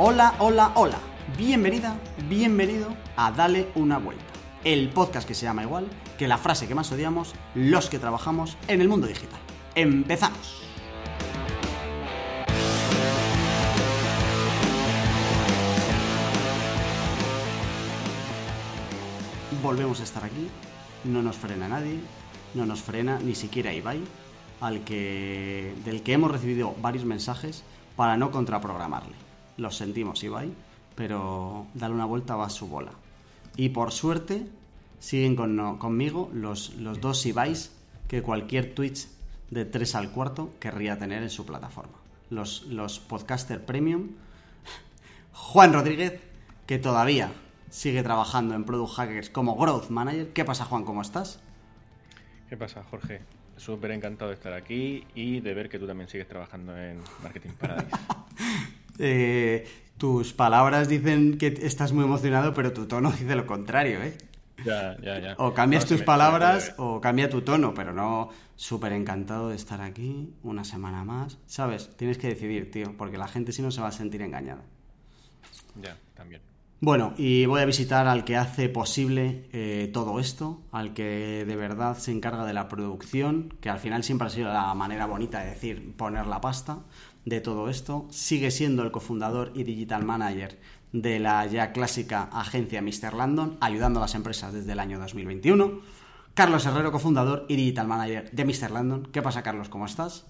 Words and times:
Hola, 0.00 0.36
hola, 0.38 0.70
hola. 0.76 1.00
Bienvenida, 1.36 1.96
bienvenido 2.28 2.94
a 3.16 3.32
Dale 3.32 3.66
una 3.74 3.98
vuelta. 3.98 4.22
El 4.62 4.90
podcast 4.90 5.26
que 5.26 5.34
se 5.34 5.44
llama 5.44 5.64
igual 5.64 5.88
que 6.16 6.28
la 6.28 6.38
frase 6.38 6.68
que 6.68 6.74
más 6.76 6.92
odiamos 6.92 7.34
los 7.56 7.90
que 7.90 7.98
trabajamos 7.98 8.56
en 8.68 8.80
el 8.80 8.88
mundo 8.88 9.08
digital. 9.08 9.40
Empezamos. 9.74 10.62
Volvemos 19.60 19.98
a 19.98 20.04
estar 20.04 20.22
aquí, 20.22 20.48
no 21.02 21.22
nos 21.22 21.34
frena 21.34 21.66
nadie, 21.66 21.98
no 22.54 22.66
nos 22.66 22.82
frena 22.82 23.18
ni 23.18 23.34
siquiera 23.34 23.74
Ibai, 23.74 24.00
al 24.60 24.84
que, 24.84 25.74
del 25.84 26.04
que 26.04 26.12
hemos 26.12 26.30
recibido 26.30 26.76
varios 26.80 27.04
mensajes 27.04 27.64
para 27.96 28.16
no 28.16 28.30
contraprogramarle. 28.30 29.27
Los 29.58 29.76
sentimos, 29.76 30.22
Ibai, 30.24 30.50
pero 30.94 31.66
dale 31.74 31.92
una 31.94 32.06
vuelta 32.06 32.34
va 32.36 32.46
a 32.46 32.50
su 32.50 32.66
bola. 32.68 32.92
Y 33.56 33.68
por 33.70 33.92
suerte, 33.92 34.46
siguen 34.98 35.36
con, 35.36 35.54
no- 35.56 35.78
conmigo 35.78 36.30
los, 36.32 36.74
los 36.76 37.00
dos 37.00 37.26
Ibais 37.26 37.72
que 38.08 38.22
cualquier 38.22 38.74
Twitch 38.74 39.06
de 39.50 39.64
3 39.66 39.94
al 39.96 40.10
cuarto 40.12 40.54
querría 40.60 40.98
tener 40.98 41.22
en 41.22 41.30
su 41.30 41.44
plataforma. 41.44 41.98
Los, 42.30 42.62
los 42.66 42.98
podcaster 43.00 43.64
premium. 43.64 44.08
Juan 45.32 45.72
Rodríguez, 45.72 46.20
que 46.66 46.78
todavía 46.78 47.32
sigue 47.70 48.02
trabajando 48.02 48.54
en 48.54 48.64
Product 48.64 48.94
Hackers 48.94 49.30
como 49.30 49.56
Growth 49.56 49.90
Manager. 49.90 50.32
¿Qué 50.32 50.44
pasa, 50.44 50.64
Juan? 50.64 50.84
¿Cómo 50.84 51.02
estás? 51.02 51.40
¿Qué 52.48 52.56
pasa, 52.56 52.82
Jorge? 52.90 53.20
Súper 53.56 53.90
encantado 53.90 54.30
de 54.30 54.36
estar 54.36 54.52
aquí 54.52 55.04
y 55.14 55.40
de 55.40 55.52
ver 55.52 55.68
que 55.68 55.78
tú 55.78 55.86
también 55.86 56.08
sigues 56.08 56.28
trabajando 56.28 56.76
en 56.78 57.00
Marketing 57.22 57.50
Paradise. 57.58 57.90
Eh, 58.98 59.66
tus 59.96 60.32
palabras 60.32 60.88
dicen 60.88 61.38
que 61.38 61.46
estás 61.62 61.92
muy 61.92 62.04
emocionado, 62.04 62.54
pero 62.54 62.72
tu 62.72 62.86
tono 62.86 63.10
dice 63.12 63.34
lo 63.34 63.46
contrario, 63.46 64.02
¿eh? 64.02 64.16
ya, 64.64 64.96
ya, 65.00 65.18
ya. 65.20 65.34
O 65.38 65.54
cambias 65.54 65.84
No, 65.84 65.88
tus 65.90 66.00
me- 66.00 66.04
palabras 66.06 66.74
me- 66.78 66.84
o 66.84 67.00
cambia 67.00 67.28
tu 67.30 67.42
tono, 67.42 67.74
pero 67.74 67.92
no 67.92 68.28
súper 68.56 68.92
encantado 68.92 69.48
de 69.50 69.56
estar 69.56 69.80
aquí 69.80 70.34
una 70.42 70.64
semana 70.64 71.04
más. 71.04 71.38
¿Sabes? 71.46 71.96
Tienes 71.96 72.18
que 72.18 72.28
decidir, 72.28 72.70
tío, 72.70 72.96
porque 72.96 73.18
la 73.18 73.28
gente 73.28 73.52
si 73.52 73.62
no 73.62 73.70
se 73.70 73.80
va 73.80 73.88
a 73.88 73.92
sentir 73.92 74.22
engañada. 74.22 74.62
Ya, 75.82 75.96
también. 76.14 76.42
Bueno, 76.80 77.12
y 77.16 77.44
voy 77.46 77.60
a 77.60 77.64
visitar 77.64 78.06
al 78.06 78.22
que 78.24 78.36
hace 78.36 78.68
posible 78.68 79.48
eh, 79.52 79.90
todo 79.92 80.20
esto, 80.20 80.62
al 80.70 80.94
que 80.94 81.44
de 81.44 81.56
verdad 81.56 81.98
se 81.98 82.12
encarga 82.12 82.44
de 82.44 82.52
la 82.52 82.68
producción, 82.68 83.52
que 83.60 83.68
al 83.68 83.80
final 83.80 84.04
siempre 84.04 84.28
ha 84.28 84.30
sido 84.30 84.52
la 84.52 84.72
manera 84.74 85.06
bonita 85.06 85.40
de 85.40 85.50
decir 85.50 85.96
poner 85.96 86.26
la 86.28 86.40
pasta 86.40 86.78
de 87.24 87.40
todo 87.40 87.68
esto. 87.68 88.06
Sigue 88.10 88.50
siendo 88.50 88.82
el 88.82 88.90
cofundador 88.90 89.52
y 89.54 89.64
digital 89.64 90.04
manager 90.04 90.58
de 90.92 91.18
la 91.18 91.44
ya 91.46 91.72
clásica 91.72 92.28
agencia 92.32 92.80
Mr. 92.82 93.14
Landon, 93.14 93.58
ayudando 93.60 94.00
a 94.00 94.02
las 94.02 94.14
empresas 94.14 94.52
desde 94.52 94.72
el 94.72 94.78
año 94.80 94.98
2021. 94.98 95.80
Carlos 96.34 96.64
Herrero, 96.66 96.92
cofundador 96.92 97.44
y 97.48 97.56
digital 97.56 97.86
manager 97.88 98.30
de 98.30 98.44
Mr. 98.44 98.70
Landon. 98.70 99.06
¿Qué 99.12 99.20
pasa, 99.22 99.42
Carlos? 99.42 99.68
¿Cómo 99.68 99.86
estás? 99.86 100.26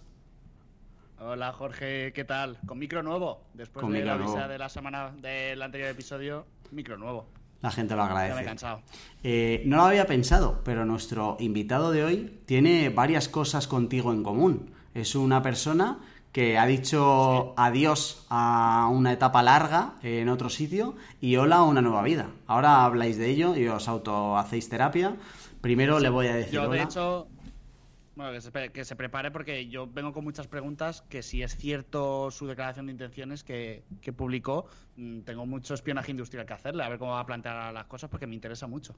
Hola 1.20 1.52
Jorge, 1.52 2.12
¿qué 2.12 2.24
tal? 2.24 2.58
Con 2.64 2.78
micro 2.78 3.02
nuevo, 3.02 3.42
después 3.54 3.82
Con 3.82 3.92
de 3.92 4.04
la 4.04 4.16
visa 4.16 4.30
nuevo. 4.34 4.48
de 4.48 4.58
la 4.58 4.68
semana 4.68 5.10
del 5.20 5.60
anterior 5.60 5.90
episodio, 5.90 6.46
micro 6.70 6.96
nuevo. 6.96 7.26
La 7.60 7.72
gente 7.72 7.96
lo 7.96 8.02
Ya 8.06 8.06
me 8.06 8.12
he 8.14 8.22
agradece. 8.22 8.44
cansado. 8.44 8.82
Eh, 9.24 9.62
no 9.66 9.78
lo 9.78 9.82
había 9.86 10.06
pensado, 10.06 10.62
pero 10.64 10.84
nuestro 10.84 11.36
invitado 11.40 11.90
de 11.90 12.04
hoy 12.04 12.40
tiene 12.46 12.88
varias 12.90 13.28
cosas 13.28 13.66
contigo 13.66 14.12
en 14.12 14.22
común. 14.22 14.70
Es 14.94 15.16
una 15.16 15.42
persona 15.42 15.98
que 16.32 16.58
ha 16.58 16.66
dicho 16.66 17.54
adiós 17.56 18.26
a 18.28 18.88
una 18.92 19.12
etapa 19.12 19.42
larga 19.42 19.94
en 20.02 20.28
otro 20.28 20.50
sitio 20.50 20.94
y 21.20 21.36
hola 21.36 21.56
a 21.56 21.62
una 21.64 21.80
nueva 21.80 22.02
vida. 22.02 22.28
Ahora 22.46 22.84
habláis 22.84 23.18
de 23.18 23.30
ello 23.30 23.56
y 23.56 23.66
os 23.68 23.88
auto 23.88 24.36
hacéis 24.36 24.68
terapia. 24.68 25.16
Primero 25.60 25.98
le 25.98 26.08
voy 26.10 26.28
a 26.28 26.34
decir 26.34 26.54
Yo, 26.54 26.62
de 26.62 26.68
hola. 26.68 26.82
hecho, 26.84 27.26
bueno, 28.18 28.32
que 28.32 28.40
se, 28.40 28.72
que 28.72 28.84
se 28.84 28.96
prepare 28.96 29.30
porque 29.30 29.68
yo 29.68 29.86
vengo 29.86 30.12
con 30.12 30.24
muchas 30.24 30.48
preguntas 30.48 31.02
que 31.02 31.22
si 31.22 31.44
es 31.44 31.56
cierto 31.56 32.32
su 32.32 32.48
declaración 32.48 32.86
de 32.86 32.92
intenciones 32.92 33.44
que, 33.44 33.84
que 34.02 34.12
publicó, 34.12 34.66
mm, 34.96 35.20
tengo 35.20 35.46
mucho 35.46 35.72
espionaje 35.74 36.10
industrial 36.10 36.44
que 36.44 36.52
hacerle, 36.52 36.82
a 36.82 36.88
ver 36.88 36.98
cómo 36.98 37.12
va 37.12 37.20
a 37.20 37.26
plantear 37.26 37.72
las 37.72 37.86
cosas 37.86 38.10
porque 38.10 38.26
me 38.26 38.34
interesa 38.34 38.66
mucho. 38.66 38.96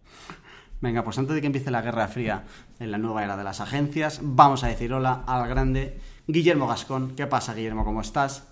Venga, 0.81 1.05
pues 1.05 1.19
antes 1.19 1.35
de 1.35 1.43
que 1.43 1.49
empiece 1.49 1.71
la 1.71 1.83
Guerra 1.83 2.09
Fría 2.09 2.45
en 2.79 2.91
la 2.91 2.97
nueva 2.97 3.23
era 3.23 3.37
de 3.37 3.45
las 3.45 3.61
agencias, 3.61 4.21
vamos 4.23 4.65
a 4.65 4.69
decir 4.69 4.91
hola 4.91 5.23
al 5.27 5.47
grande 5.51 6.01
Guillermo 6.27 6.67
Gascón. 6.67 7.15
¿Qué 7.15 7.27
pasa, 7.27 7.53
Guillermo? 7.53 7.85
¿Cómo 7.85 8.01
estás? 8.01 8.51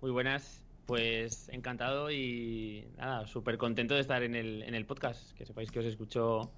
Muy 0.00 0.12
buenas, 0.12 0.62
pues 0.86 1.50
encantado 1.50 2.10
y 2.10 2.88
nada, 2.96 3.26
súper 3.26 3.58
contento 3.58 3.92
de 3.92 4.00
estar 4.00 4.22
en 4.22 4.34
el, 4.34 4.62
en 4.62 4.74
el 4.74 4.86
podcast. 4.86 5.32
Que 5.32 5.44
sepáis 5.44 5.70
que 5.70 5.80
os 5.80 5.84
escucho 5.84 6.52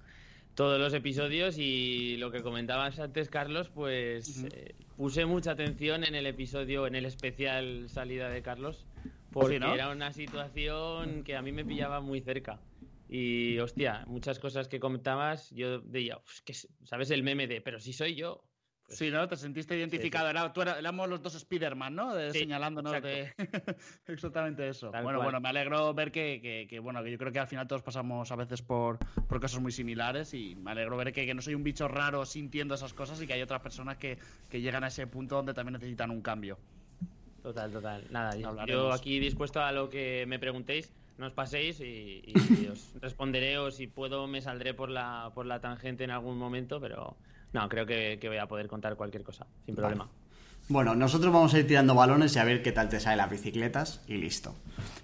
todos 0.57 0.79
los 0.79 0.93
episodios 0.93 1.57
y 1.59 2.17
lo 2.17 2.31
que 2.31 2.41
comentabas 2.41 2.99
antes, 2.99 3.29
Carlos, 3.29 3.69
pues 3.69 4.43
eh, 4.51 4.73
puse 4.95 5.25
mucha 5.25 5.51
atención 5.51 6.03
en 6.03 6.15
el 6.15 6.25
episodio, 6.25 6.87
en 6.87 6.95
el 6.95 7.05
especial 7.05 7.89
salida 7.89 8.29
de 8.29 8.41
Carlos, 8.41 8.87
porque 9.31 9.55
Sí, 9.55 9.59
¿no? 9.59 9.73
era 9.75 9.89
una 9.91 10.11
situación 10.13 11.23
que 11.23 11.35
a 11.35 11.43
mí 11.43 11.51
me 11.51 11.65
pillaba 11.65 12.01
muy 12.01 12.21
cerca. 12.21 12.63
Y 13.07 13.59
hostia, 13.59 14.03
muchas 14.07 14.39
cosas 14.39 14.67
que 14.67 14.79
comentabas, 14.79 15.51
yo 15.51 15.79
decía, 15.79 16.17
"Uf, 16.17 16.41
que, 16.43 16.53
s- 16.53 16.67
¿sabes 16.83 17.11
el 17.11 17.23
meme 17.23 17.47
de, 17.47 17.61
pero 17.61 17.79
si 17.79 17.93
soy 17.93 18.15
yo? 18.15 18.46
Pues, 18.87 18.99
Sí, 18.99 19.11
¿no? 19.11 19.27
Te 19.27 19.35
sentiste 19.35 19.77
identificado. 19.77 20.29
Era, 20.29 20.53
tú 20.53 20.61
era- 20.61 20.79
éramos 20.79 21.09
los 21.09 21.21
dos 21.21 21.35
Spider-Man, 21.35 21.93
¿no? 21.93 22.15
De- 22.15 22.31
Sí, 22.31 22.39
señalándonos 22.39 23.01
de 23.01 23.33
exactamente 24.07 24.67
eso. 24.69 24.91
Tal 24.91 25.03
bueno, 25.03 25.19
cual. 25.19 25.25
bueno, 25.27 25.41
me 25.41 25.49
alegro 25.49 25.93
ver 25.93 26.11
que, 26.11 26.39
que- 26.41 26.67
que, 26.69 26.79
bueno, 26.79 27.03
que 27.03 27.11
yo 27.11 27.17
creo 27.17 27.31
que 27.33 27.39
al 27.39 27.47
final 27.47 27.67
todos 27.67 27.81
pasamos 27.81 28.31
a 28.31 28.35
veces 28.37 28.61
por, 28.61 28.97
por 29.27 29.41
cosas 29.41 29.59
muy 29.61 29.71
similares 29.73 30.33
y 30.33 30.55
me 30.55 30.71
alegro 30.71 30.95
ver 30.97 31.11
que, 31.11 31.25
que 31.25 31.33
no 31.33 31.41
soy 31.41 31.53
un 31.55 31.63
bicho 31.63 31.87
raro 31.89 32.25
sintiendo 32.25 32.75
esas 32.75 32.93
cosas 32.93 33.21
y 33.21 33.27
que 33.27 33.33
hay 33.33 33.41
otras 33.41 33.61
personas 33.61 33.97
que, 33.97 34.17
que 34.49 34.61
llegan 34.61 34.83
a 34.85 34.87
ese 34.87 35.05
punto 35.05 35.35
donde 35.35 35.53
también 35.53 35.73
necesitan 35.73 36.09
un 36.09 36.21
cambio. 36.21 36.57
Total, 37.43 37.71
total. 37.71 38.03
Nada, 38.09 38.35
yo- 38.65 38.91
aquí 38.93 39.19
dispuesto 39.19 39.61
a 39.61 39.71
lo 39.73 39.89
que 39.89 40.25
me 40.27 40.39
preguntéis, 40.39 40.93
no 41.17 41.27
os 41.27 41.33
paséis 41.33 41.79
y, 41.81 42.21
y 42.25 42.33
os 42.71 42.93
responderé 43.01 43.57
o 43.57 43.69
si 43.69 43.87
puedo 43.87 44.27
me 44.27 44.41
saldré 44.41 44.73
por 44.73 44.89
la, 44.89 45.31
por 45.33 45.45
la 45.45 45.59
tangente 45.59 46.03
en 46.05 46.11
algún 46.11 46.37
momento, 46.37 46.79
pero 46.79 47.17
no, 47.53 47.69
creo 47.69 47.85
que, 47.85 48.17
que 48.19 48.27
voy 48.27 48.37
a 48.37 48.47
poder 48.47 48.67
contar 48.67 48.95
cualquier 48.95 49.23
cosa, 49.23 49.45
sin 49.65 49.75
Vale. 49.75 49.87
problema. 49.87 50.09
Bueno, 50.69 50.95
nosotros 50.95 51.31
vamos 51.31 51.53
a 51.53 51.59
ir 51.59 51.67
tirando 51.67 51.95
balones 51.95 52.35
y 52.35 52.39
a 52.39 52.43
ver 52.43 52.61
qué 52.61 52.73
tal 52.73 52.89
te 52.89 52.99
salen 52.99 53.19
las 53.19 53.29
bicicletas 53.29 54.01
y 54.05 54.15
listo. 54.15 54.53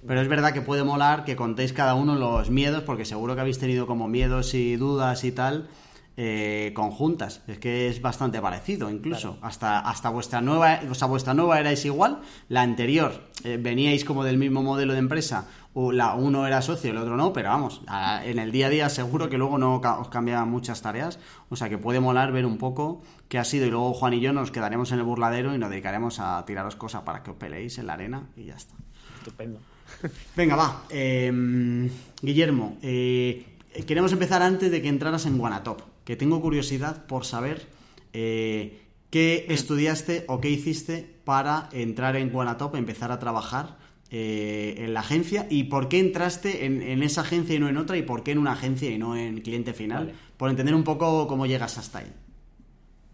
Pero 0.05 0.19
es 0.19 0.27
verdad 0.27 0.51
que 0.51 0.61
puede 0.61 0.83
molar 0.83 1.23
que 1.23 1.37
contéis 1.37 1.71
cada 1.71 1.95
uno 1.95 2.15
los 2.15 2.49
miedos, 2.49 2.83
porque 2.83 3.05
seguro 3.05 3.33
que 3.35 3.41
habéis 3.41 3.59
tenido 3.59 3.87
como 3.87 4.09
miedos 4.09 4.53
y 4.55 4.75
dudas 4.75 5.23
y 5.23 5.31
tal 5.31 5.69
eh, 6.17 6.71
conjuntas. 6.75 7.41
Es 7.47 7.59
que 7.59 7.87
es 7.87 8.01
bastante 8.01 8.39
parecido, 8.41 8.89
incluso. 8.89 9.37
Hasta, 9.41 9.79
hasta 9.79 10.09
vuestra 10.09 10.41
nueva, 10.41 10.79
o 10.89 10.93
sea, 10.93 11.07
vuestra 11.07 11.33
nueva 11.33 11.59
erais 11.59 11.83
igual. 11.85 12.21
La 12.49 12.61
anterior 12.61 13.23
eh, 13.43 13.57
veníais 13.61 14.05
como 14.05 14.23
del 14.23 14.37
mismo 14.37 14.61
modelo 14.63 14.93
de 14.93 14.99
empresa. 14.99 15.47
o 15.75 15.91
la, 15.91 16.13
uno 16.13 16.45
era 16.45 16.61
socio, 16.61 16.91
el 16.91 16.97
otro 16.97 17.17
no, 17.17 17.33
pero 17.33 17.49
vamos, 17.49 17.81
a- 17.87 18.23
en 18.25 18.37
el 18.37 18.51
día 18.51 18.67
a 18.67 18.69
día 18.69 18.89
seguro 18.89 19.27
que 19.27 19.39
luego 19.39 19.57
no 19.57 19.81
ca- 19.81 19.97
os 19.97 20.07
cambian 20.09 20.47
muchas 20.47 20.83
tareas. 20.83 21.17
O 21.49 21.55
sea 21.55 21.67
que 21.67 21.79
puede 21.79 21.99
molar 21.99 22.31
ver 22.31 22.45
un 22.45 22.59
poco 22.59 23.01
qué 23.27 23.39
ha 23.39 23.43
sido. 23.43 23.65
Y 23.65 23.71
luego 23.71 23.91
Juan 23.93 24.13
y 24.13 24.19
yo 24.19 24.33
nos 24.33 24.51
quedaremos 24.51 24.91
en 24.91 24.99
el 24.99 25.03
burladero 25.05 25.55
y 25.55 25.57
nos 25.57 25.71
dedicaremos 25.71 26.19
a 26.19 26.45
tiraros 26.45 26.75
cosas 26.75 27.01
para 27.01 27.23
que 27.23 27.31
os 27.31 27.37
peleéis 27.37 27.79
en 27.79 27.87
la 27.87 27.93
arena 27.93 28.27
y 28.37 28.45
ya 28.45 28.55
está. 28.55 28.75
Estupendo. 29.17 29.59
Venga, 30.35 30.55
va. 30.55 30.83
Eh, 30.91 31.89
Guillermo, 32.21 32.77
eh, 32.81 33.52
queremos 33.85 34.13
empezar 34.13 34.41
antes 34.41 34.71
de 34.71 34.81
que 34.81 34.89
entraras 34.89 35.25
en 35.25 35.37
Guanatop, 35.37 35.81
que 36.03 36.15
tengo 36.15 36.41
curiosidad 36.41 37.05
por 37.05 37.25
saber 37.25 37.67
eh, 38.13 38.81
qué 39.09 39.45
estudiaste 39.49 40.25
o 40.27 40.39
qué 40.39 40.49
hiciste 40.49 41.07
para 41.23 41.69
entrar 41.71 42.15
en 42.15 42.29
Guanatop, 42.29 42.75
empezar 42.75 43.11
a 43.11 43.19
trabajar 43.19 43.77
eh, 44.11 44.75
en 44.77 44.93
la 44.93 44.99
agencia 44.99 45.47
y 45.49 45.63
por 45.65 45.89
qué 45.89 45.99
entraste 45.99 46.65
en, 46.65 46.81
en 46.81 47.01
esa 47.01 47.21
agencia 47.21 47.55
y 47.55 47.59
no 47.59 47.67
en 47.67 47.77
otra 47.77 47.97
y 47.97 48.03
por 48.03 48.23
qué 48.23 48.31
en 48.31 48.37
una 48.37 48.51
agencia 48.51 48.91
y 48.91 48.97
no 48.97 49.15
en 49.15 49.41
cliente 49.41 49.73
final, 49.73 50.05
Vale. 50.05 50.17
por 50.37 50.49
entender 50.49 50.75
un 50.75 50.83
poco 50.83 51.27
cómo 51.27 51.45
llegas 51.45 51.77
hasta 51.77 51.99
ahí. 51.99 52.13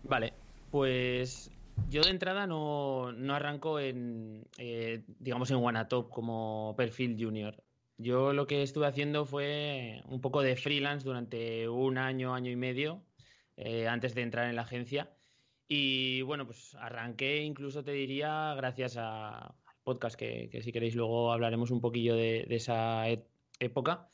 Vale, 0.04 0.34
pues 0.72 1.52
yo 1.90 2.02
de 2.02 2.10
entrada 2.10 2.48
no, 2.48 3.12
no 3.14 3.34
arranco 3.34 3.80
en, 3.80 4.46
eh, 4.58 5.04
digamos, 5.20 5.50
en 5.52 5.58
Wanatop 5.58 6.10
como 6.10 6.74
perfil 6.76 7.16
junior. 7.18 7.56
Yo 8.02 8.32
lo 8.32 8.48
que 8.48 8.64
estuve 8.64 8.88
haciendo 8.88 9.26
fue 9.26 10.02
un 10.08 10.22
poco 10.22 10.42
de 10.42 10.56
freelance 10.56 11.04
durante 11.06 11.68
un 11.68 11.98
año, 11.98 12.34
año 12.34 12.50
y 12.50 12.56
medio, 12.56 13.04
eh, 13.58 13.90
antes 13.90 14.16
de 14.16 14.22
entrar 14.22 14.48
en 14.50 14.56
la 14.56 14.62
agencia. 14.62 15.12
Y 15.68 16.22
bueno, 16.22 16.46
pues 16.46 16.76
arranqué 16.76 17.44
incluso 17.44 17.84
te 17.84 17.92
diría 17.92 18.54
gracias 18.56 18.96
a- 18.96 19.48
al 19.48 19.56
podcast, 19.84 20.16
que, 20.18 20.50
que 20.50 20.62
si 20.62 20.72
queréis 20.72 20.96
luego 20.96 21.34
hablaremos 21.34 21.72
un 21.72 21.82
poquillo 21.82 22.16
de, 22.16 22.46
esa 22.50 23.10
e- 23.10 23.28
época. 23.60 24.08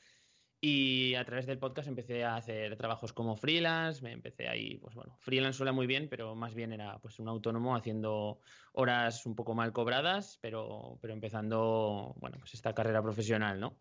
Y 0.67 1.13
a 1.13 1.23
través 1.23 1.45
del 1.45 1.59
podcast 1.59 1.87
empecé 1.87 2.23
a 2.23 2.37
hacer 2.37 2.75
trabajos 2.75 3.13
como 3.13 3.35
freelance, 3.35 4.01
me 4.01 4.13
empecé 4.13 4.47
ahí, 4.47 4.77
pues 4.77 4.95
bueno, 4.95 5.15
freelance 5.19 5.57
suena 5.57 5.71
muy 5.71 5.85
bien, 5.85 6.07
pero 6.09 6.33
más 6.33 6.55
bien 6.55 6.73
era 6.73 6.97
pues 6.97 7.19
un 7.19 7.27
autónomo 7.27 7.75
haciendo 7.75 8.39
horas 8.73 9.27
un 9.27 9.35
poco 9.35 9.53
mal 9.53 9.73
cobradas, 9.73 10.39
pero, 10.41 10.97
pero 11.03 11.13
empezando, 11.13 12.15
bueno, 12.17 12.37
pues 12.39 12.55
esta 12.55 12.73
carrera 12.73 13.03
profesional, 13.03 13.59
¿no? 13.59 13.77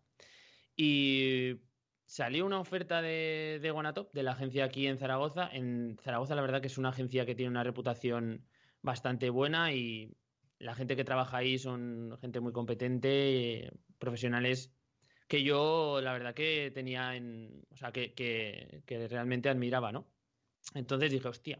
Y 0.75 1.55
salió 2.05 2.45
una 2.45 2.59
oferta 2.59 3.01
de, 3.01 3.57
de 3.63 3.71
Guanatop, 3.71 4.13
de 4.13 4.21
la 4.21 4.33
agencia 4.33 4.65
aquí 4.65 4.85
en 4.85 4.99
Zaragoza. 4.99 5.49
En 5.51 5.97
Zaragoza 6.03 6.35
la 6.35 6.43
verdad 6.43 6.61
que 6.61 6.67
es 6.67 6.77
una 6.77 6.89
agencia 6.89 7.25
que 7.25 7.33
tiene 7.33 7.49
una 7.49 7.63
reputación 7.63 8.45
bastante 8.83 9.31
buena 9.31 9.73
y 9.73 10.15
la 10.59 10.75
gente 10.75 10.95
que 10.95 11.03
trabaja 11.03 11.37
ahí 11.37 11.57
son 11.57 12.15
gente 12.21 12.41
muy 12.41 12.51
competente, 12.51 13.71
profesionales 13.97 14.74
que 15.27 15.43
yo 15.43 15.99
la 16.01 16.13
verdad 16.13 16.33
que 16.33 16.71
tenía 16.73 17.15
en, 17.15 17.65
o 17.71 17.77
sea, 17.77 17.91
que, 17.91 18.13
que, 18.13 19.07
realmente 19.07 19.49
admiraba, 19.49 19.91
¿no? 19.91 20.07
Entonces 20.73 21.11
dije, 21.11 21.27
hostia, 21.27 21.59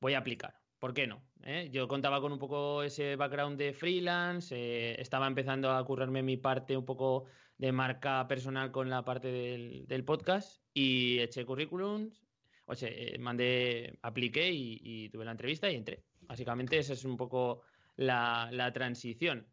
voy 0.00 0.14
a 0.14 0.18
aplicar. 0.18 0.60
¿Por 0.78 0.92
qué 0.94 1.06
no? 1.06 1.22
¿Eh? 1.42 1.70
Yo 1.72 1.88
contaba 1.88 2.20
con 2.20 2.32
un 2.32 2.38
poco 2.38 2.82
ese 2.82 3.16
background 3.16 3.58
de 3.58 3.72
freelance, 3.72 4.54
eh, 4.54 5.00
estaba 5.00 5.26
empezando 5.26 5.70
a 5.70 5.84
currarme 5.84 6.22
mi 6.22 6.36
parte 6.36 6.76
un 6.76 6.84
poco 6.84 7.24
de 7.56 7.72
marca 7.72 8.26
personal 8.28 8.70
con 8.70 8.90
la 8.90 9.04
parte 9.04 9.28
del, 9.28 9.86
del 9.86 10.04
podcast 10.04 10.62
y 10.74 11.18
eché 11.20 11.46
currículums, 11.46 12.26
o 12.66 12.74
sea, 12.74 12.90
eh, 12.90 13.16
mandé, 13.18 13.98
apliqué 14.02 14.50
y, 14.50 14.80
y, 14.82 15.08
tuve 15.08 15.24
la 15.24 15.30
entrevista 15.30 15.70
y 15.70 15.76
entré. 15.76 16.04
Básicamente 16.20 16.78
esa 16.78 16.92
es 16.92 17.04
un 17.04 17.16
poco 17.16 17.62
la, 17.96 18.50
la 18.52 18.72
transición. 18.72 19.46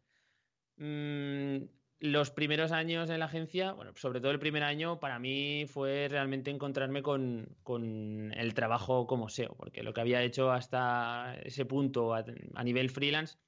Mm, 0.76 1.64
los 2.04 2.30
primeros 2.30 2.70
años 2.70 3.08
en 3.08 3.18
la 3.18 3.24
agencia, 3.24 3.72
bueno, 3.72 3.92
sobre 3.96 4.20
todo 4.20 4.30
el 4.30 4.38
primer 4.38 4.62
año, 4.62 5.00
para 5.00 5.18
mí 5.18 5.64
fue 5.66 6.06
realmente 6.10 6.50
encontrarme 6.50 7.02
con, 7.02 7.56
con, 7.62 8.30
el 8.36 8.52
trabajo 8.52 9.06
como 9.06 9.30
SEO, 9.30 9.54
porque 9.56 9.82
lo 9.82 9.94
que 9.94 10.02
había 10.02 10.22
hecho 10.22 10.52
hasta 10.52 11.34
ese 11.42 11.64
punto 11.64 12.12
a, 12.12 12.22
nivel 12.62 12.90
freelance 12.90 13.38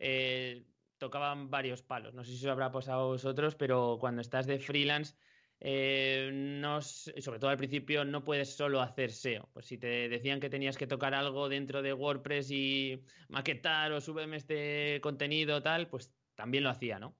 eh, 0.00 0.64
tocaban 0.98 1.50
varios 1.50 1.82
palos. 1.82 2.12
No 2.12 2.24
sé 2.24 2.32
si 2.32 2.44
os 2.44 2.50
habrá 2.50 2.72
pasado 2.72 3.02
a 3.02 3.06
vosotros, 3.06 3.54
pero 3.54 3.98
cuando 4.00 4.22
estás 4.22 4.44
de 4.48 4.58
freelance, 4.58 5.14
eh, 5.60 6.30
no, 6.32 6.82
sobre 6.82 7.38
todo 7.38 7.50
al 7.50 7.58
principio, 7.58 8.04
no 8.04 8.24
puedes 8.24 8.56
solo 8.56 8.80
hacer 8.80 9.12
SEO. 9.12 9.48
Pues 9.52 9.66
si 9.66 9.78
te 9.78 10.08
decían 10.08 10.40
que 10.40 10.50
tenías 10.50 10.76
que 10.76 10.88
tocar 10.88 11.14
algo 11.14 11.48
dentro 11.48 11.80
de 11.80 11.92
WordPress 11.92 12.50
y 12.50 13.04
maquetar 13.28 13.92
o 13.92 14.00
súbeme 14.00 14.36
este 14.36 15.00
contenido, 15.00 15.62
tal, 15.62 15.86
pues 15.86 16.12
también 16.34 16.64
lo 16.64 16.70
hacía, 16.70 16.98
¿no? 16.98 17.19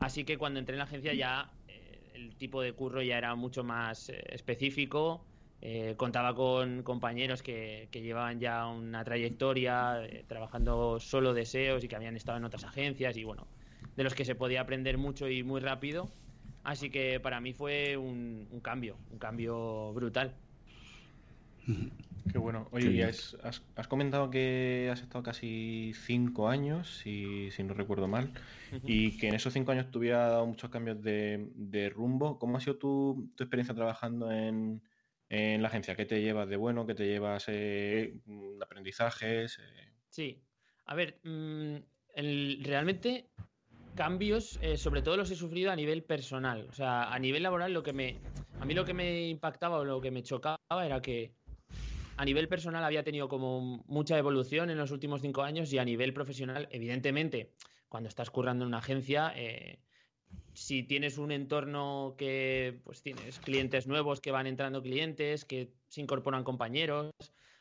Así 0.00 0.24
que 0.24 0.38
cuando 0.38 0.58
entré 0.58 0.74
en 0.74 0.78
la 0.78 0.84
agencia 0.84 1.12
ya 1.12 1.50
eh, 1.68 2.12
el 2.14 2.34
tipo 2.36 2.62
de 2.62 2.72
curro 2.72 3.02
ya 3.02 3.18
era 3.18 3.34
mucho 3.34 3.62
más 3.62 4.08
eh, 4.08 4.22
específico. 4.30 5.24
Eh, 5.62 5.94
contaba 5.98 6.34
con 6.34 6.82
compañeros 6.82 7.42
que, 7.42 7.88
llevaban 7.92 8.40
ya 8.40 8.66
una 8.66 9.04
trayectoria 9.04 10.00
trabajando 10.26 10.98
solo 10.98 11.34
deseos 11.34 11.84
y 11.84 11.88
que 11.88 11.96
habían 11.96 12.16
estado 12.16 12.38
en 12.38 12.44
otras 12.44 12.64
agencias 12.64 13.14
y 13.18 13.24
bueno, 13.24 13.46
de 13.94 14.04
los 14.04 14.14
que 14.14 14.24
se 14.24 14.34
podía 14.34 14.62
aprender 14.62 14.96
mucho 14.96 15.28
y 15.28 15.42
muy 15.42 15.60
rápido. 15.60 16.08
Así 16.64 16.88
que 16.88 17.20
para 17.20 17.42
mí 17.42 17.52
fue 17.52 17.98
un, 17.98 18.48
un 18.50 18.60
cambio, 18.60 18.96
un 19.10 19.18
cambio 19.18 19.92
brutal. 19.92 20.34
Qué 22.30 22.38
bueno. 22.38 22.68
Oye, 22.72 22.92
Qué 22.92 23.04
has, 23.04 23.36
has, 23.42 23.62
has, 23.76 23.88
comentado 23.88 24.30
que 24.30 24.88
has 24.92 25.00
estado 25.00 25.22
casi 25.22 25.92
cinco 25.94 26.48
años, 26.48 26.98
si, 26.98 27.50
si 27.50 27.62
no 27.62 27.74
recuerdo 27.74 28.08
mal, 28.08 28.32
uh 28.72 28.76
-huh. 28.76 28.80
y 28.84 29.18
que 29.18 29.28
en 29.28 29.34
esos 29.34 29.52
cinco 29.52 29.72
años 29.72 29.90
te 29.90 29.98
hubiera 29.98 30.28
dado 30.28 30.46
muchos 30.46 30.70
cambios 30.70 31.02
de, 31.02 31.48
de 31.54 31.90
rumbo. 31.90 32.38
¿Cómo 32.38 32.56
ha 32.56 32.60
sido 32.60 32.76
tu, 32.76 33.30
tu 33.36 33.44
experiencia 33.44 33.74
trabajando 33.74 34.30
en, 34.30 34.82
en, 35.28 35.62
la 35.62 35.68
agencia? 35.68 35.96
¿Qué 35.96 36.06
te 36.06 36.20
llevas 36.20 36.48
de 36.48 36.56
bueno? 36.56 36.86
¿Qué 36.86 36.94
te 36.94 37.06
llevas 37.06 37.44
eh, 37.48 38.14
de 38.24 38.64
aprendizajes? 38.64 39.58
Eh... 39.58 39.92
Sí. 40.08 40.42
A 40.86 40.94
ver, 40.94 41.20
mmm, 41.24 41.76
el, 42.14 42.60
realmente 42.64 43.30
cambios, 43.94 44.58
eh, 44.62 44.76
sobre 44.76 45.02
todo 45.02 45.16
los 45.16 45.30
he 45.30 45.36
sufrido 45.36 45.70
a 45.70 45.76
nivel 45.76 46.02
personal. 46.02 46.66
O 46.68 46.72
sea, 46.72 47.12
a 47.12 47.18
nivel 47.18 47.42
laboral, 47.42 47.72
lo 47.72 47.82
que 47.82 47.92
me, 47.92 48.18
a 48.60 48.64
mí 48.64 48.74
lo 48.74 48.84
que 48.84 48.94
me 48.94 49.28
impactaba 49.28 49.78
o 49.78 49.84
lo 49.84 50.00
que 50.00 50.10
me 50.10 50.22
chocaba 50.22 50.58
era 50.84 51.00
que 51.00 51.34
a 52.16 52.24
nivel 52.24 52.48
personal 52.48 52.84
había 52.84 53.02
tenido 53.02 53.28
como 53.28 53.82
mucha 53.86 54.18
evolución 54.18 54.70
en 54.70 54.78
los 54.78 54.90
últimos 54.90 55.22
cinco 55.22 55.42
años 55.42 55.72
y 55.72 55.78
a 55.78 55.84
nivel 55.84 56.12
profesional, 56.12 56.68
evidentemente, 56.70 57.52
cuando 57.88 58.08
estás 58.08 58.30
currando 58.30 58.64
en 58.64 58.68
una 58.68 58.78
agencia, 58.78 59.32
eh, 59.36 59.80
si 60.52 60.82
tienes 60.82 61.18
un 61.18 61.32
entorno 61.32 62.14
que 62.18 62.80
pues 62.84 63.02
tienes 63.02 63.38
clientes 63.40 63.86
nuevos 63.86 64.20
que 64.20 64.30
van 64.30 64.46
entrando 64.46 64.82
clientes, 64.82 65.44
que 65.44 65.72
se 65.88 66.00
incorporan 66.00 66.44
compañeros, 66.44 67.12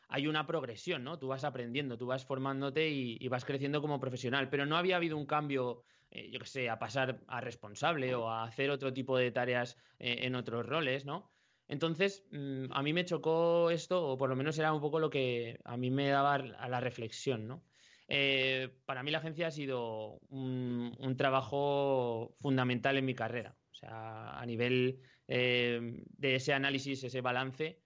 hay 0.08 0.28
una 0.28 0.48
progresión, 0.48 1.04
¿no? 1.04 1.20
Tú 1.20 1.28
vas 1.28 1.44
aprendiendo, 1.44 1.98
tú 1.98 2.08
vas 2.08 2.26
formándote 2.26 2.90
y, 2.90 3.28
vas 3.28 3.46
creciendo 3.46 3.82
como 3.82 4.00
profesional, 4.00 4.50
pero 4.50 4.66
no 4.66 4.76
había 4.76 4.96
habido 4.96 5.18
un 5.18 5.28
cambio, 5.28 5.84
eh, 6.10 6.30
yo 6.32 6.40
que 6.40 6.48
sé, 6.48 6.70
a 6.70 6.80
pasar 6.80 7.22
a 7.28 7.42
responsable 7.42 8.16
o 8.16 8.30
a 8.30 8.44
hacer 8.44 8.72
otro 8.72 8.92
tipo 8.92 9.18
de 9.18 9.32
tareas 9.32 9.78
eh, 10.00 10.20
en 10.24 10.36
otros 10.36 10.66
roles, 10.66 11.06
¿no? 11.06 11.30
Entonces, 11.70 12.26
mmm, 12.32 12.66
a 12.72 12.82
mí 12.82 12.94
me 12.94 13.06
chocó 13.06 13.70
esto, 13.70 14.06
o 14.06 14.18
por 14.18 14.30
lo 14.30 14.36
menos 14.36 14.58
era 14.58 14.74
un 14.74 14.82
poco 14.82 15.00
lo 15.00 15.10
que 15.10 15.60
a 15.64 15.78
mí 15.78 15.92
me 15.92 16.10
daba 16.10 16.34
a 16.34 16.68
la 16.68 16.80
reflexión, 16.80 17.48
¿no? 17.48 17.64
Eh, 18.08 18.70
para 18.86 19.04
mí 19.04 19.12
la 19.12 19.20
agencia 19.20 19.48
ha 19.48 19.52
sido 19.52 20.20
un, 20.30 20.96
un, 20.98 21.16
trabajo 21.16 22.34
fundamental 22.40 22.98
en 22.98 23.06
mi 23.06 23.14
carrera. 23.14 23.56
O 23.72 23.76
sea, 23.76 24.40
a 24.40 24.46
nivel 24.48 25.00
eh, 25.28 26.04
de 26.18 26.36
ese 26.36 26.54
análisis, 26.54 27.04
ese 27.04 27.22
balance, 27.22 27.80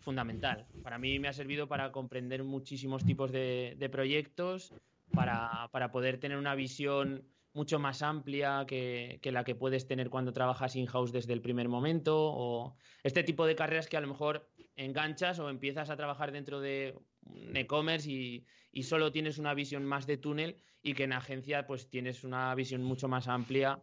fundamental. 0.00 0.66
Para 0.82 0.98
mí 0.98 1.18
me 1.18 1.28
ha 1.28 1.34
servido 1.34 1.68
para 1.68 1.92
comprender 1.92 2.44
muchísimos 2.44 3.04
tipos 3.04 3.30
de, 3.30 3.74
de 3.78 3.90
proyectos, 3.90 4.72
para, 5.12 5.68
para 5.70 5.92
poder 5.92 6.18
tener 6.18 6.38
una 6.38 6.54
visión 6.54 7.28
mucho 7.54 7.78
más 7.78 8.02
amplia 8.02 8.64
que, 8.66 9.18
que, 9.22 9.32
la 9.32 9.44
que 9.44 9.54
puedes 9.54 9.86
tener 9.86 10.10
cuando 10.10 10.32
trabajas 10.32 10.76
in-house 10.76 11.12
desde 11.12 11.32
el 11.32 11.40
primer 11.40 11.68
momento 11.68 12.16
o 12.16 12.76
este 13.02 13.24
tipo 13.24 13.46
de 13.46 13.56
carreras 13.56 13.88
que 13.88 13.96
a 13.96 14.00
lo 14.00 14.08
mejor 14.08 14.48
enganchas 14.76 15.38
o 15.38 15.50
empiezas 15.50 15.90
a 15.90 15.96
trabajar 15.96 16.32
dentro 16.32 16.60
de 16.60 16.94
un 17.22 17.56
e-commerce 17.56 18.10
y, 18.10 18.44
y, 18.72 18.84
solo 18.84 19.12
tienes 19.12 19.38
una 19.38 19.54
visión 19.54 19.84
más 19.84 20.06
de 20.06 20.16
túnel 20.16 20.56
y 20.82 20.94
que 20.94 21.04
en 21.04 21.12
agencia 21.12 21.66
pues 21.66 21.90
tienes 21.90 22.24
una 22.24 22.54
visión 22.54 22.82
mucho 22.82 23.08
más 23.08 23.28
amplia 23.28 23.82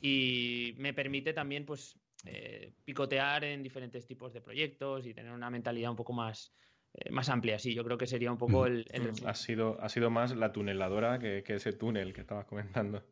y 0.00 0.74
me 0.78 0.94
permite 0.94 1.32
también 1.32 1.66
pues 1.66 1.98
eh, 2.24 2.72
picotear 2.84 3.44
en 3.44 3.62
diferentes 3.62 4.06
tipos 4.06 4.32
de 4.32 4.40
proyectos 4.40 5.06
y 5.06 5.14
tener 5.14 5.32
una 5.32 5.50
mentalidad 5.50 5.90
un 5.90 5.96
poco 5.96 6.12
más 6.12 6.52
eh, 6.94 7.10
más 7.10 7.28
amplia, 7.28 7.58
sí, 7.58 7.74
yo 7.74 7.84
creo 7.84 7.98
que 7.98 8.06
sería 8.06 8.32
un 8.32 8.38
poco 8.38 8.66
el... 8.66 8.86
el... 8.90 9.12
Ha, 9.26 9.34
sido, 9.34 9.78
ha 9.80 9.88
sido 9.88 10.08
más 10.10 10.34
la 10.34 10.52
tuneladora 10.52 11.18
que, 11.18 11.42
que, 11.42 11.54
ese 11.54 11.72
túnel 11.72 12.14
que 12.14 12.22
estabas 12.22 12.46
comentando. 12.46 13.04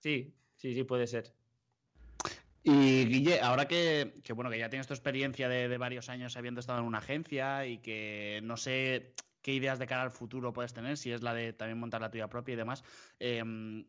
Sí, 0.00 0.34
sí, 0.56 0.74
sí, 0.74 0.84
puede 0.84 1.06
ser. 1.06 1.32
Y 2.62 3.04
Guille, 3.06 3.40
ahora 3.40 3.68
que, 3.68 4.14
que 4.24 4.32
bueno, 4.32 4.50
que 4.50 4.58
ya 4.58 4.68
tienes 4.68 4.86
tu 4.88 4.94
experiencia 4.94 5.48
de, 5.48 5.68
de, 5.68 5.78
varios 5.78 6.08
años 6.08 6.36
habiendo 6.36 6.60
estado 6.60 6.80
en 6.80 6.84
una 6.84 6.98
agencia 6.98 7.66
y 7.66 7.78
que 7.78 8.40
no 8.42 8.56
sé 8.56 9.14
qué 9.40 9.52
ideas 9.52 9.78
de 9.78 9.86
cara 9.86 10.02
al 10.02 10.10
futuro 10.10 10.52
puedes 10.52 10.74
tener, 10.74 10.96
si 10.96 11.12
es 11.12 11.22
la 11.22 11.32
de 11.32 11.52
también 11.52 11.78
montar 11.78 12.00
la 12.00 12.10
tuya 12.10 12.28
propia 12.28 12.54
y 12.54 12.56
demás, 12.56 12.82
eh, 13.20 13.84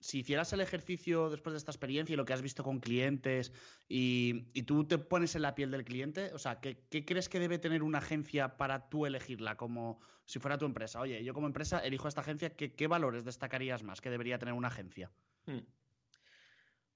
si 0.00 0.20
hicieras 0.20 0.52
el 0.52 0.60
ejercicio 0.60 1.28
después 1.28 1.52
de 1.52 1.58
esta 1.58 1.70
experiencia 1.70 2.14
y 2.14 2.16
lo 2.16 2.24
que 2.24 2.32
has 2.32 2.42
visto 2.42 2.64
con 2.64 2.80
clientes 2.80 3.52
y, 3.88 4.46
y 4.54 4.62
tú 4.62 4.84
te 4.84 4.98
pones 4.98 5.34
en 5.36 5.42
la 5.42 5.54
piel 5.54 5.70
del 5.70 5.84
cliente, 5.84 6.32
o 6.32 6.38
sea, 6.38 6.60
¿qué, 6.60 6.84
¿qué, 6.88 7.04
crees 7.04 7.28
que 7.28 7.38
debe 7.38 7.58
tener 7.58 7.82
una 7.82 7.98
agencia 7.98 8.56
para 8.56 8.88
tú 8.88 9.06
elegirla 9.06 9.56
como 9.56 10.00
si 10.24 10.38
fuera 10.38 10.58
tu 10.58 10.64
empresa? 10.64 11.00
Oye, 11.00 11.22
yo 11.22 11.34
como 11.34 11.46
empresa 11.46 11.80
elijo 11.80 12.08
esta 12.08 12.22
agencia, 12.22 12.56
¿qué, 12.56 12.72
qué 12.72 12.86
valores 12.86 13.24
destacarías 13.24 13.82
más 13.82 14.00
que 14.00 14.10
debería 14.10 14.38
tener 14.38 14.54
una 14.54 14.68
agencia? 14.68 15.10
Hmm. 15.46 15.66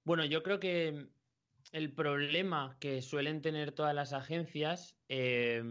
Bueno, 0.04 0.24
yo 0.24 0.42
creo 0.42 0.60
que 0.60 1.08
el 1.72 1.94
problema 1.94 2.76
que 2.80 3.02
suelen 3.02 3.42
tener 3.42 3.72
todas 3.72 3.94
las 3.94 4.12
agencias 4.12 4.98
eh, 5.08 5.62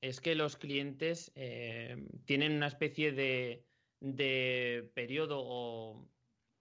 es 0.00 0.20
que 0.20 0.34
los 0.34 0.56
clientes 0.56 1.32
eh, 1.34 1.96
tienen 2.24 2.52
una 2.52 2.68
especie 2.68 3.12
de, 3.12 3.66
de 4.00 4.90
periodo 4.94 5.40
o 5.42 6.08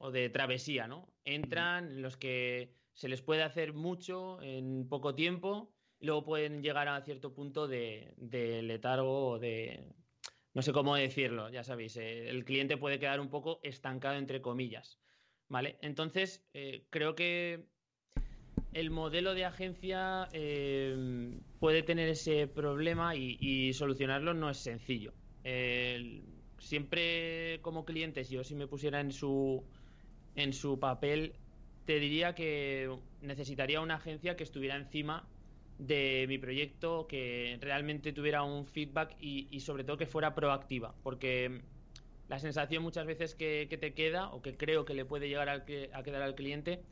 o 0.04 0.12
de 0.12 0.30
travesía, 0.30 0.86
¿no? 0.86 1.16
Entran 1.24 2.02
los 2.02 2.18
que 2.18 2.76
se 2.94 3.08
les 3.08 3.22
puede 3.22 3.42
hacer 3.42 3.74
mucho 3.74 4.42
en 4.42 4.90
poco 4.90 5.16
tiempo, 5.16 5.74
y 5.98 6.08
luego 6.08 6.26
pueden 6.26 6.62
llegar 6.62 6.90
a 6.90 7.02
cierto 7.06 7.34
punto 7.34 7.70
de, 7.70 8.14
de 8.18 8.62
letargo 8.64 9.30
o 9.30 9.40
de, 9.40 9.96
no 10.54 10.62
sé 10.62 10.74
cómo 10.74 10.98
decirlo, 10.98 11.50
ya 11.50 11.64
sabéis, 11.64 11.96
eh, 11.96 12.30
el 12.30 12.44
cliente 12.44 12.76
puede 12.76 13.00
quedar 13.00 13.22
un 13.22 13.30
poco 13.30 13.62
estancado 13.64 14.18
entre 14.18 14.42
comillas, 14.42 15.02
¿vale? 15.54 15.78
Entonces, 15.82 16.44
eh, 16.56 16.84
creo 16.90 17.14
que 17.14 17.68
el 18.74 18.90
modelo 18.90 19.36
de 19.36 19.46
agencia 19.46 20.28
eh, 20.34 21.38
puede 21.60 21.84
tener 21.84 22.10
ese 22.10 22.48
problema 22.48 23.16
y, 23.16 23.72
solucionarlo 23.74 24.34
no 24.34 24.50
es 24.50 24.58
sencillo. 24.58 25.14
siempre 26.58 27.60
como 27.62 27.86
clientes, 27.86 28.30
yo 28.32 28.44
si 28.44 28.56
me 28.56 28.68
pusiera 28.68 29.00
en 29.00 29.12
su 29.12 29.64
en 30.36 30.54
su 30.54 30.80
papel 30.80 31.34
te 31.86 32.00
diría 32.00 32.34
que 32.34 32.90
necesitaría 33.22 33.80
una 33.82 33.96
agencia 33.96 34.36
que 34.36 34.44
estuviera 34.44 34.76
encima 34.76 35.28
de 35.78 36.26
mi 36.28 36.38
proyecto, 36.38 37.06
que 37.08 37.58
realmente 37.62 38.12
tuviera 38.14 38.42
un 38.44 38.66
feedback 38.66 39.16
y, 39.20 39.60
sobre 39.60 39.84
todo 39.84 39.98
que 39.98 40.06
fuera 40.08 40.34
proactiva, 40.34 40.96
porque 41.04 41.62
la 42.28 42.40
sensación 42.40 42.84
muchas 42.84 43.06
veces 43.06 43.36
que, 43.36 43.68
te 43.80 43.94
queda 43.94 44.30
o 44.32 44.42
que 44.42 44.56
creo 44.56 44.86
que 44.86 44.94
le 44.94 45.06
puede 45.06 45.28
llegar 45.28 45.50
a 45.50 45.64
quedar 45.66 46.22
al 46.22 46.36
cliente 46.36 46.84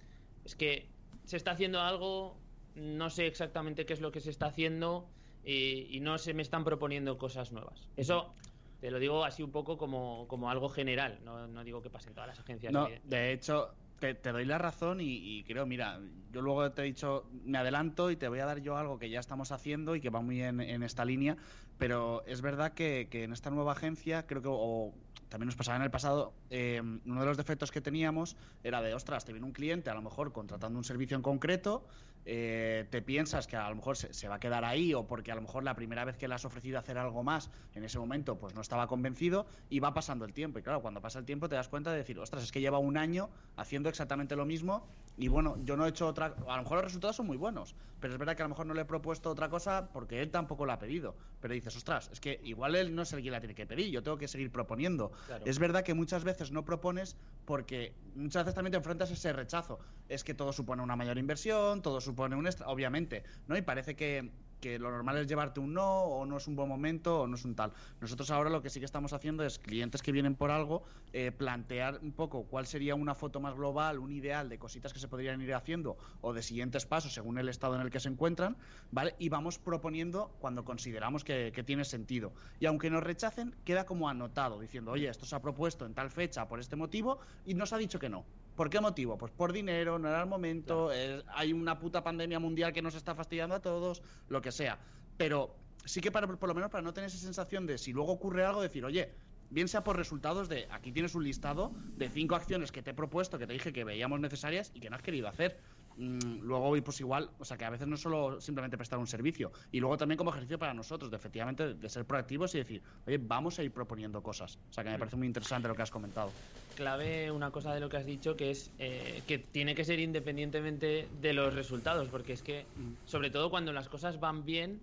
es 0.45 0.55
que 0.55 0.89
se 1.25 1.37
está 1.37 1.51
haciendo 1.51 1.79
algo, 1.81 2.37
no 2.75 3.09
sé 3.09 3.27
exactamente 3.27 3.85
qué 3.85 3.93
es 3.93 4.01
lo 4.01 4.11
que 4.11 4.19
se 4.19 4.29
está 4.29 4.47
haciendo 4.47 5.09
y, 5.43 5.99
no 6.01 6.17
se 6.17 6.33
me 6.33 6.41
están 6.41 6.63
proponiendo 6.63 7.17
cosas 7.17 7.51
nuevas. 7.51 7.89
Eso 7.95 8.33
te 8.79 8.91
lo 8.91 8.99
digo 8.99 9.23
así 9.23 9.43
un 9.43 9.51
poco 9.51 9.77
como, 9.77 10.27
como 10.27 10.49
algo 10.49 10.69
general, 10.69 11.19
no, 11.23 11.47
no, 11.47 11.63
digo 11.63 11.81
que 11.81 11.89
pase 11.89 12.09
en 12.09 12.15
todas 12.15 12.27
las 12.27 12.39
agencias. 12.39 12.73
No, 12.73 12.87
de 13.03 13.31
hecho, 13.31 13.73
te, 14.01 14.31
doy 14.31 14.45
la 14.45 14.57
razón 14.57 14.97
y, 14.99 15.43
creo, 15.43 15.65
mira, 15.65 15.99
yo 16.31 16.41
luego 16.41 16.71
te 16.71 16.81
he 16.81 16.85
dicho, 16.85 17.29
me 17.43 17.57
adelanto 17.57 18.09
y 18.09 18.15
te 18.15 18.27
voy 18.27 18.39
a 18.39 18.45
dar 18.45 18.61
yo 18.61 18.75
algo 18.75 18.97
que 18.97 19.09
ya 19.09 19.19
estamos 19.19 19.51
haciendo 19.51 19.95
y 19.95 20.01
que 20.01 20.09
va 20.09 20.21
muy 20.21 20.35
bien 20.35 20.59
en 20.59 20.81
esta 20.81 21.05
línea, 21.05 21.37
pero 21.77 22.23
es 22.25 22.41
verdad 22.41 22.73
que, 22.73 23.07
en 23.11 23.31
esta 23.31 23.51
nueva 23.51 23.73
agencia, 23.73 24.25
creo 24.25 24.41
que, 24.41 24.49
o 24.51 24.93
también 25.29 25.45
nos 25.45 25.55
pasaba 25.55 25.77
en 25.77 25.83
el 25.83 25.91
pasado, 25.91 26.33
eh, 26.49 26.81
uno 26.81 27.19
de 27.21 27.25
los 27.25 27.37
defectos 27.37 27.71
que 27.71 27.79
teníamos 27.79 28.35
era 28.63 28.81
de, 28.81 28.93
ostras, 28.93 29.23
te 29.23 29.31
viene 29.31 29.45
un 29.45 29.53
cliente 29.53 29.89
a 29.89 29.93
lo 29.93 30.01
mejor 30.01 30.33
contratando 30.33 30.77
un 30.77 30.83
servicio 30.83 31.15
en 31.15 31.23
concreto, 31.23 31.85
eh, 32.23 32.85
te 32.91 33.01
piensas 33.01 33.47
que 33.47 33.55
a 33.55 33.67
lo 33.69 33.75
mejor 33.75 33.97
se, 33.97 34.27
va 34.27 34.35
a 34.35 34.39
quedar 34.39 34.63
ahí 34.63 34.93
o 34.93 35.07
porque 35.07 35.31
a 35.31 35.35
lo 35.35 35.41
mejor 35.41 35.63
la 35.63 35.75
primera 35.75 36.05
vez 36.05 36.17
que 36.17 36.27
le 36.27 36.35
has 36.35 36.45
ofrecido 36.45 36.77
hacer 36.77 36.97
algo 36.99 37.23
más 37.23 37.49
en 37.73 37.83
ese 37.83 37.97
momento 37.97 38.37
pues 38.37 38.53
no 38.53 38.61
estaba 38.61 38.85
convencido 38.87 39.47
y 39.69 39.79
va 39.79 39.93
pasando 39.93 40.25
el 40.25 40.33
tiempo. 40.33 40.59
Y 40.59 40.61
claro 40.61 40.81
cuando 40.81 41.01
pasa 41.01 41.17
el 41.17 41.25
tiempo 41.25 41.49
te 41.49 41.55
das 41.55 41.67
cuenta 41.67 41.91
de 41.91 41.97
decir 41.97 42.19
ostras 42.19 42.43
es 42.43 42.51
que 42.51 42.61
lleva 42.61 42.77
un 42.77 42.97
año 42.97 43.29
haciendo 43.55 43.89
exactamente 43.89 44.35
lo 44.35 44.45
mismo 44.45 44.87
y 45.17 45.29
bueno 45.29 45.57
yo 45.63 45.75
no 45.75 45.85
he 45.85 45.89
hecho 45.89 46.07
otra 46.07 46.35
a 46.47 46.57
lo 46.57 46.63
mejor 46.63 46.77
los 46.77 46.85
resultados 46.85 47.15
son 47.15 47.25
muy 47.25 47.37
buenos 47.37 47.75
pero 47.99 48.13
es 48.13 48.19
verdad 48.19 48.35
que 48.35 48.43
a 48.43 48.45
lo 48.45 48.49
mejor 48.49 48.65
no 48.67 48.73
le 48.73 48.81
he 48.81 48.85
propuesto 48.85 49.29
otra 49.29 49.49
cosa 49.49 49.89
porque 49.91 50.21
él 50.21 50.29
tampoco 50.29 50.65
lo 50.65 50.71
ha 50.73 50.79
pedido. 50.79 51.15
Pero 51.39 51.55
dices 51.55 51.75
ostras 51.75 52.09
es 52.13 52.19
que 52.19 52.39
igual 52.43 52.75
él 52.75 52.93
no 52.93 53.01
es 53.01 53.13
el 53.13 53.23
que 53.23 53.31
la 53.31 53.39
tiene 53.39 53.55
que 53.55 53.65
pedir 53.65 53.89
yo 53.89 54.03
tengo 54.03 54.17
que 54.17 54.27
seguir 54.27 54.51
proponiendo 54.51 55.11
es 55.43 55.57
verdad 55.57 55.83
que 55.83 55.95
muchas 55.95 56.23
veces 56.23 56.51
no 56.51 56.65
propones 56.65 57.15
porque 57.45 57.95
muchas 58.15 58.43
veces 58.43 58.55
también 58.55 58.71
te 58.71 58.77
enfrentas 58.77 59.09
a 59.09 59.13
ese 59.13 59.33
rechazo. 59.33 59.79
Es 60.07 60.23
que 60.23 60.35
todo 60.35 60.53
supone 60.53 60.83
una 60.83 60.95
mayor 60.95 61.17
inversión 61.17 61.81
todo 61.81 61.99
supone 61.99 62.10
supone 62.11 62.35
un 62.35 62.45
extra, 62.45 62.67
obviamente, 62.67 63.23
¿no? 63.47 63.55
Y 63.55 63.61
parece 63.61 63.95
que, 63.95 64.31
que 64.59 64.77
lo 64.77 64.91
normal 64.91 65.17
es 65.17 65.27
llevarte 65.27 65.59
un 65.61 65.73
no, 65.73 66.03
o 66.03 66.25
no 66.25 66.37
es 66.37 66.47
un 66.47 66.55
buen 66.55 66.67
momento, 66.67 67.21
o 67.21 67.27
no 67.27 67.35
es 67.35 67.45
un 67.45 67.55
tal. 67.55 67.71
Nosotros 68.01 68.29
ahora 68.31 68.49
lo 68.49 68.61
que 68.61 68.69
sí 68.69 68.79
que 68.79 68.85
estamos 68.85 69.13
haciendo 69.13 69.45
es 69.45 69.59
clientes 69.59 70.01
que 70.01 70.11
vienen 70.11 70.35
por 70.35 70.51
algo, 70.51 70.83
eh, 71.13 71.31
plantear 71.31 71.99
un 72.01 72.11
poco 72.11 72.43
cuál 72.43 72.67
sería 72.67 72.95
una 72.95 73.15
foto 73.15 73.39
más 73.39 73.55
global, 73.55 73.97
un 73.97 74.11
ideal 74.11 74.49
de 74.49 74.59
cositas 74.59 74.91
que 74.93 74.99
se 74.99 75.07
podrían 75.07 75.41
ir 75.41 75.53
haciendo, 75.53 75.97
o 76.19 76.33
de 76.33 76.43
siguientes 76.43 76.85
pasos 76.85 77.13
según 77.13 77.37
el 77.37 77.47
estado 77.47 77.75
en 77.75 77.81
el 77.81 77.89
que 77.89 78.01
se 78.01 78.09
encuentran, 78.09 78.57
¿vale? 78.91 79.15
Y 79.17 79.29
vamos 79.29 79.57
proponiendo 79.57 80.35
cuando 80.39 80.65
consideramos 80.65 81.23
que, 81.23 81.51
que 81.55 81.63
tiene 81.63 81.85
sentido. 81.85 82.33
Y 82.59 82.65
aunque 82.65 82.89
nos 82.89 83.03
rechacen, 83.03 83.55
queda 83.63 83.85
como 83.85 84.09
anotado, 84.09 84.59
diciendo, 84.59 84.91
oye, 84.91 85.07
esto 85.07 85.25
se 85.25 85.35
ha 85.35 85.41
propuesto 85.41 85.85
en 85.85 85.93
tal 85.93 86.11
fecha 86.11 86.47
por 86.49 86.59
este 86.59 86.75
motivo, 86.75 87.19
y 87.45 87.53
nos 87.53 87.71
ha 87.71 87.77
dicho 87.77 87.99
que 87.99 88.09
no. 88.09 88.25
¿Por 88.61 88.69
qué 88.69 88.79
motivo? 88.79 89.17
Pues 89.17 89.31
por 89.31 89.53
dinero, 89.53 89.97
no 89.97 90.07
era 90.07 90.21
el 90.21 90.27
momento, 90.27 90.91
hay 91.33 91.51
una 91.51 91.79
puta 91.79 92.03
pandemia 92.03 92.37
mundial 92.37 92.71
que 92.71 92.83
nos 92.83 92.93
está 92.93 93.15
fastidiando 93.15 93.55
a 93.55 93.59
todos, 93.59 94.03
lo 94.29 94.39
que 94.39 94.51
sea. 94.51 94.77
Pero 95.17 95.55
sí 95.83 95.99
que 95.99 96.11
para, 96.11 96.27
por 96.27 96.47
lo 96.47 96.53
menos 96.53 96.69
para 96.69 96.83
no 96.83 96.93
tener 96.93 97.07
esa 97.07 97.17
sensación 97.17 97.65
de 97.65 97.79
si 97.79 97.91
luego 97.91 98.11
ocurre 98.11 98.45
algo, 98.45 98.61
decir, 98.61 98.85
oye, 98.85 99.15
bien 99.49 99.67
sea 99.67 99.83
por 99.83 99.97
resultados 99.97 100.47
de 100.47 100.67
aquí 100.69 100.91
tienes 100.91 101.15
un 101.15 101.23
listado 101.23 101.71
de 101.97 102.07
cinco 102.09 102.35
acciones 102.35 102.71
que 102.71 102.83
te 102.83 102.91
he 102.91 102.93
propuesto, 102.93 103.39
que 103.39 103.47
te 103.47 103.53
dije 103.53 103.73
que 103.73 103.83
veíamos 103.83 104.19
necesarias 104.19 104.69
y 104.75 104.79
que 104.79 104.91
no 104.91 104.95
has 104.95 105.01
querido 105.01 105.27
hacer. 105.27 105.59
Mm, 106.01 106.39
luego, 106.41 106.75
pues 106.83 106.99
igual, 106.99 107.29
o 107.37 107.45
sea, 107.45 107.57
que 107.57 107.65
a 107.65 107.69
veces 107.69 107.87
no 107.87 107.93
es 107.93 108.01
solo 108.01 108.41
simplemente 108.41 108.75
prestar 108.75 108.97
un 108.97 109.05
servicio, 109.05 109.51
y 109.71 109.79
luego 109.79 109.97
también 109.97 110.17
como 110.17 110.31
ejercicio 110.31 110.57
para 110.57 110.73
nosotros, 110.73 111.11
de 111.11 111.17
efectivamente 111.17 111.75
de 111.75 111.89
ser 111.89 112.05
proactivos 112.05 112.55
y 112.55 112.57
decir, 112.57 112.81
oye, 113.05 113.19
vamos 113.19 113.59
a 113.59 113.63
ir 113.63 113.71
proponiendo 113.71 114.23
cosas. 114.23 114.57
O 114.71 114.73
sea, 114.73 114.83
que 114.83 114.89
me 114.89 114.97
parece 114.97 115.15
muy 115.15 115.27
interesante 115.27 115.67
lo 115.67 115.75
que 115.75 115.83
has 115.83 115.91
comentado. 115.91 116.31
Clave 116.75 117.29
una 117.29 117.51
cosa 117.51 117.71
de 117.75 117.79
lo 117.79 117.87
que 117.87 117.97
has 117.97 118.05
dicho, 118.07 118.35
que 118.35 118.49
es 118.49 118.71
eh, 118.79 119.21
que 119.27 119.37
tiene 119.37 119.75
que 119.75 119.85
ser 119.85 119.99
independientemente 119.99 121.07
de 121.21 121.33
los 121.33 121.53
resultados, 121.53 122.07
porque 122.07 122.33
es 122.33 122.41
que, 122.41 122.65
mm. 122.77 123.07
sobre 123.07 123.29
todo 123.29 123.51
cuando 123.51 123.71
las 123.71 123.87
cosas 123.87 124.19
van 124.19 124.43
bien, 124.43 124.81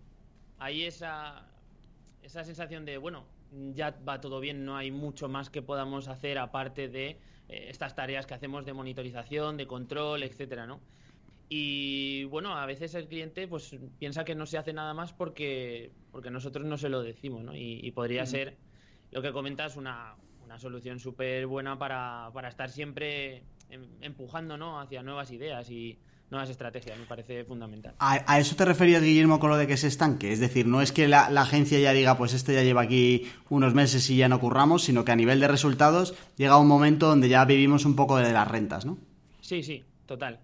hay 0.60 0.84
esa, 0.84 1.48
esa 2.22 2.44
sensación 2.44 2.84
de, 2.84 2.96
bueno, 2.96 3.24
ya 3.74 3.92
va 4.08 4.20
todo 4.20 4.38
bien, 4.38 4.64
no 4.64 4.76
hay 4.76 4.92
mucho 4.92 5.28
más 5.28 5.50
que 5.50 5.62
podamos 5.62 6.06
hacer 6.06 6.38
aparte 6.38 6.86
de 6.86 7.18
eh, 7.48 7.66
estas 7.70 7.96
tareas 7.96 8.24
que 8.24 8.34
hacemos 8.34 8.64
de 8.64 8.72
monitorización, 8.72 9.56
de 9.56 9.66
control, 9.66 10.22
etcétera, 10.22 10.64
¿no? 10.64 10.78
Y 11.48 12.24
bueno, 12.24 12.56
a 12.56 12.66
veces 12.66 12.94
el 12.94 13.08
cliente 13.08 13.48
pues 13.48 13.74
piensa 13.98 14.24
que 14.24 14.34
no 14.34 14.44
se 14.44 14.58
hace 14.58 14.72
nada 14.72 14.92
más 14.92 15.12
porque, 15.12 15.92
porque 16.12 16.30
nosotros 16.30 16.66
no 16.66 16.76
se 16.76 16.90
lo 16.90 17.02
decimos, 17.02 17.42
¿no? 17.42 17.56
Y, 17.56 17.90
podría 17.92 18.26
ser 18.26 18.56
lo 19.10 19.22
que 19.22 19.32
comentas 19.32 19.76
una, 19.76 20.14
una 20.44 20.58
solución 20.58 21.00
súper 21.00 21.46
buena 21.46 21.78
para, 21.78 22.30
para, 22.34 22.48
estar 22.48 22.68
siempre 22.68 23.44
em, 23.70 23.86
empujando 24.02 24.58
¿no? 24.58 24.78
hacia 24.78 25.02
nuevas 25.02 25.30
ideas 25.30 25.70
y 25.70 25.98
nuevas 26.30 26.50
estrategias, 26.50 26.98
me 26.98 27.06
parece 27.06 27.42
fundamental. 27.46 27.94
¿A, 27.98 28.38
eso 28.38 28.54
te 28.54 28.66
referías, 28.66 29.02
Guillermo, 29.02 29.40
con 29.40 29.48
lo 29.48 29.56
de 29.56 29.66
que 29.66 29.78
se 29.78 29.86
estanque? 29.86 30.30
Es 30.30 30.40
decir, 30.40 30.66
no 30.66 30.82
es 30.82 30.92
que 30.92 31.08
la, 31.08 31.30
la, 31.30 31.40
agencia 31.40 31.78
ya 31.78 31.94
diga, 31.94 32.18
pues 32.18 32.34
este 32.34 32.52
ya 32.52 32.62
lleva 32.62 32.82
aquí 32.82 33.26
unos 33.48 33.72
meses 33.72 34.10
y 34.10 34.18
ya 34.18 34.28
no 34.28 34.38
curramos, 34.38 34.82
sino 34.84 35.06
que 35.06 35.12
a 35.12 35.16
nivel 35.16 35.40
de 35.40 35.48
resultados 35.48 36.14
llega 36.36 36.58
un 36.58 36.68
momento 36.68 37.08
donde 37.08 37.30
ya 37.30 37.42
vivimos 37.46 37.86
un 37.86 37.96
poco 37.96 38.18
de 38.18 38.30
las 38.30 38.46
rentas, 38.46 38.84
¿no? 38.84 38.98
Sí, 39.40 39.62
sí, 39.62 39.82
total. 40.04 40.40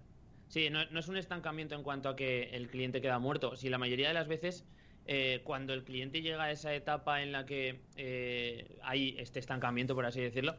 Sí, 0.47 0.69
no, 0.69 0.81
es 0.81 1.07
un 1.07 1.17
estancamiento 1.17 1.75
en 1.75 1.83
cuanto 1.83 2.09
a 2.09 2.15
que 2.15 2.43
el 2.53 2.67
cliente 2.67 3.01
queda 3.01 3.19
muerto. 3.19 3.55
Si 3.55 3.69
la 3.69 3.77
mayoría 3.77 4.07
de 4.07 4.13
las 4.13 4.27
veces, 4.27 4.65
eh, 5.07 5.41
cuando 5.43 5.73
el 5.73 5.83
cliente 5.83 6.21
llega 6.21 6.43
a 6.43 6.51
esa 6.51 6.73
etapa 6.73 7.21
en 7.21 7.31
la 7.31 7.45
que 7.45 7.81
eh, 7.95 8.77
hay 8.83 9.15
este 9.17 9.39
estancamiento, 9.39 9.95
por 9.95 10.05
así 10.05 10.21
decirlo, 10.21 10.55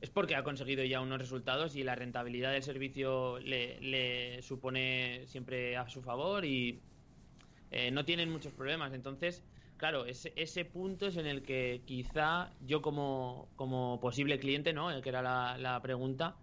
es 0.00 0.10
porque 0.10 0.34
ha 0.34 0.42
conseguido 0.42 0.84
ya 0.84 1.00
unos 1.00 1.18
resultados 1.18 1.76
y 1.76 1.84
la 1.84 1.94
rentabilidad 1.94 2.52
del 2.52 2.62
servicio 2.62 3.38
le, 3.40 4.40
supone 4.42 5.26
siempre 5.26 5.76
a 5.76 5.88
su 5.88 6.02
favor 6.02 6.44
y 6.44 6.80
eh, 7.70 7.90
no 7.90 8.04
tienen 8.04 8.30
muchos 8.30 8.52
problemas. 8.52 8.92
Entonces, 8.94 9.42
claro, 9.76 10.06
ese, 10.06 10.32
ese 10.36 10.64
punto 10.64 11.06
es 11.06 11.16
en 11.16 11.26
el 11.26 11.42
que 11.42 11.82
quizá 11.84 12.50
yo 12.60 12.80
como, 12.82 13.48
como 13.56 14.00
posible 14.00 14.38
cliente, 14.38 14.72
¿no? 14.72 14.90
El 14.90 15.02
que 15.02 15.10
era 15.10 15.22
la, 15.22 15.58
la 15.58 15.80
pregunta, 15.82 16.36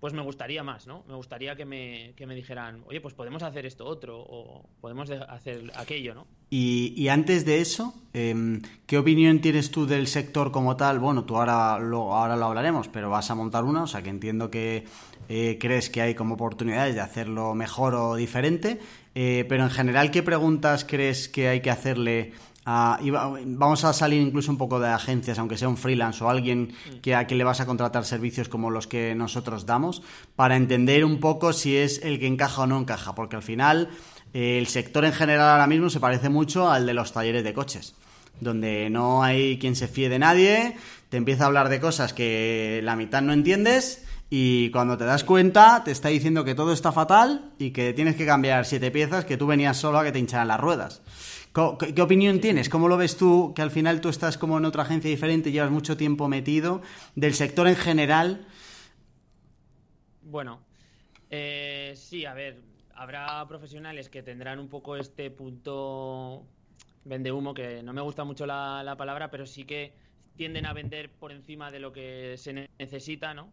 pues 0.00 0.12
me 0.12 0.22
gustaría 0.22 0.62
más, 0.62 0.86
¿no? 0.86 1.02
Me 1.08 1.14
gustaría 1.14 1.56
que 1.56 1.64
me, 1.64 2.12
que 2.16 2.26
me 2.26 2.34
dijeran, 2.34 2.84
oye, 2.86 3.00
pues 3.00 3.14
podemos 3.14 3.42
hacer 3.42 3.66
esto 3.66 3.84
otro 3.84 4.18
o 4.18 4.64
podemos 4.80 5.10
hacer 5.10 5.72
aquello, 5.74 6.14
¿no? 6.14 6.26
Y, 6.50 7.08
antes 7.08 7.44
de 7.44 7.60
eso, 7.60 7.92
em, 8.14 8.62
¿qué 8.86 8.96
opinión 8.96 9.40
tienes 9.40 9.70
tú 9.70 9.86
del 9.86 10.06
sector 10.06 10.50
como 10.50 10.76
tal? 10.76 10.98
Bueno, 10.98 11.24
tú 11.24 11.36
ahora 11.36 11.78
lo, 11.78 12.14
ahora 12.14 12.36
lo 12.36 12.46
hablaremos, 12.46 12.88
pero 12.88 13.10
vas 13.10 13.30
a 13.30 13.34
montar 13.34 13.64
una, 13.64 13.82
o 13.82 13.86
sea 13.86 14.02
que 14.02 14.08
entiendo 14.08 14.50
que 14.50 14.84
eh, 15.28 15.58
crees 15.60 15.90
que 15.90 16.00
hay 16.00 16.14
como 16.14 16.34
oportunidades 16.34 16.94
de 16.94 17.02
hacerlo 17.02 17.54
mejor 17.54 17.94
o 17.94 18.14
diferente, 18.14 18.80
eh, 19.14 19.44
pero 19.48 19.64
en 19.64 19.70
general, 19.70 20.10
¿qué 20.10 20.22
preguntas 20.22 20.86
crees 20.86 21.28
que 21.28 21.48
hay 21.48 21.60
que 21.60 21.70
hacerle 21.70 22.32
vamos 22.68 23.84
a 23.84 23.92
salir 23.92 24.20
incluso 24.20 24.50
un 24.50 24.58
poco 24.58 24.78
de 24.78 24.88
agencias, 24.88 25.38
aunque 25.38 25.56
sea 25.56 25.68
un 25.68 25.76
freelance 25.76 26.22
o 26.22 26.28
alguien 26.28 26.74
que 27.00 27.14
a 27.14 27.26
quien 27.26 27.38
le 27.38 27.44
vas 27.44 27.60
a 27.60 27.66
contratar 27.66 28.04
servicios 28.04 28.48
como 28.48 28.70
los 28.70 28.86
que 28.86 29.14
nosotros 29.14 29.64
damos, 29.64 30.02
para 30.36 30.56
entender 30.56 31.04
un 31.04 31.18
poco 31.20 31.52
si 31.52 31.76
es 31.76 32.02
el 32.02 32.18
que 32.18 32.26
encaja 32.26 32.62
o 32.62 32.66
no 32.66 32.78
encaja, 32.78 33.14
porque 33.14 33.36
al 33.36 33.42
final 33.42 33.88
eh, 34.34 34.58
el 34.58 34.66
sector 34.66 35.04
en 35.04 35.12
general 35.12 35.48
ahora 35.48 35.66
mismo 35.66 35.88
se 35.88 36.00
parece 36.00 36.28
mucho 36.28 36.70
al 36.70 36.84
de 36.84 36.94
los 36.94 37.12
talleres 37.12 37.42
de 37.42 37.54
coches, 37.54 37.94
donde 38.40 38.90
no 38.90 39.22
hay 39.22 39.58
quien 39.58 39.74
se 39.74 39.88
fíe 39.88 40.08
de 40.08 40.18
nadie, 40.18 40.76
te 41.08 41.16
empieza 41.16 41.44
a 41.44 41.46
hablar 41.46 41.70
de 41.70 41.80
cosas 41.80 42.12
que 42.12 42.80
la 42.84 42.96
mitad 42.96 43.22
no 43.22 43.32
entiendes. 43.32 44.04
Y 44.30 44.70
cuando 44.72 44.98
te 44.98 45.06
das 45.06 45.24
cuenta, 45.24 45.82
te 45.84 45.90
está 45.90 46.10
diciendo 46.10 46.44
que 46.44 46.54
todo 46.54 46.74
está 46.74 46.92
fatal 46.92 47.52
y 47.58 47.70
que 47.70 47.94
tienes 47.94 48.14
que 48.14 48.26
cambiar 48.26 48.66
siete 48.66 48.90
piezas 48.90 49.24
que 49.24 49.38
tú 49.38 49.46
venías 49.46 49.78
solo 49.78 49.98
a 49.98 50.04
que 50.04 50.12
te 50.12 50.18
hincharan 50.18 50.48
las 50.48 50.60
ruedas. 50.60 51.00
¿Qué, 51.52 52.02
opinión 52.02 52.40
tienes? 52.40 52.68
¿Cómo 52.68 52.88
lo 52.88 52.96
ves 52.96 53.16
tú? 53.16 53.52
Que 53.54 53.62
al 53.62 53.70
final 53.70 54.00
tú 54.00 54.08
estás 54.08 54.38
como 54.38 54.58
en 54.58 54.64
otra 54.64 54.82
agencia 54.82 55.10
diferente, 55.10 55.50
llevas 55.50 55.70
mucho 55.70 55.96
tiempo 55.96 56.28
metido, 56.28 56.82
del 57.14 57.34
sector 57.34 57.66
en 57.66 57.76
general. 57.76 58.46
Bueno, 60.22 60.60
eh, 61.30 61.94
sí, 61.96 62.24
a 62.26 62.34
ver, 62.34 62.60
habrá 62.94 63.46
profesionales 63.48 64.08
que 64.08 64.22
tendrán 64.22 64.58
un 64.58 64.68
poco 64.68 64.96
este 64.96 65.30
punto 65.30 66.44
vende 67.04 67.32
humo, 67.32 67.54
que 67.54 67.82
no 67.82 67.92
me 67.92 68.02
gusta 68.02 68.24
mucho 68.24 68.46
la, 68.46 68.94
palabra, 68.96 69.30
pero 69.30 69.46
sí 69.46 69.64
que 69.64 69.92
tienden 70.36 70.66
a 70.66 70.72
vender 70.72 71.10
por 71.10 71.32
encima 71.32 71.70
de 71.70 71.80
lo 71.80 71.92
que 71.92 72.34
se 72.36 72.68
necesita, 72.78 73.34
¿no? 73.34 73.50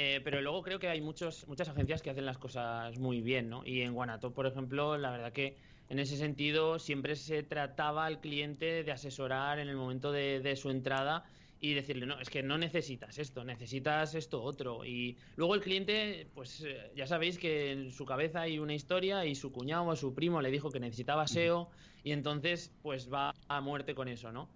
Eh, 0.00 0.20
pero 0.22 0.40
luego 0.40 0.62
creo 0.62 0.78
que 0.78 0.86
hay 0.86 1.00
muchos, 1.00 1.48
muchas 1.48 1.68
agencias 1.68 2.02
que 2.02 2.10
hacen 2.10 2.24
las 2.24 2.38
cosas 2.38 2.96
muy 3.00 3.20
bien, 3.20 3.48
¿no? 3.48 3.66
Y 3.66 3.80
en 3.80 3.94
Guanato, 3.94 4.32
por 4.32 4.46
ejemplo, 4.46 4.96
la 4.96 5.10
verdad 5.10 5.32
que 5.32 5.56
en 5.88 5.98
ese 5.98 6.16
sentido, 6.16 6.78
siempre 6.78 7.16
se 7.16 7.42
trataba 7.42 8.06
al 8.06 8.20
cliente 8.20 8.84
de 8.84 8.92
asesorar 8.92 9.58
en 9.58 9.68
el 9.68 9.74
momento 9.74 10.12
de, 10.12 10.54
su 10.54 10.70
entrada 10.70 11.24
y 11.58 11.74
decirle, 11.74 12.06
no, 12.06 12.20
es 12.20 12.30
que 12.30 12.44
no 12.44 12.58
necesitas 12.58 13.18
esto, 13.18 13.42
necesitas 13.42 14.14
esto 14.14 14.40
otro. 14.40 14.84
Y 14.84 15.16
luego 15.34 15.56
el 15.56 15.62
cliente, 15.62 16.28
pues 16.32 16.62
eh, 16.64 16.92
ya 16.94 17.08
sabéis 17.08 17.36
que 17.36 17.72
en 17.72 17.90
su 17.90 18.04
cabeza 18.04 18.42
hay 18.42 18.60
una 18.60 18.74
historia 18.74 19.26
y 19.26 19.34
su 19.34 19.50
cuñado 19.50 19.86
o 19.86 19.96
su 19.96 20.14
primo 20.14 20.40
le 20.40 20.52
dijo 20.52 20.70
que 20.70 20.78
necesitaba 20.78 21.26
SEO 21.26 21.70
y 22.04 22.12
entonces 22.12 22.72
pues 22.82 23.12
va 23.12 23.34
a 23.48 23.60
muerte 23.60 23.96
con 23.96 24.06
eso, 24.06 24.30
¿no? 24.30 24.48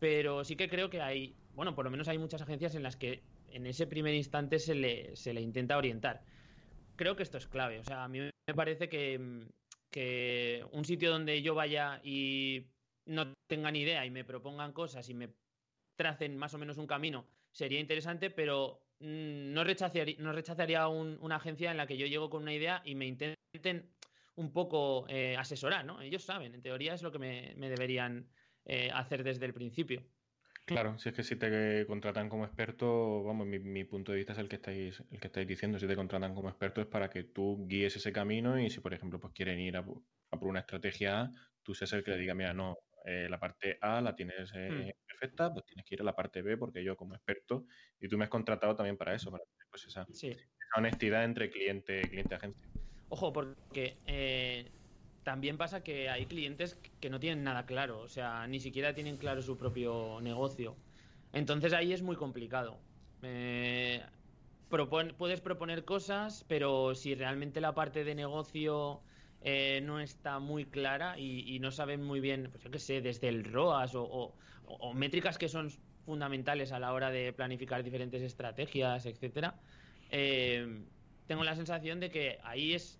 Pero 0.00 0.44
sí 0.44 0.54
que 0.54 0.68
creo 0.68 0.90
que 0.90 1.00
hay, 1.00 1.34
bueno, 1.54 1.74
por 1.74 1.86
lo 1.86 1.90
menos 1.90 2.08
hay 2.08 2.18
muchas 2.18 2.42
agencias 2.42 2.74
en 2.74 2.82
las 2.82 2.96
que 2.96 3.22
en 3.52 3.66
ese 3.66 3.86
primer 3.86 4.14
instante 4.14 4.58
se 4.58 4.74
le, 4.74 5.16
se 5.16 5.32
le 5.32 5.40
intenta 5.40 5.76
orientar. 5.76 6.22
Creo 6.96 7.16
que 7.16 7.22
esto 7.22 7.38
es 7.38 7.46
clave, 7.46 7.78
o 7.78 7.84
sea, 7.84 8.04
a 8.04 8.08
mí 8.08 8.20
me 8.20 8.54
parece 8.54 8.88
que, 8.88 9.46
que 9.90 10.64
un 10.72 10.84
sitio 10.84 11.10
donde 11.10 11.42
yo 11.42 11.54
vaya 11.54 12.00
y 12.04 12.66
no 13.06 13.32
tengan 13.46 13.76
idea 13.76 14.04
y 14.06 14.10
me 14.10 14.24
propongan 14.24 14.72
cosas 14.72 15.08
y 15.08 15.14
me 15.14 15.30
tracen 15.96 16.36
más 16.36 16.54
o 16.54 16.58
menos 16.58 16.78
un 16.78 16.86
camino, 16.86 17.26
sería 17.50 17.80
interesante, 17.80 18.30
pero 18.30 18.82
mm, 19.00 19.52
no 19.52 19.64
rechazaría, 19.64 20.16
no 20.18 20.32
rechazaría 20.32 20.88
una 20.88 21.36
agencia 21.36 21.70
en 21.70 21.76
la 21.76 21.86
que 21.86 21.96
yo 21.96 22.06
llego 22.06 22.30
con 22.30 22.42
una 22.42 22.54
idea 22.54 22.82
y 22.84 22.94
me 22.94 23.06
intenten 23.06 23.90
un 24.34 24.52
poco 24.52 25.06
eh, 25.08 25.36
asesorar, 25.36 25.84
¿no? 25.84 26.00
Ellos 26.00 26.24
saben, 26.24 26.54
en 26.54 26.62
teoría 26.62 26.94
es 26.94 27.02
lo 27.02 27.12
que 27.12 27.18
me, 27.18 27.54
deberían 27.56 28.28
eh, 28.64 28.90
hacer 28.92 29.22
desde 29.22 29.44
el 29.46 29.52
principio. 29.52 30.02
Claro, 30.72 30.98
si 30.98 31.08
es 31.08 31.14
que 31.14 31.22
si 31.22 31.36
te 31.36 31.86
contratan 31.86 32.28
como 32.28 32.44
experto, 32.44 33.22
vamos, 33.22 33.46
mi, 33.46 33.84
punto 33.84 34.12
de 34.12 34.18
vista 34.18 34.32
es 34.32 34.38
el 34.38 34.48
que 34.48 34.56
estáis, 34.56 35.02
el 35.10 35.20
que 35.20 35.26
estáis 35.28 35.46
diciendo. 35.46 35.78
Si 35.78 35.86
te 35.86 35.96
contratan 35.96 36.34
como 36.34 36.48
experto 36.48 36.80
es 36.80 36.86
para 36.86 37.10
que 37.10 37.24
tú 37.24 37.66
guíes 37.66 37.96
ese 37.96 38.12
camino 38.12 38.58
y 38.58 38.70
si, 38.70 38.80
por 38.80 38.94
ejemplo, 38.94 39.20
pues 39.20 39.32
quieren 39.32 39.60
ir 39.60 39.76
a, 39.76 39.84
por 39.84 40.48
una 40.48 40.60
estrategia 40.60 41.22
A, 41.22 41.30
tú 41.62 41.74
seas 41.74 41.92
el 41.92 42.04
que 42.04 42.12
le 42.12 42.18
diga, 42.18 42.34
mira, 42.34 42.52
no, 42.52 42.76
eh, 43.04 43.26
la 43.28 43.38
parte 43.38 43.78
A 43.80 44.00
la 44.00 44.14
tienes 44.14 44.52
hmm. 44.52 44.90
perfecta, 45.06 45.52
pues 45.52 45.64
tienes 45.66 45.84
que 45.84 45.94
ir 45.94 46.00
a 46.00 46.04
la 46.04 46.14
parte 46.14 46.42
B 46.42 46.56
porque 46.56 46.82
yo 46.84 46.96
como 46.96 47.14
experto, 47.14 47.66
y 48.00 48.08
tú 48.08 48.18
me 48.18 48.24
has 48.24 48.30
contratado 48.30 48.74
también 48.76 48.96
para 48.96 49.14
eso, 49.14 49.30
para 49.30 49.44
tener 49.44 49.66
pues 49.70 49.86
esa, 49.86 50.06
honestidad 50.76 51.24
entre 51.24 51.50
cliente, 51.50 52.08
cliente 52.08 52.34
agencia. 52.34 52.66
Ojo, 53.08 53.32
porque 53.32 53.98
eh, 54.06 54.70
también 55.24 55.56
pasa 55.56 55.82
que 55.82 56.08
hay 56.08 56.26
clientes 56.26 56.76
que 57.00 57.10
no 57.10 57.20
tienen 57.20 57.44
nada 57.44 57.64
claro, 57.66 58.00
o 58.00 58.08
sea, 58.08 58.46
ni 58.46 58.60
siquiera 58.60 58.94
tienen 58.94 59.16
claro 59.16 59.42
su 59.42 59.56
propio 59.56 60.20
negocio. 60.20 60.76
Entonces 61.32 61.72
ahí 61.72 61.92
es 61.92 62.02
muy 62.02 62.16
complicado. 62.16 62.78
Eh, 63.22 64.02
puedes 65.18 65.40
proponer 65.40 65.84
cosas, 65.84 66.44
pero 66.48 66.94
si 66.94 67.14
realmente 67.14 67.60
la 67.60 67.74
parte 67.74 68.04
de 68.04 68.14
negocio 68.14 69.00
eh, 69.42 69.80
no 69.84 70.00
está 70.00 70.38
muy 70.38 70.64
clara 70.64 71.18
y, 71.18 71.58
no 71.60 71.70
saben 71.70 72.02
muy 72.02 72.20
bien, 72.20 72.48
pues 72.50 72.64
yo 72.64 72.70
qué 72.70 72.78
sé, 72.78 73.00
desde 73.00 73.28
el 73.28 73.44
ROAS 73.44 73.92
o, 73.94 74.34
métricas 74.94 75.36
que 75.36 75.48
son 75.48 75.70
fundamentales 76.06 76.72
a 76.72 76.78
la 76.78 76.92
hora 76.92 77.10
de 77.10 77.32
planificar 77.32 77.82
diferentes 77.82 78.22
estrategias, 78.22 79.06
etcétera. 79.06 79.54
Eh, 80.10 80.82
tengo 81.26 81.44
la 81.44 81.54
sensación 81.54 82.00
de 82.00 82.10
que 82.10 82.38
ahí 82.42 82.74
es 82.74 82.98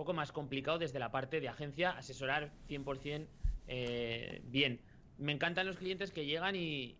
poco 0.00 0.14
más 0.14 0.32
complicado 0.32 0.78
desde 0.78 0.98
la 0.98 1.10
parte 1.10 1.40
de 1.40 1.48
agencia 1.48 1.90
asesorar 1.90 2.52
100% 2.68 3.26
eh, 3.68 4.40
bien. 4.46 4.80
Me 5.18 5.32
encantan 5.32 5.66
los 5.66 5.76
clientes 5.76 6.10
que 6.10 6.24
llegan 6.24 6.56
y, 6.56 6.96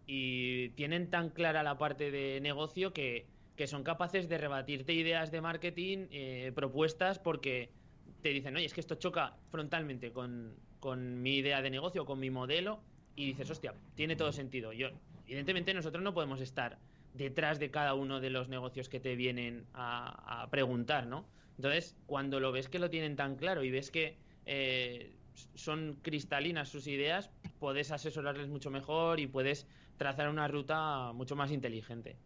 tienen 0.77 1.09
tan 1.09 1.31
clara 1.31 1.63
la 1.63 1.79
parte 1.79 2.11
de 2.11 2.41
negocio 2.43 2.93
que, 2.93 3.27
son 3.67 3.83
capaces 3.83 4.29
de 4.29 4.39
rebatirte 4.39 4.93
ideas 4.93 5.31
de 5.31 5.41
marketing, 5.41 6.09
propuestas, 6.55 7.19
porque 7.19 7.71
te 8.23 8.31
dicen, 8.31 8.57
oye, 8.57 8.67
es 8.67 8.75
que 8.75 8.81
esto 8.81 8.97
choca 8.97 9.37
frontalmente 9.51 10.13
con, 10.13 10.55
mi 11.23 11.37
idea 11.37 11.63
de 11.63 11.71
negocio, 11.71 12.05
con 12.05 12.19
mi 12.19 12.31
modelo, 12.31 12.81
y 13.17 13.27
dices, 13.27 13.51
hostia, 13.51 13.75
tiene 13.95 14.17
todo 14.17 14.33
sentido. 14.33 14.73
Yo, 14.73 14.89
evidentemente, 15.27 15.75
nosotros 15.75 16.03
no 16.03 16.15
podemos 16.15 16.41
estar 16.41 16.79
detrás 17.15 17.59
de 17.59 17.71
cada 17.71 17.95
uno 17.95 18.21
de 18.21 18.31
los 18.31 18.49
negocios 18.49 18.89
que 18.89 19.01
te 19.01 19.17
vienen 19.17 19.67
a, 19.75 20.47
preguntar, 20.51 21.07
¿no? 21.07 21.27
Entonces, 21.61 21.95
cuando 22.07 22.41
lo 22.41 22.53
ves 22.53 22.71
que 22.71 22.79
lo 22.79 22.89
tienen 22.89 23.17
tan 23.17 23.37
claro 23.37 23.63
y 23.63 23.71
ves 23.71 23.91
que 23.91 24.17
eh, 24.47 25.13
son 25.55 25.99
cristalinas 26.01 26.71
sus 26.71 26.87
ideas, 26.87 27.29
puedes 27.59 27.91
asesorarles 27.91 28.49
mucho 28.49 28.71
mejor 28.71 29.21
y 29.21 29.27
puedes 29.27 29.67
trazar 29.99 30.31
una 30.31 30.49
ruta 30.49 31.13
mucho 31.13 31.37
más 31.37 31.53
inteligente. 31.53 32.17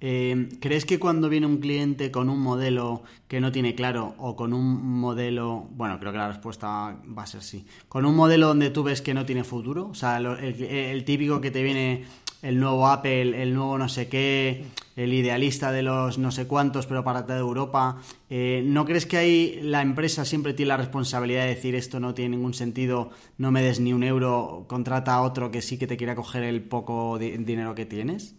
Eh, 0.00 0.48
¿Crees 0.60 0.84
que 0.84 0.98
cuando 0.98 1.28
viene 1.28 1.46
un 1.46 1.58
cliente 1.58 2.10
con 2.10 2.28
un 2.28 2.40
modelo 2.40 3.04
que 3.28 3.40
no 3.40 3.52
tiene 3.52 3.76
claro 3.76 4.16
o 4.18 4.34
con 4.34 4.52
un 4.52 4.98
modelo, 4.98 5.68
bueno, 5.70 6.00
creo 6.00 6.10
que 6.10 6.18
la 6.18 6.26
respuesta 6.26 7.00
va 7.16 7.22
a 7.22 7.26
ser 7.26 7.44
sí, 7.44 7.66
con 7.88 8.04
un 8.04 8.16
modelo 8.16 8.48
donde 8.48 8.70
tú 8.70 8.82
ves 8.82 9.00
que 9.00 9.14
no 9.14 9.26
tiene 9.26 9.44
futuro, 9.44 9.86
o 9.86 9.94
sea, 9.94 10.16
el, 10.16 11.04
típico 11.04 11.40
que 11.40 11.52
te 11.52 11.62
viene 11.62 12.04
el 12.42 12.60
nuevo 12.60 12.86
Apple, 12.86 13.42
el 13.42 13.54
nuevo 13.54 13.78
no 13.78 13.88
sé 13.88 14.08
qué, 14.08 14.64
el 14.96 15.12
idealista 15.12 15.72
de 15.72 15.82
los 15.82 16.18
no 16.18 16.30
sé 16.30 16.46
cuántos, 16.46 16.86
pero 16.86 17.04
para 17.04 17.26
toda 17.26 17.38
Europa, 17.38 18.00
eh, 18.30 18.62
¿no 18.64 18.84
crees 18.84 19.06
que 19.06 19.16
ahí 19.16 19.60
la 19.62 19.82
empresa 19.82 20.24
siempre 20.24 20.54
tiene 20.54 20.68
la 20.68 20.76
responsabilidad 20.76 21.42
de 21.42 21.54
decir 21.54 21.74
esto 21.74 22.00
no 22.00 22.14
tiene 22.14 22.36
ningún 22.36 22.54
sentido, 22.54 23.10
no 23.38 23.50
me 23.50 23.62
des 23.62 23.80
ni 23.80 23.92
un 23.92 24.02
euro, 24.02 24.64
contrata 24.68 25.14
a 25.14 25.22
otro 25.22 25.50
que 25.50 25.62
sí 25.62 25.78
que 25.78 25.86
te 25.86 25.96
quiera 25.96 26.14
coger 26.14 26.44
el 26.44 26.62
poco 26.62 27.18
dinero 27.18 27.74
que 27.74 27.86
tienes? 27.86 28.36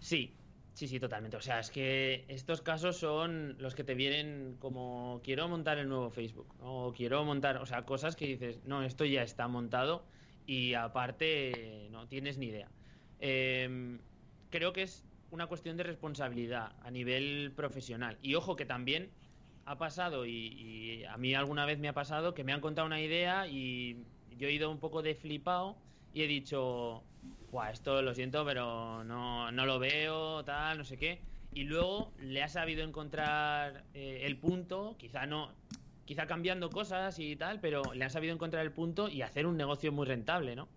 Sí, 0.00 0.32
sí, 0.74 0.86
sí, 0.86 1.00
totalmente. 1.00 1.38
O 1.38 1.40
sea, 1.40 1.60
es 1.60 1.70
que 1.70 2.26
estos 2.28 2.60
casos 2.60 2.98
son 2.98 3.56
los 3.58 3.74
que 3.74 3.84
te 3.84 3.94
vienen 3.94 4.56
como 4.58 5.20
quiero 5.24 5.48
montar 5.48 5.78
el 5.78 5.88
nuevo 5.88 6.10
Facebook 6.10 6.54
o 6.60 6.92
quiero 6.94 7.24
montar, 7.24 7.56
o 7.56 7.66
sea, 7.66 7.86
cosas 7.86 8.16
que 8.16 8.26
dices, 8.26 8.60
no, 8.66 8.82
esto 8.82 9.04
ya 9.06 9.22
está 9.22 9.48
montado 9.48 10.04
y 10.46 10.74
aparte 10.74 11.88
no 11.90 12.06
tienes 12.06 12.38
ni 12.38 12.46
idea. 12.46 12.68
Em, 13.20 14.00
creo 14.50 14.72
que 14.72 14.82
es 14.82 15.04
una 15.30 15.46
cuestión 15.46 15.76
de 15.76 15.82
responsabilidad 15.82 16.72
a 16.82 16.90
nivel 16.90 17.52
profesional. 17.56 18.18
Y 18.22 18.34
ojo 18.34 18.56
que 18.56 18.66
también 18.66 19.10
ha 19.66 19.78
pasado, 19.78 20.26
y, 20.26 21.04
a 21.08 21.16
mí 21.16 21.34
alguna 21.34 21.64
vez 21.66 21.78
me 21.78 21.88
ha 21.88 21.94
pasado, 21.94 22.34
que 22.34 22.44
me 22.44 22.52
han 22.52 22.60
contado 22.60 22.86
una 22.86 23.00
idea 23.00 23.46
y 23.46 24.04
yo 24.38 24.48
he 24.48 24.52
ido 24.52 24.70
un 24.70 24.78
poco 24.78 25.02
de 25.02 25.14
flipado 25.14 25.76
y 26.12 26.22
he 26.22 26.26
dicho, 26.26 27.02
esto 27.70 28.02
lo 28.02 28.14
siento, 28.14 28.44
pero 28.44 29.04
no, 29.04 29.50
lo 29.50 29.78
veo, 29.78 30.44
tal, 30.44 30.78
no 30.78 30.84
sé 30.84 30.98
qué. 30.98 31.20
Y 31.52 31.64
luego 31.64 32.12
le 32.18 32.42
ha 32.42 32.48
sabido 32.48 32.82
encontrar 32.84 33.84
eh, 33.94 34.22
el 34.24 34.36
punto, 34.36 34.96
quizá 34.98 35.26
no, 35.26 35.50
quizá 36.04 36.26
cambiando 36.26 36.70
cosas 36.70 37.18
y 37.18 37.36
tal, 37.36 37.60
pero 37.60 37.82
le 37.94 38.04
ha 38.04 38.10
sabido 38.10 38.34
encontrar 38.34 38.64
el 38.64 38.72
punto 38.72 39.08
y 39.08 39.22
hacer 39.22 39.46
un 39.46 39.56
negocio 39.56 39.92
muy 39.92 40.06
rentable, 40.06 40.56
¿no? 40.56 40.68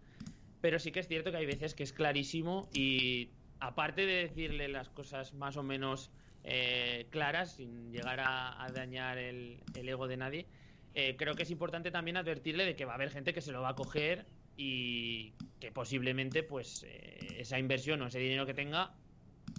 Pero 0.62 0.80
sí 0.80 0.92
que 0.92 1.00
es 1.00 1.08
cierto 1.08 1.32
que 1.32 1.38
hay 1.38 1.46
veces 1.46 1.76
que 1.76 1.84
es 1.84 1.94
clarísimo 1.94 2.68
y 2.74 3.30
aparte 3.60 4.06
de 4.06 4.28
decirle 4.28 4.68
las 4.68 4.90
cosas 4.90 5.34
más 5.34 5.58
o 5.58 5.64
menos 5.64 6.12
eh, 6.44 7.08
claras, 7.10 7.56
sin 7.56 7.92
llegar 7.92 8.20
a, 8.22 8.68
dañar 8.74 9.18
el, 9.18 9.60
ego 9.76 10.08
de 10.08 10.18
nadie, 10.18 10.46
eh, 10.94 11.16
creo 11.18 11.36
que 11.36 11.44
es 11.44 11.52
importante 11.52 11.92
también 11.92 12.18
advertirle 12.18 12.66
de 12.66 12.76
que 12.76 12.86
va 12.86 12.94
a 12.94 12.96
haber 12.96 13.12
gente 13.12 13.34
que 13.34 13.42
se 13.42 13.52
lo 13.52 13.62
va 13.62 13.70
a 13.70 13.76
coger 13.76 14.26
y 14.56 15.34
que 15.60 15.72
posiblemente 15.72 16.44
pues 16.44 16.84
eh, 16.88 17.36
esa 17.40 17.60
inversión 17.60 18.02
o 18.02 18.08
ese 18.08 18.20
dinero 18.20 18.46
que 18.46 18.54
tenga, 18.54 18.96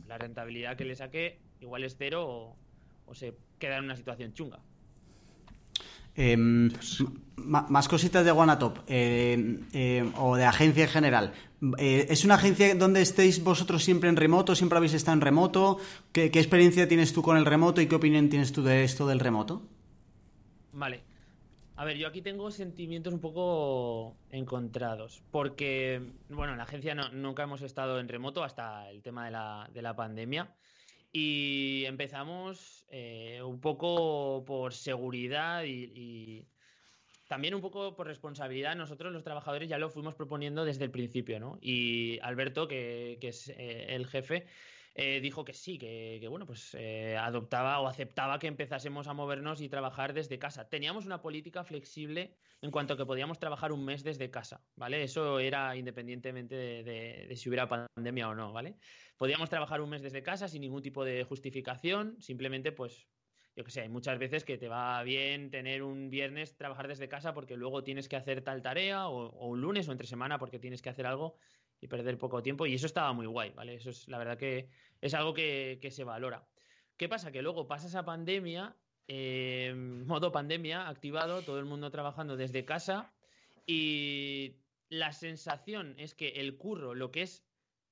la 0.07 0.19
rentabilidad 0.19 0.77
que 0.77 0.85
le 0.85 0.97
saque 0.97 1.39
igual 1.61 1.85
es 1.85 1.97
cero 1.97 2.57
o, 3.07 3.15
se 3.15 3.35
queda 3.59 3.79
en 3.79 3.85
una 3.85 3.97
situación 3.97 4.35
chunga. 4.35 4.61
Em, 6.21 6.69
más 7.37 7.87
cositas 7.87 8.25
de 8.25 8.33
Guanatop 8.33 8.79
em, 8.89 9.63
o 10.19 10.35
de 10.35 10.45
agencia 10.45 10.83
en 10.83 10.91
general. 10.91 11.33
Eh, 11.79 12.09
¿Es 12.11 12.25
una 12.25 12.35
agencia 12.35 12.75
donde 12.75 13.03
estéis 13.03 13.43
vosotros 13.45 13.85
siempre 13.85 14.09
en 14.09 14.17
remoto? 14.17 14.57
¿Siempre 14.57 14.79
habéis 14.79 14.95
estado 14.95 15.15
en 15.15 15.21
remoto? 15.21 15.79
¿Qué, 16.11 16.25
experiencia 16.25 16.89
tienes 16.89 17.13
tú 17.13 17.23
con 17.23 17.37
el 17.37 17.47
remoto 17.47 17.81
y 17.81 17.87
qué 17.87 17.95
opinión 17.95 18.29
tienes 18.29 18.53
tú 18.53 18.65
de 18.65 18.83
esto 18.83 19.07
del 19.07 19.21
remoto? 19.21 19.63
Vale, 20.73 21.05
a 21.77 21.85
ver, 21.85 21.97
yo 21.97 22.09
aquí 22.09 22.21
tengo 22.21 22.51
sentimientos 22.51 23.15
un 23.15 23.21
poco 23.21 24.17
encontrados, 24.31 25.23
porque, 25.31 26.03
bueno, 26.31 26.53
en 26.53 26.59
la 26.59 26.65
agencia 26.65 26.97
nunca 26.97 27.45
hemos 27.45 27.63
estado 27.63 28.01
en 28.01 28.09
remoto 28.09 28.43
hasta 28.43 28.91
el 28.91 29.03
tema 29.03 29.27
de 29.27 29.31
la, 29.31 29.71
de 29.73 29.83
la 29.83 29.95
pandemia 29.95 30.53
y 31.19 31.85
empezamos 31.87 32.87
eh, 32.91 33.41
un 33.43 33.61
poco 33.61 34.45
por 34.47 34.73
seguridad 34.73 35.65
y, 35.65 36.47
también 37.27 37.55
un 37.55 37.61
poco 37.61 37.95
por 37.95 38.07
responsabilidad. 38.07 38.77
Nosotros 38.77 39.13
los 39.13 39.25
trabajadores 39.25 39.69
ya 39.69 39.79
lo 39.79 39.91
fuimos 39.91 40.15
proponiendo 40.15 40.65
desde 40.65 40.85
el 40.85 40.91
principio, 40.91 41.41
¿no? 41.41 41.59
Y 41.61 42.19
Alberto, 42.23 42.69
que, 42.69 43.19
es 43.21 43.49
eh, 43.49 43.87
el 43.91 44.07
jefe, 44.07 44.47
eh, 45.01 45.21
dijo 45.21 45.45
que 45.45 45.53
sí, 45.53 45.79
que, 45.79 46.27
bueno, 46.29 46.45
pues 46.45 46.75
eh, 46.75 47.17
adoptaba 47.17 47.79
o 47.79 47.87
aceptaba 47.87 48.41
que 48.41 48.49
empezásemos 48.49 49.07
a 49.07 49.13
movernos 49.13 49.61
y 49.61 49.69
trabajar 49.69 50.13
desde 50.13 50.41
casa. 50.41 50.69
Teníamos 50.69 51.07
una 51.07 51.23
política 51.23 51.63
flexible 51.63 52.35
en 52.63 52.73
cuanto 52.73 52.95
a 52.95 52.97
que 52.97 53.07
podíamos 53.07 53.39
trabajar 53.39 53.71
un 53.71 53.85
mes 53.85 54.03
desde 54.03 54.29
casa, 54.33 54.61
¿vale? 54.75 55.05
Eso 55.05 55.39
era 55.39 55.77
independientemente 55.77 56.57
de, 56.57 57.33
si 57.37 57.49
hubiera 57.49 57.69
pandemia 57.69 58.29
o 58.29 58.35
no, 58.35 58.53
¿vale? 58.53 58.75
Podíamos 59.17 59.49
trabajar 59.49 59.81
un 59.81 59.91
mes 59.91 60.03
desde 60.03 60.25
casa 60.25 60.49
sin 60.49 60.63
ningún 60.63 60.83
tipo 60.83 61.05
de 61.05 61.23
justificación, 61.23 62.21
simplemente 62.21 62.73
pues 62.73 63.07
yo 63.55 63.63
que 63.63 63.71
sé, 63.71 63.83
hay 63.83 63.89
muchas 63.89 64.19
veces 64.19 64.45
que 64.45 64.59
te 64.59 64.67
va 64.67 65.01
bien 65.05 65.53
tener 65.53 65.85
un 65.85 66.11
viernes 66.11 66.57
trabajar 66.57 66.89
desde 66.89 67.09
casa 67.09 67.35
porque 67.35 67.57
luego 67.57 67.85
tienes 67.85 68.09
que 68.09 68.17
hacer 68.17 68.43
tal 68.43 68.63
tarea 68.63 69.09
o, 69.09 69.29
o, 69.29 69.47
un 69.47 69.61
lunes 69.61 69.89
o 69.89 69.93
entre 69.93 70.09
semana 70.09 70.39
porque 70.39 70.59
tienes 70.59 70.83
que 70.83 70.91
hacer 70.91 71.07
algo 71.07 71.37
y 71.81 71.89
perder 71.89 72.19
poco 72.19 72.43
tiempo. 72.43 72.67
Y 72.67 72.75
eso 72.75 72.87
estaba 72.87 73.13
muy 73.13 73.27
guay, 73.27 73.51
¿vale? 73.51 73.75
Eso 73.75 73.91
es 73.91 74.09
la 74.09 74.19
verdad 74.19 74.39
que 74.39 74.69
es 75.01 75.15
algo 75.15 75.35
que, 75.35 75.79
se 75.91 76.05
valora. 76.05 76.47
¿Qué 76.97 77.09
pasa? 77.09 77.31
Que 77.33 77.43
luego 77.43 77.67
pasa 77.67 77.87
esa 77.87 78.05
pandemia, 78.05 78.77
eh, 79.07 79.73
modo 79.75 80.33
pandemia 80.33 80.89
activado, 80.89 81.43
todo 81.43 81.59
el 81.59 81.65
mundo 81.65 81.91
trabajando 81.91 82.37
desde 82.37 82.65
casa 82.65 83.13
y 83.67 84.57
la 84.89 85.13
sensación 85.13 85.95
es 85.99 86.15
que 86.15 86.29
el 86.29 86.57
curro, 86.57 86.95
lo 86.95 87.11
que 87.11 87.23
es 87.23 87.45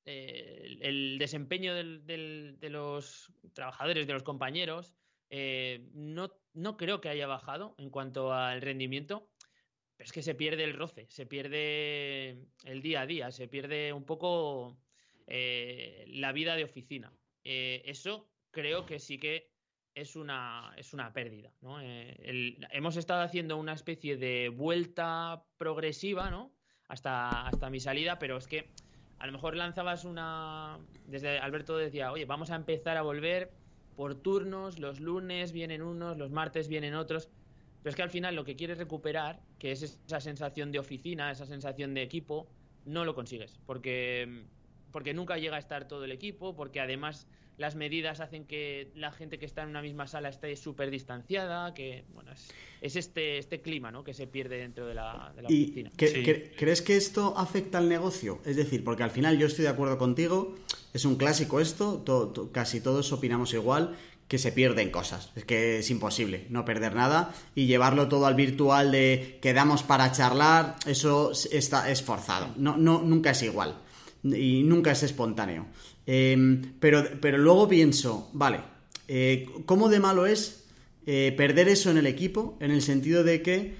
eh, 0.04 0.78
el 0.80 1.18
desempeño 1.18 1.74
de 1.74 2.68
los 2.70 3.32
trabajadores, 3.52 4.06
de 4.06 4.12
los 4.12 4.22
compañeros, 4.22 4.94
eh, 5.30 5.88
no, 5.92 6.32
no 6.54 6.76
creo 6.76 7.00
que 7.00 7.08
haya 7.08 7.26
bajado 7.26 7.74
en 7.78 7.90
cuanto 7.90 8.32
al 8.32 8.60
rendimiento, 8.62 9.28
es 9.98 10.12
que 10.12 10.22
se 10.22 10.34
pierde 10.34 10.64
el 10.64 10.74
roce, 10.74 11.06
se 11.08 11.26
pierde 11.26 12.46
el 12.64 12.82
día 12.82 13.02
a 13.02 13.06
día, 13.06 13.30
se 13.30 13.48
pierde 13.48 13.92
un 13.92 14.04
poco 14.04 14.78
eh, 15.26 16.04
la 16.08 16.32
vida 16.32 16.56
de 16.56 16.64
oficina. 16.64 17.12
eso 17.44 18.28
creo 18.50 18.86
que 18.86 18.98
sí 18.98 19.18
que 19.18 19.50
es 19.94 20.16
una, 20.16 20.72
es 20.76 20.92
una 20.92 21.12
pérdida. 21.12 21.52
hemos 22.70 22.96
estado 22.96 23.22
haciendo 23.22 23.56
una 23.56 23.72
especie 23.72 24.16
de 24.16 24.50
vuelta 24.50 25.44
progresiva 25.58 26.30
¿no? 26.30 26.52
hasta, 26.88 27.46
hasta 27.46 27.70
mi 27.70 27.80
salida, 27.80 28.18
pero 28.18 28.36
es 28.36 28.46
que 28.46 28.68
a 29.18 29.26
lo 29.26 29.32
mejor 29.32 29.56
lanzabas 29.56 30.04
una. 30.04 30.78
Desde 31.06 31.38
Alberto 31.38 31.76
decía, 31.76 32.12
oye, 32.12 32.24
vamos 32.26 32.50
a 32.50 32.56
empezar 32.56 32.96
a 32.96 33.02
volver 33.02 33.50
por 33.96 34.14
turnos, 34.14 34.78
los 34.78 35.00
lunes 35.00 35.52
vienen 35.52 35.82
unos, 35.82 36.18
los 36.18 36.30
martes 36.30 36.68
vienen 36.68 36.94
otros. 36.94 37.30
Pero 37.82 37.90
es 37.90 37.96
que 37.96 38.02
al 38.02 38.10
final 38.10 38.34
lo 38.34 38.44
que 38.44 38.56
quieres 38.56 38.78
recuperar, 38.78 39.40
que 39.58 39.72
es 39.72 39.82
esa 39.82 40.20
sensación 40.20 40.72
de 40.72 40.78
oficina, 40.78 41.30
esa 41.30 41.46
sensación 41.46 41.94
de 41.94 42.02
equipo, 42.02 42.48
no 42.84 43.04
lo 43.04 43.14
consigues. 43.14 43.58
Porque, 43.64 44.44
porque 44.92 45.14
nunca 45.14 45.38
llega 45.38 45.56
a 45.56 45.58
estar 45.58 45.88
todo 45.88 46.04
el 46.04 46.12
equipo, 46.12 46.54
porque 46.54 46.80
además 46.80 47.26
las 47.58 47.74
medidas 47.74 48.20
hacen 48.20 48.44
que 48.44 48.90
la 48.94 49.12
gente 49.12 49.38
que 49.38 49.46
está 49.46 49.62
en 49.62 49.70
una 49.70 49.82
misma 49.82 50.06
sala 50.06 50.28
esté 50.28 50.54
súper 50.56 50.90
distanciada, 50.90 51.72
que 51.74 52.04
bueno, 52.12 52.32
es, 52.80 52.96
este, 52.96 53.38
este 53.38 53.62
clima 53.62 53.90
¿no? 53.90 54.04
que 54.04 54.14
se 54.14 54.26
pierde 54.26 54.58
dentro 54.58 54.86
de 54.86 54.94
la, 54.94 55.32
de 55.34 55.44
oficina. 55.44 55.90
¿Crees 55.96 56.82
que 56.82 56.96
esto 56.96 57.34
afecta 57.36 57.78
al 57.78 57.88
negocio? 57.88 58.40
Es 58.44 58.56
decir, 58.56 58.84
porque 58.84 59.02
al 59.02 59.10
final 59.10 59.38
yo 59.38 59.46
estoy 59.46 59.64
de 59.64 59.70
acuerdo 59.70 59.96
contigo, 59.96 60.54
es 60.92 61.04
un 61.04 61.16
clásico 61.16 61.60
esto, 61.60 62.04
casi 62.52 62.80
todos 62.80 63.10
opinamos 63.12 63.54
igual, 63.54 63.96
que 64.28 64.38
se 64.38 64.50
pierden 64.52 64.90
cosas. 64.90 65.30
Es 65.36 65.44
que 65.44 65.78
es 65.78 65.90
imposible 65.90 66.46
no 66.50 66.64
perder 66.64 66.94
nada 66.94 67.32
y 67.54 67.66
llevarlo 67.66 68.08
todo 68.08 68.26
al 68.26 68.34
virtual 68.34 68.90
de 68.90 69.38
quedamos 69.40 69.82
para 69.82 70.10
charlar, 70.12 70.76
eso 70.84 71.32
está, 71.52 71.90
es 71.90 72.02
forzado. 72.02 72.52
No, 72.56 72.76
no, 72.76 73.02
nunca 73.02 73.30
es 73.30 73.42
igual 73.42 73.76
y 74.34 74.62
nunca 74.62 74.92
es 74.92 75.02
espontáneo. 75.02 75.66
Em, 76.06 76.74
pero, 76.78 77.04
pero 77.20 77.38
luego 77.38 77.68
pienso, 77.68 78.30
vale, 78.32 78.60
eh, 79.08 79.48
¿cómo 79.66 79.88
de 79.88 80.00
malo 80.00 80.26
es 80.26 80.64
eh, 81.06 81.34
perder 81.36 81.68
eso 81.68 81.90
en 81.90 81.98
el 81.98 82.06
equipo? 82.06 82.56
En 82.60 82.70
el 82.70 82.82
sentido 82.82 83.24
de 83.24 83.42
que 83.42 83.74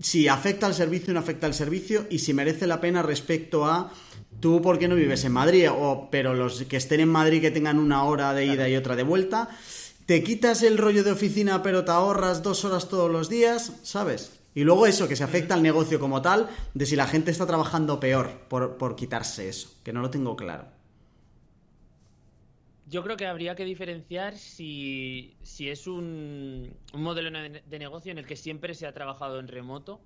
si 0.00 0.28
afecta 0.28 0.66
al 0.66 0.74
servicio, 0.74 1.12
no 1.12 1.20
afecta 1.20 1.46
al 1.46 1.54
servicio 1.54 2.06
y 2.10 2.20
si 2.20 2.32
merece 2.32 2.66
la 2.66 2.80
pena 2.80 3.02
respecto 3.02 3.66
a 3.66 3.92
tú, 4.40 4.62
¿por 4.62 4.78
qué 4.78 4.88
no 4.88 4.94
vives 4.94 5.24
en 5.24 5.32
Madrid? 5.32 5.68
O, 5.70 6.08
pero 6.10 6.34
los 6.34 6.62
que 6.62 6.78
estén 6.78 7.00
en 7.00 7.08
Madrid 7.08 7.40
que 7.40 7.50
tengan 7.50 7.78
una 7.78 8.04
hora 8.04 8.32
de 8.32 8.46
ida 8.46 8.68
y 8.68 8.76
otra 8.76 8.96
de 8.96 9.02
vuelta. 9.02 9.48
Te 10.06 10.24
quitas 10.24 10.62
el 10.62 10.78
rollo 10.78 11.04
de 11.04 11.12
oficina, 11.12 11.62
pero 11.62 11.84
te 11.84 11.92
ahorras 11.92 12.42
dos 12.42 12.64
horas 12.64 12.88
todos 12.88 13.10
los 13.10 13.28
días, 13.28 13.74
¿sabes? 13.82 14.39
Y 14.54 14.64
luego 14.64 14.86
eso, 14.86 15.08
que 15.08 15.16
se 15.16 15.24
afecta 15.24 15.54
al 15.54 15.62
negocio 15.62 16.00
como 16.00 16.22
tal, 16.22 16.48
de 16.74 16.86
si 16.86 16.96
la 16.96 17.06
gente 17.06 17.30
está 17.30 17.46
trabajando 17.46 18.00
peor 18.00 18.40
por, 18.48 18.78
por 18.78 18.96
quitarse 18.96 19.48
eso, 19.48 19.78
que 19.84 19.92
no 19.92 20.00
lo 20.00 20.10
tengo 20.10 20.34
claro. 20.36 20.66
Yo 22.90 23.04
creo 23.04 23.16
que 23.16 23.26
habría 23.26 23.54
que 23.54 23.64
diferenciar 23.64 24.36
si, 24.36 25.36
es 25.60 25.86
un, 25.86 26.76
modelo 26.92 27.30
de 27.64 27.78
negocio 27.78 28.10
en 28.10 28.18
el 28.18 28.26
que 28.26 28.34
siempre 28.34 28.74
se 28.74 28.88
ha 28.88 28.92
trabajado 28.92 29.38
en 29.38 29.46
remoto. 29.46 30.00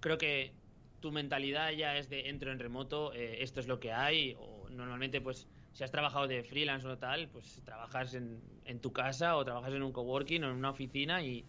Creo 0.00 0.18
que 0.18 0.52
tu 0.98 1.12
mentalidad 1.12 1.70
ya 1.70 1.96
es 1.96 2.08
de 2.08 2.28
entro 2.28 2.50
en 2.50 2.58
remoto, 2.58 3.14
eh, 3.14 3.44
esto 3.44 3.60
es 3.60 3.68
lo 3.68 3.78
que 3.78 3.92
hay, 3.92 4.34
o 4.40 4.68
normalmente 4.70 5.20
pues 5.20 5.46
si 5.72 5.84
has 5.84 5.92
trabajado 5.92 6.26
de 6.26 6.42
freelance 6.42 6.88
o 6.88 6.98
tal, 6.98 7.28
pues 7.28 7.62
trabajas 7.64 8.14
en, 8.14 8.40
en 8.64 8.80
tu 8.80 8.92
casa 8.92 9.36
o 9.36 9.44
trabajas 9.44 9.72
en 9.72 9.84
un 9.84 9.92
coworking 9.92 10.42
o 10.42 10.50
en 10.50 10.56
una 10.56 10.70
oficina 10.70 11.22
y, 11.22 11.44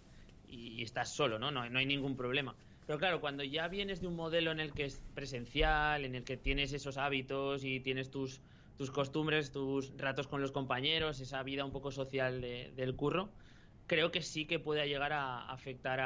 y 0.48 0.82
estás 0.84 1.14
solo, 1.14 1.40
¿no? 1.40 1.52
¿no? 1.52 1.70
No 1.70 1.80
hay 1.80 1.86
ningún 1.86 2.16
problema. 2.16 2.56
Pero 2.86 3.00
claro, 3.00 3.20
cuando 3.20 3.44
ya 3.44 3.68
vienes 3.68 4.02
de 4.02 4.08
un 4.08 4.16
modelo 4.16 4.52
en 4.52 4.60
el 4.60 4.74
que 4.74 4.86
es 4.86 5.04
presencial, 5.14 6.06
en 6.06 6.16
el 6.16 6.24
que 6.24 6.38
tienes 6.38 6.72
esos 6.72 6.98
hábitos 6.98 7.64
y 7.64 7.82
tienes 7.82 8.10
tus 8.10 8.42
tus 8.78 8.92
costumbres, 8.92 9.52
tus 9.52 9.98
ratos 9.98 10.28
con 10.28 10.40
los 10.40 10.52
compañeros, 10.52 11.20
esa 11.20 11.42
vida 11.44 11.66
un 11.66 11.72
poco 11.72 11.92
social 11.92 12.42
del 12.42 12.96
curro, 12.96 13.34
creo 13.88 14.12
que 14.12 14.22
sí 14.22 14.46
que 14.46 14.60
puede 14.60 14.88
llegar 14.88 15.14
a 15.14 15.50
afectar 15.52 16.00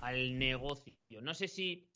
al 0.00 0.38
negocio. 0.38 0.94
No 1.22 1.32
sé 1.32 1.46
si 1.46 1.88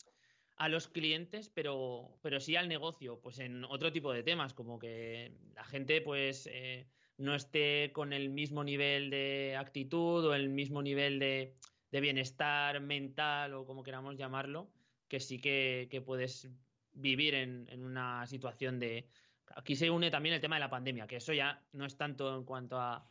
a 0.55 0.69
los 0.69 0.87
clientes, 0.87 1.49
pero, 1.49 2.17
pero 2.21 2.39
sí 2.39 2.55
al 2.55 2.69
negocio, 2.69 3.19
pues 3.21 3.39
en 3.39 3.65
otro 3.65 3.91
tipo 3.91 4.13
de 4.13 4.23
temas, 4.23 4.53
como 4.53 4.79
que 4.79 5.33
la 5.53 5.65
gente 5.65 6.01
pues 6.01 6.47
eh, 6.51 6.87
no 7.17 7.35
esté 7.35 7.91
con 7.93 8.13
el 8.13 8.29
mismo 8.29 8.63
nivel 8.63 9.09
de 9.09 9.55
actitud 9.57 10.25
o 10.25 10.33
el 10.33 10.49
mismo 10.49 10.81
nivel 10.81 11.19
de, 11.19 11.55
bienestar 11.91 12.79
mental 12.79 13.55
o 13.55 13.65
como 13.65 13.81
queramos 13.81 14.15
llamarlo, 14.17 14.69
que 15.07 15.19
sí 15.19 15.39
que, 15.39 16.03
puedes 16.05 16.47
vivir 16.93 17.33
en 17.33 17.83
una 17.83 18.27
situación 18.27 18.79
de, 18.79 19.07
Aquí 19.55 19.75
se 19.75 19.89
une 19.89 20.11
también 20.11 20.35
el 20.35 20.41
tema 20.41 20.55
de 20.57 20.61
la 20.61 20.69
pandemia, 20.69 21.07
que 21.07 21.17
eso 21.17 21.33
ya 21.33 21.63
no 21.73 21.85
es 21.85 21.97
tanto 21.97 22.35
en 22.35 22.43
cuanto 22.43 22.79
a, 22.79 23.07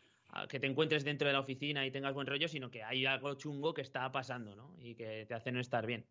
que 0.49 0.61
te 0.61 0.67
encuentres 0.67 1.05
dentro 1.05 1.27
de 1.27 1.33
la 1.33 1.41
oficina 1.41 1.87
y 1.87 1.91
tengas 1.91 2.15
buen 2.15 2.27
rollo, 2.27 2.49
sino 2.49 2.71
que 2.71 2.83
hay 2.83 3.07
algo 3.07 3.35
chungo 3.35 3.73
que 3.73 3.83
está 3.83 4.11
pasando, 4.13 4.55
¿no? 4.55 4.77
Y 4.79 4.95
que 4.95 5.25
te 5.27 5.35
hace 5.35 5.51
no 5.51 5.61
estar 5.61 5.87
bien. 5.87 6.07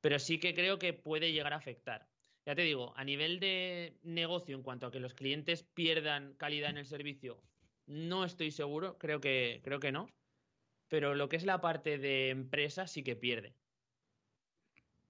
Pero 0.00 0.18
sí 0.18 0.38
que 0.38 0.54
creo 0.54 0.78
que 0.78 0.92
puede 0.92 1.32
llegar 1.32 1.54
a 1.54 1.56
afectar. 1.56 2.06
Ya 2.46 2.54
te 2.54 2.62
digo, 2.62 2.92
a 2.96 3.04
nivel 3.04 3.40
de 3.40 3.98
negocio, 4.02 4.54
en 4.56 4.62
cuanto 4.62 4.86
a 4.86 4.90
que 4.90 5.00
los 5.00 5.14
clientes 5.14 5.62
pierdan 5.62 6.34
calidad 6.34 6.70
en 6.70 6.78
el 6.78 6.86
servicio, 6.86 7.42
no 7.86 8.24
estoy 8.24 8.50
seguro, 8.50 8.98
creo 8.98 9.20
que, 9.20 9.60
creo 9.64 9.80
que 9.80 9.92
no. 9.92 10.08
Pero 10.88 11.14
lo 11.14 11.28
que 11.28 11.36
es 11.36 11.44
la 11.46 11.60
parte 11.60 11.98
de 11.98 12.30
empresa 12.30 12.86
sí 12.86 13.02
que 13.04 13.16
pierde. 13.16 13.56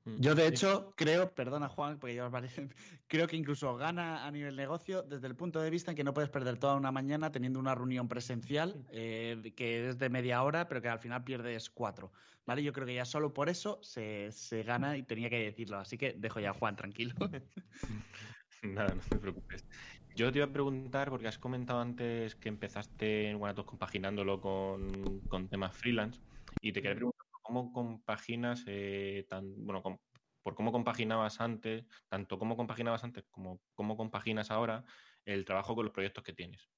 Mm, 0.04 0.20
yo, 0.20 0.34
de 0.34 0.46
hecho, 0.46 0.92
creo, 0.96 1.34
perdona 1.34 1.68
Juan, 1.68 1.98
porque 1.98 2.14
yo 2.14 2.30
creo 3.08 3.26
que 3.26 3.36
incluso 3.36 3.76
gana 3.76 4.26
a 4.26 4.30
nivel 4.30 4.54
negocio 4.54 5.02
desde 5.02 5.26
el 5.26 5.34
punto 5.34 5.60
de 5.60 5.70
vista 5.70 5.90
en 5.90 5.96
que 5.96 6.04
no 6.04 6.12
puedes 6.12 6.30
perder 6.30 6.58
toda 6.58 6.76
una 6.76 6.92
mañana 6.92 7.32
teniendo 7.32 7.58
una 7.58 7.74
reunión 7.74 8.08
presencial 8.08 8.86
eh, 8.90 9.52
que 9.56 9.88
es 9.88 9.98
de 9.98 10.08
media 10.10 10.42
hora, 10.42 10.68
pero 10.68 10.82
que 10.82 10.88
al 10.88 10.98
final 10.98 11.24
pierdes 11.24 11.70
cuatro. 11.70 12.12
¿Vale? 12.46 12.62
Yo 12.62 12.74
creo 12.74 12.86
que 12.86 12.94
ya 12.94 13.06
solo 13.06 13.32
por 13.32 13.48
eso 13.48 13.80
se, 13.82 14.30
gana 14.66 14.98
y 14.98 15.02
tenía 15.02 15.30
que 15.30 15.42
decirlo. 15.42 15.78
Así 15.78 15.96
que 15.96 16.12
dejo 16.12 16.40
ya 16.40 16.50
a 16.50 16.54
Juan 16.54 16.76
tranquilo. 16.76 17.14
Nada, 18.62 18.94
no 18.94 19.00
te 19.00 19.16
preocupes. 19.16 19.64
Yo 20.14 20.30
te 20.30 20.38
iba 20.38 20.46
a 20.46 20.52
preguntar, 20.52 21.08
porque 21.08 21.26
has 21.26 21.38
comentado 21.38 21.80
antes 21.80 22.34
que 22.36 22.50
empezaste 22.50 23.30
en 23.30 23.38
Guanatos 23.38 23.64
compaginándolo 23.64 24.40
con, 24.40 25.20
con 25.28 25.48
temas 25.48 25.74
freelance, 25.74 26.20
y 26.60 26.72
te 26.72 26.80
quería 26.80 26.96
preguntar 26.96 27.23
cómo 27.44 27.72
compaginas, 27.72 28.64
eh, 28.66 29.26
tan, 29.28 29.54
bueno, 29.64 30.00
por 30.42 30.54
cómo 30.54 30.72
compaginabas 30.72 31.40
antes, 31.40 31.84
tanto 32.08 32.38
cómo 32.38 32.56
compaginabas 32.56 33.04
antes 33.04 33.24
como 33.30 33.60
cómo 33.74 33.96
compaginas 33.96 34.50
ahora 34.50 34.84
el 35.24 35.44
trabajo 35.44 35.74
con 35.74 35.84
los 35.84 35.94
proyectos 35.94 36.24
que 36.24 36.32
tienes, 36.32 36.68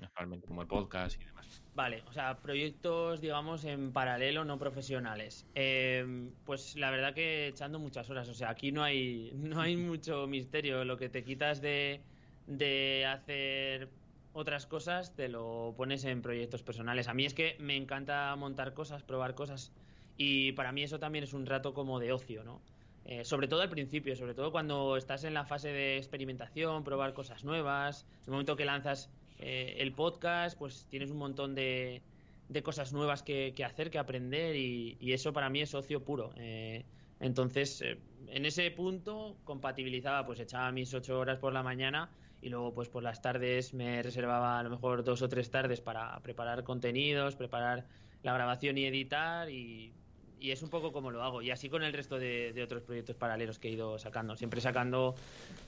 actualmente, 0.00 0.46
como 0.46 0.62
el 0.62 0.68
podcast 0.68 1.20
y 1.20 1.24
demás. 1.24 1.62
Vale, 1.74 2.02
o 2.08 2.12
sea, 2.12 2.40
proyectos, 2.40 3.20
digamos, 3.20 3.64
en 3.64 3.92
paralelo, 3.92 4.44
no 4.44 4.56
profesionales. 4.56 5.46
Em, 5.54 6.32
pues 6.44 6.76
la 6.76 6.90
verdad 6.90 7.12
que 7.12 7.48
echando 7.48 7.78
muchas 7.78 8.08
horas, 8.08 8.28
o 8.28 8.34
sea, 8.34 8.50
aquí 8.50 8.72
no 8.72 8.82
hay, 8.82 9.32
no 9.34 9.60
hay 9.60 9.76
mucho 9.76 10.26
misterio. 10.26 10.84
Lo 10.84 10.96
que 10.96 11.08
te 11.08 11.24
quitas 11.24 11.60
de, 11.60 12.00
de 12.46 13.04
hacer 13.06 13.90
otras 14.32 14.66
cosas, 14.66 15.14
te 15.14 15.28
lo 15.28 15.74
pones 15.76 16.04
en 16.04 16.22
proyectos 16.22 16.62
personales. 16.62 17.08
A 17.08 17.14
mí 17.14 17.24
es 17.24 17.34
que 17.34 17.56
me 17.58 17.76
encanta 17.76 18.34
montar 18.36 18.74
cosas, 18.74 19.02
probar 19.02 19.34
cosas 19.34 19.72
y 20.18 20.52
para 20.52 20.72
mí 20.72 20.82
eso 20.82 20.98
también 20.98 21.24
es 21.24 21.32
un 21.32 21.46
rato 21.46 21.72
como 21.72 22.00
de 22.00 22.12
ocio, 22.12 22.44
¿no? 22.44 22.60
Eh, 23.04 23.24
sobre 23.24 23.48
todo 23.48 23.62
al 23.62 23.70
principio, 23.70 24.14
sobre 24.16 24.34
todo 24.34 24.52
cuando 24.52 24.98
estás 24.98 25.24
en 25.24 25.32
la 25.32 25.46
fase 25.46 25.68
de 25.68 25.96
experimentación, 25.96 26.84
probar 26.84 27.14
cosas 27.14 27.44
nuevas. 27.44 28.04
El 28.26 28.32
momento 28.32 28.56
que 28.56 28.66
lanzas 28.66 29.10
eh, 29.38 29.76
el 29.78 29.92
podcast, 29.92 30.58
pues 30.58 30.86
tienes 30.90 31.10
un 31.10 31.16
montón 31.16 31.54
de, 31.54 32.02
de 32.48 32.62
cosas 32.62 32.92
nuevas 32.92 33.22
que, 33.22 33.54
hacer, 33.64 33.90
que 33.90 33.98
aprender 33.98 34.56
y, 34.56 34.98
eso 35.00 35.32
para 35.32 35.48
mí 35.48 35.60
es 35.62 35.72
ocio 35.72 36.04
puro. 36.04 36.32
Eh, 36.36 36.84
entonces, 37.20 37.82
en 38.26 38.44
ese 38.44 38.70
punto 38.72 39.36
compatibilizaba, 39.44 40.26
pues 40.26 40.40
echaba 40.40 40.70
mis 40.72 40.92
ocho 40.92 41.18
horas 41.18 41.38
por 41.38 41.52
la 41.52 41.62
mañana 41.62 42.10
y 42.42 42.48
luego 42.48 42.74
pues 42.74 42.88
por 42.88 43.02
las 43.02 43.22
tardes 43.22 43.72
me 43.72 44.02
reservaba 44.02 44.58
a 44.58 44.62
lo 44.62 44.70
mejor 44.70 45.02
dos 45.02 45.22
o 45.22 45.28
tres 45.28 45.50
tardes 45.50 45.80
para 45.80 46.18
preparar 46.20 46.62
contenidos, 46.62 47.36
preparar 47.36 47.86
la 48.22 48.32
grabación 48.32 48.78
y 48.78 48.84
editar 48.84 49.50
y 49.50 49.92
y 50.40 50.50
es 50.50 50.62
un 50.62 50.70
poco 50.70 50.92
como 50.92 51.10
lo 51.10 51.22
hago. 51.22 51.42
Y 51.42 51.50
así 51.50 51.68
con 51.68 51.82
el 51.82 51.92
resto 51.92 52.18
de, 52.18 52.60
otros 52.62 52.82
proyectos 52.82 53.16
paralelos 53.16 53.58
que 53.58 53.68
he 53.68 53.72
ido 53.72 53.98
sacando. 53.98 54.36
Siempre 54.36 54.60
sacando 54.60 55.14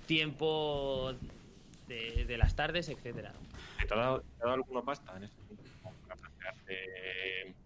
tiempo 0.07 1.13
de, 1.89 2.37
las 2.39 2.55
tardes, 2.55 2.89
etcétera. 2.89 3.33
¿Te 3.87 3.95
ha 3.95 3.97
dado, 3.97 4.25
alguna 4.41 4.83
pasta 4.83 5.17
en 5.17 5.25
este 5.25 5.41
para 6.07 6.55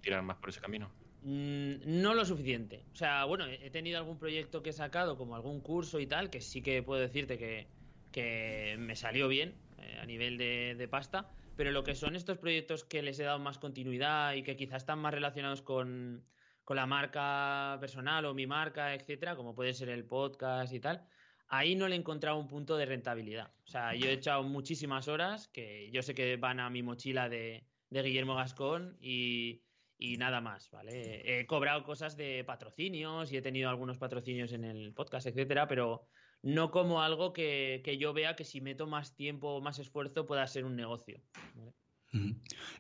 tirar 0.01 0.23
más 0.23 0.37
por 0.39 0.51
ese 0.51 0.61
camino? 0.61 0.91
Mm, 1.23 2.01
no 2.03 2.15
lo 2.15 2.25
suficiente. 2.25 2.85
O 2.93 2.97
sea, 2.97 3.25
bueno, 3.25 3.47
he 3.47 3.71
tenido 3.71 3.99
algún 3.99 4.19
proyecto 4.19 4.63
que 4.63 4.71
he 4.71 4.75
sacado, 4.75 5.17
como 5.17 5.37
algún 5.37 5.61
curso 5.61 6.01
y 6.01 6.07
tal, 6.07 6.31
que 6.31 6.41
sí 6.41 6.63
que 6.63 6.83
puedo 6.83 7.01
decirte 7.01 7.39
que, 7.39 7.67
que 8.13 8.77
me 8.79 8.97
salió 8.97 9.29
bien 9.29 9.55
eh, 9.79 9.99
a 10.01 10.07
nivel 10.07 10.37
de, 10.37 10.75
de, 10.77 10.89
pasta, 10.89 11.31
pero 11.57 11.73
lo 11.73 11.83
que 11.83 11.95
son 11.95 12.15
estos 12.15 12.39
proyectos 12.39 12.85
que 12.85 13.03
les 13.03 13.19
he 13.19 13.25
dado 13.25 13.39
más 13.39 13.59
continuidad 13.59 14.35
y 14.35 14.43
que 14.43 14.57
quizás 14.57 14.83
están 14.83 14.99
más 14.99 15.15
relacionados 15.15 15.63
con, 15.63 16.23
con 16.65 16.77
la 16.77 16.87
marca 16.87 17.77
personal 17.81 18.25
o 18.25 18.35
mi 18.35 18.47
marca, 18.47 18.95
etcétera, 18.95 19.37
como 19.37 19.55
puede 19.55 19.75
ser 19.75 19.91
el 19.91 20.05
podcast 20.07 20.73
y 20.73 20.81
tal, 20.81 21.07
ahí 21.49 21.75
no 21.75 21.89
le 21.89 21.95
he 21.95 21.99
encontrado 21.99 22.39
un 22.39 22.49
punto 22.49 22.77
de 22.77 22.87
rentabilidad. 22.87 23.53
O 23.65 23.67
sea, 23.67 23.95
yo 23.95 24.09
he 24.09 24.13
echado 24.13 24.43
muchísimas 24.43 25.09
horas 25.09 25.49
que 25.49 25.91
yo 25.93 26.03
sé 26.03 26.15
que 26.15 26.37
van 26.37 26.61
a 26.61 26.71
mi 26.71 26.83
mochila 26.83 27.29
de, 27.29 27.67
de 27.91 28.03
Guillermo 28.03 28.35
Gascón 28.35 28.97
y, 29.01 29.63
y, 29.99 30.17
nada 30.17 30.41
más, 30.41 30.71
¿vale? 30.71 31.41
He 31.41 31.47
cobrado 31.47 31.85
cosas 31.85 32.17
de 32.17 32.45
patrocinios 32.45 33.31
y 33.33 33.37
he 33.37 33.43
tenido 33.43 33.69
algunos 33.69 33.99
patrocinios 33.99 34.53
en 34.53 34.65
el 34.65 34.95
podcast, 34.95 35.27
etcétera, 35.27 35.69
pero 35.69 36.07
no 36.43 36.71
como 36.71 37.03
algo 37.03 37.33
que, 37.33 37.83
que 37.85 37.99
yo 37.99 38.13
vea 38.13 38.37
que 38.37 38.45
si 38.45 38.61
meto 38.61 38.87
más 38.87 39.15
tiempo 39.15 39.49
o 39.55 39.61
más 39.61 39.79
esfuerzo 39.79 40.27
pueda 40.27 40.47
ser 40.47 40.65
un 40.65 40.77
negocio. 40.77 41.21
¿vale? 41.55 41.73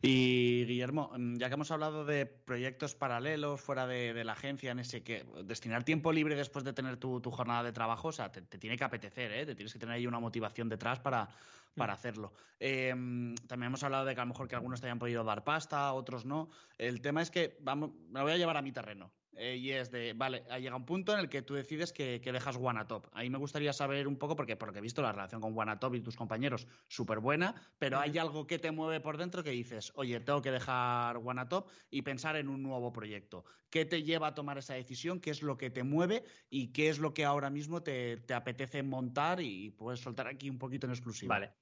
Y 0.03 0.64
Guillermo, 0.66 1.11
mm, 1.16 1.37
ya 1.37 1.49
que 1.49 1.55
hemos 1.55 1.70
hablado 1.70 2.05
de 2.05 2.27
proyectos 2.27 2.94
paralelos 2.94 3.61
fuera 3.61 3.87
de, 3.87 4.25
la 4.25 4.33
agencia, 4.33 4.70
en 4.73 4.79
ese 4.79 5.03
que 5.03 5.25
destinar 5.44 5.85
tiempo 5.85 6.12
libre 6.12 6.37
después 6.37 6.64
de 6.64 6.73
tener 6.73 6.97
tu, 6.97 7.20
jornada 7.31 7.62
de 7.62 7.73
trabajo, 7.73 8.09
o 8.09 8.12
sea, 8.12 8.31
te, 8.31 8.42
tiene 8.42 8.77
que 8.77 8.85
apetecer, 8.85 9.33
¿eh? 9.33 9.47
te 9.47 9.55
tienes 9.55 9.73
que 9.73 9.79
tener 9.79 9.97
ahí 9.97 10.07
una 10.07 10.20
motivación 10.20 10.68
detrás 10.68 11.01
para, 11.01 11.29
para 11.75 11.92
mm. 11.92 11.97
hacerlo. 11.97 12.33
Em, 12.61 13.35
también 13.49 13.68
hemos 13.68 13.83
hablado 13.83 14.05
de 14.05 14.14
que 14.14 14.20
a 14.20 14.25
lo 14.25 14.29
mejor 14.29 14.49
que 14.49 14.55
algunos 14.55 14.81
te 14.81 14.87
hayan 14.87 14.99
podido 14.99 15.25
dar 15.25 15.44
pasta, 15.44 15.92
otros 15.92 16.25
no. 16.25 16.51
El 16.79 17.01
tema 17.01 17.23
es 17.23 17.31
que 17.31 17.57
vamos, 17.61 17.90
me 18.11 18.20
lo 18.20 18.25
voy 18.25 18.33
a 18.33 18.37
llevar 18.37 18.57
a 18.57 18.62
mi 18.62 18.73
terreno. 18.73 19.11
Eh, 19.37 19.57
y 19.57 19.73
es 19.73 19.90
de, 19.90 20.12
vale, 20.12 20.44
ha 20.49 20.59
llegado 20.59 20.77
un 20.77 20.87
punto 20.87 21.12
en 21.12 21.18
el 21.18 21.29
que 21.29 21.42
tú 21.42 21.55
decides 21.55 21.92
que, 21.92 22.20
que 22.20 22.33
dejas 22.33 22.57
Wanatop. 22.57 23.07
Ahí 23.12 23.31
me 23.31 23.38
gustaría 23.38 23.73
saber 23.73 24.07
un 24.07 24.16
poco, 24.16 24.37
porque, 24.37 24.57
porque 24.57 24.79
he 24.79 24.83
visto 24.83 25.03
la 25.03 25.12
relación 25.12 25.40
con 25.40 25.55
Wanatop 25.55 25.94
y 25.94 26.01
tus 26.01 26.16
compañeros 26.16 26.66
súper 26.88 27.18
buena, 27.18 27.55
pero 27.79 27.99
hay 27.99 28.16
algo 28.18 28.47
que 28.47 28.59
te 28.59 28.70
mueve 28.70 29.01
por 29.01 29.16
dentro 29.16 29.42
que 29.42 29.51
dices, 29.51 29.92
oye, 29.97 30.20
tengo 30.20 30.40
que 30.40 30.53
dejar 30.53 31.18
Wanatop 31.18 31.68
y 31.90 32.03
pensar 32.03 32.37
en 32.37 32.49
un 32.49 32.62
nuevo 32.62 32.92
proyecto. 32.92 33.44
¿Qué 33.70 33.85
te 33.85 34.03
lleva 34.05 34.29
a 34.29 34.35
tomar 34.35 34.59
esa 34.59 34.75
decisión? 34.75 35.20
¿Qué 35.20 35.31
es 35.31 35.42
lo 35.42 35.57
que 35.57 35.70
te 35.70 35.83
mueve? 35.83 36.25
¿Y 36.49 36.73
qué 36.73 36.88
es 36.88 37.01
lo 37.01 37.12
que 37.12 37.25
ahora 37.25 37.51
mismo 37.51 37.83
te, 37.83 38.18
te 38.18 38.35
apetece 38.35 38.83
montar? 38.85 39.40
Y 39.40 39.70
puedes 39.70 40.01
soltar 40.01 40.29
aquí 40.29 40.49
un 40.49 40.59
poquito 40.59 40.87
en 40.87 40.92
exclusiva. 40.92 41.35
Vale. 41.35 41.55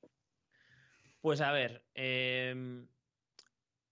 Pues 1.23 1.41
a 1.41 1.53
ver, 1.53 1.89
eh, 1.95 2.85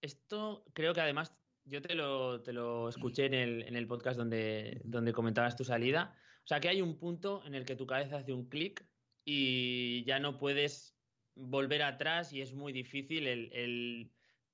esto 0.02 0.64
creo 0.74 0.92
que 0.92 1.00
además 1.00 1.32
yo 1.64 1.82
te 1.82 1.94
lo, 1.94 2.42
te 2.42 2.52
lo 2.52 2.88
escuché 2.88 3.26
en 3.26 3.34
el, 3.34 3.62
en 3.62 3.76
el 3.76 3.86
podcast 3.86 4.18
donde, 4.18 4.80
donde 4.84 5.12
comentabas 5.12 5.56
tu 5.56 5.64
salida. 5.64 6.16
O 6.44 6.46
sea 6.46 6.60
que 6.60 6.68
hay 6.68 6.82
un 6.82 6.98
punto 6.98 7.42
en 7.44 7.54
el 7.54 7.64
que 7.64 7.76
tu 7.76 7.86
cabeza 7.86 8.16
hace 8.16 8.32
un 8.32 8.48
clic 8.48 8.84
y 9.24 10.04
ya 10.04 10.18
no 10.18 10.38
puedes 10.38 10.96
volver 11.34 11.82
atrás 11.82 12.32
y 12.32 12.40
es 12.40 12.52
muy 12.52 12.72
difícil 12.72 13.26
el, 13.26 14.10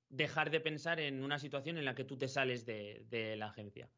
dejar 0.09 0.51
de 0.51 0.59
pensar 0.59 0.99
en 0.99 1.23
una 1.23 1.39
situación 1.39 1.77
en 1.77 1.85
la 1.85 1.95
que 1.95 2.03
tú 2.03 2.17
te 2.17 2.27
sales 2.27 2.65
de, 2.65 3.35
la 3.37 3.47
agencia. 3.47 3.89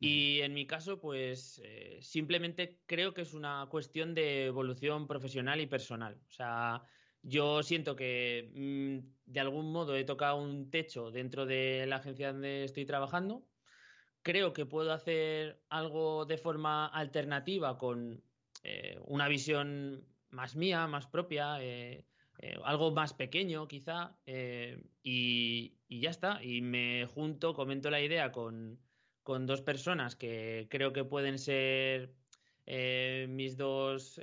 Y 0.00 0.40
en 0.40 0.52
mi 0.52 0.66
caso, 0.66 1.00
pues 1.00 1.62
eh, 1.64 1.98
simplemente 2.02 2.80
creo 2.86 3.14
que 3.14 3.22
es 3.22 3.32
una 3.32 3.66
cuestión 3.70 4.14
de 4.14 4.46
evolución 4.46 5.06
profesional 5.06 5.60
y 5.60 5.66
personal. 5.66 6.20
O 6.28 6.32
sea, 6.32 6.82
yo 7.24 7.62
siento 7.62 7.96
que 7.96 8.50
mm, 8.54 9.32
de 9.32 9.40
algún 9.40 9.72
modo 9.72 9.96
he 9.96 10.04
tocado 10.04 10.36
un 10.36 10.70
techo 10.70 11.10
dentro 11.10 11.46
de 11.46 11.86
la 11.86 11.96
agencia 11.96 12.32
donde 12.32 12.64
estoy 12.64 12.84
trabajando. 12.84 13.46
Creo 14.22 14.52
que 14.52 14.66
puedo 14.66 14.92
hacer 14.92 15.62
algo 15.68 16.26
de 16.26 16.38
forma 16.38 16.86
alternativa 16.86 17.78
con 17.78 18.22
eh, 18.62 18.98
una 19.06 19.28
visión 19.28 20.06
más 20.30 20.54
mía, 20.56 20.86
más 20.86 21.06
propia, 21.06 21.62
eh, 21.62 22.04
eh, 22.38 22.58
algo 22.64 22.90
más 22.90 23.14
pequeño 23.14 23.68
quizá, 23.68 24.16
y, 25.02 25.78
ya 25.88 26.10
está. 26.10 26.42
Y 26.42 26.60
me 26.60 27.06
junto, 27.06 27.54
comento 27.54 27.90
la 27.90 28.00
idea 28.02 28.32
con, 28.32 28.78
con 29.22 29.46
dos 29.46 29.62
personas 29.62 30.16
que 30.16 30.66
creo 30.70 30.92
que 30.92 31.04
pueden 31.04 31.38
ser 31.38 32.14
mis 33.28 33.56
dos 33.58 34.18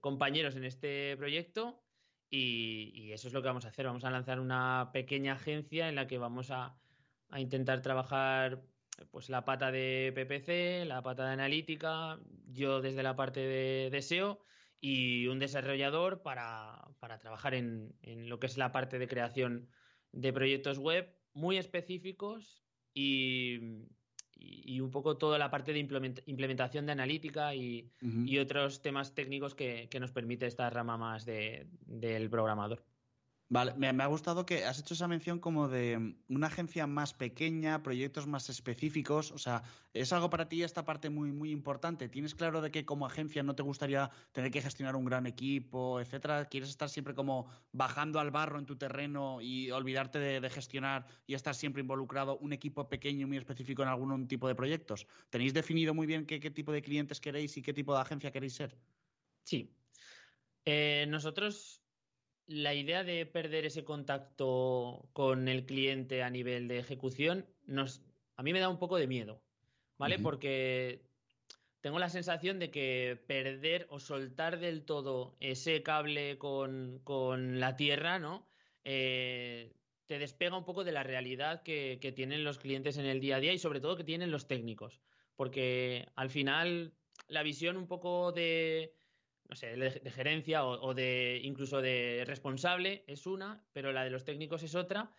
compañeros 0.00 0.54
en 0.54 0.64
este 0.64 1.16
proyecto 1.16 1.85
y, 2.30 3.12
eso 3.12 3.28
es 3.28 3.34
lo 3.34 3.42
que 3.42 3.48
vamos 3.48 3.64
a 3.64 3.68
hacer. 3.68 3.86
Vamos 3.86 4.04
a 4.04 4.10
lanzar 4.10 4.40
una 4.40 4.90
pequeña 4.92 5.34
agencia 5.34 5.88
en 5.88 5.94
la 5.94 6.06
que 6.06 6.18
vamos 6.18 6.50
a, 6.50 6.76
intentar 7.36 7.82
trabajar 7.82 8.62
pues 9.10 9.28
la 9.28 9.44
pata 9.44 9.72
de 9.72 10.12
PPC, 10.14 10.86
la 10.86 11.02
pata 11.02 11.26
de 11.26 11.32
analítica, 11.32 12.18
yo 12.46 12.80
desde 12.80 13.02
la 13.02 13.16
parte 13.16 13.40
de 13.40 13.90
deseo 13.90 14.38
y 14.80 15.26
un 15.26 15.38
desarrollador 15.38 16.22
para, 16.22 16.88
trabajar 17.20 17.54
en, 17.54 17.94
en, 18.02 18.28
lo 18.28 18.38
que 18.38 18.46
es 18.46 18.56
la 18.56 18.72
parte 18.72 18.98
de 18.98 19.08
creación 19.08 19.68
de 20.12 20.32
proyectos 20.32 20.78
web 20.78 21.14
muy 21.34 21.58
específicos 21.58 22.62
y, 22.94 23.58
y, 24.38 24.80
un 24.80 24.90
poco 24.90 25.16
toda 25.16 25.38
la 25.38 25.50
parte 25.50 25.72
de 25.72 25.78
implementación 26.26 26.86
de 26.86 26.92
analítica 26.92 27.54
y, 27.54 27.90
otros 28.38 28.82
temas 28.82 29.14
técnicos 29.14 29.54
que, 29.54 29.88
nos 30.00 30.12
permite 30.12 30.46
esta 30.46 30.68
rama 30.70 30.96
más 30.96 31.24
del 31.24 32.30
programador. 32.30 32.82
Vale, 33.48 33.74
me, 33.74 34.02
ha 34.02 34.06
gustado 34.06 34.44
que 34.44 34.64
has 34.64 34.80
hecho 34.80 34.94
esa 34.94 35.06
mención 35.06 35.38
como 35.38 35.68
de 35.68 36.16
una 36.28 36.48
agencia 36.48 36.88
más 36.88 37.14
pequeña, 37.14 37.80
proyectos 37.80 38.26
más 38.26 38.48
específicos. 38.48 39.30
O 39.30 39.38
sea, 39.38 39.62
¿es 39.92 40.12
algo 40.12 40.30
para 40.30 40.48
ti 40.48 40.64
esta 40.64 40.84
parte 40.84 41.10
muy, 41.10 41.30
muy 41.30 41.52
importante? 41.52 42.08
¿Tienes 42.08 42.34
claro 42.34 42.60
de 42.60 42.72
que 42.72 42.84
como 42.84 43.06
agencia 43.06 43.44
no 43.44 43.54
te 43.54 43.62
gustaría 43.62 44.10
tener 44.32 44.50
que 44.50 44.60
gestionar 44.60 44.96
un 44.96 45.04
gran 45.04 45.26
equipo, 45.26 46.00
etcétera? 46.00 46.46
¿Quieres 46.46 46.70
estar 46.70 46.88
siempre 46.88 47.14
como 47.14 47.46
bajando 47.70 48.18
al 48.18 48.32
barro 48.32 48.58
en 48.58 48.66
tu 48.66 48.74
terreno 48.76 49.40
y 49.40 49.70
olvidarte 49.70 50.18
de, 50.18 50.50
gestionar 50.50 51.06
y 51.24 51.34
estar 51.34 51.54
siempre 51.54 51.82
involucrado 51.82 52.38
un 52.38 52.52
equipo 52.52 52.88
pequeño 52.88 53.22
y 53.22 53.26
muy 53.26 53.36
específico 53.36 53.82
en 53.82 53.88
algún 53.88 54.26
tipo 54.26 54.48
de 54.48 54.56
proyectos? 54.56 55.06
¿Tenéis 55.30 55.54
definido 55.54 55.94
muy 55.94 56.08
bien 56.08 56.26
qué, 56.26 56.50
tipo 56.50 56.72
de 56.72 56.82
clientes 56.82 57.20
queréis 57.20 57.56
y 57.56 57.62
qué 57.62 57.72
tipo 57.72 57.94
de 57.94 58.00
agencia 58.00 58.32
queréis 58.32 58.54
ser? 58.54 58.76
Sí. 59.44 59.72
Eh, 60.64 61.06
nosotros 61.08 61.85
la 62.46 62.74
idea 62.74 63.04
de 63.04 63.26
perder 63.26 63.66
ese 63.66 63.84
contacto 63.84 65.08
con 65.12 65.48
el 65.48 65.66
cliente 65.66 66.22
a 66.22 66.30
nivel 66.30 66.68
de 66.68 66.78
ejecución 66.78 67.46
nos, 67.66 68.02
a 68.36 68.42
mí 68.42 68.52
me 68.52 68.60
da 68.60 68.68
un 68.68 68.78
poco 68.78 68.96
de 68.96 69.06
miedo, 69.06 69.42
¿vale? 69.98 70.18
Porque 70.18 71.02
tengo 71.80 71.98
la 71.98 72.08
sensación 72.08 72.58
de 72.58 72.70
que 72.70 73.18
perder 73.26 73.86
o 73.90 73.98
soltar 73.98 74.60
del 74.60 74.84
todo 74.84 75.36
ese 75.40 75.82
cable 75.82 76.38
con, 76.38 77.00
la 77.58 77.76
tierra, 77.76 78.18
¿no? 78.18 78.48
Eh, 78.84 79.72
te 80.06 80.20
despega 80.20 80.56
un 80.56 80.64
poco 80.64 80.84
de 80.84 80.92
la 80.92 81.02
realidad 81.02 81.62
que, 81.62 81.98
que 82.00 82.12
tienen 82.12 82.44
los 82.44 82.58
clientes 82.58 82.96
en 82.96 83.06
el 83.06 83.20
día 83.20 83.36
a 83.36 83.40
día 83.40 83.52
y 83.52 83.58
sobre 83.58 83.80
todo 83.80 83.96
que 83.96 84.04
tienen 84.04 84.30
los 84.30 84.46
técnicos. 84.46 85.00
Porque 85.34 86.08
al 86.14 86.30
final 86.30 86.92
la 87.26 87.42
visión 87.42 87.76
un 87.76 87.88
poco 87.88 88.30
de 88.30 88.94
no 89.48 89.56
sé, 89.56 89.76
de, 89.76 90.10
gerencia 90.10 90.64
o, 90.64 90.94
de 90.94 91.40
incluso 91.42 91.80
de 91.80 92.24
responsable 92.26 93.04
es 93.06 93.26
una, 93.26 93.64
pero 93.72 93.92
la 93.92 94.04
de 94.04 94.10
los 94.10 94.24
técnicos 94.24 94.62
es 94.62 94.74
otra. 94.74 95.10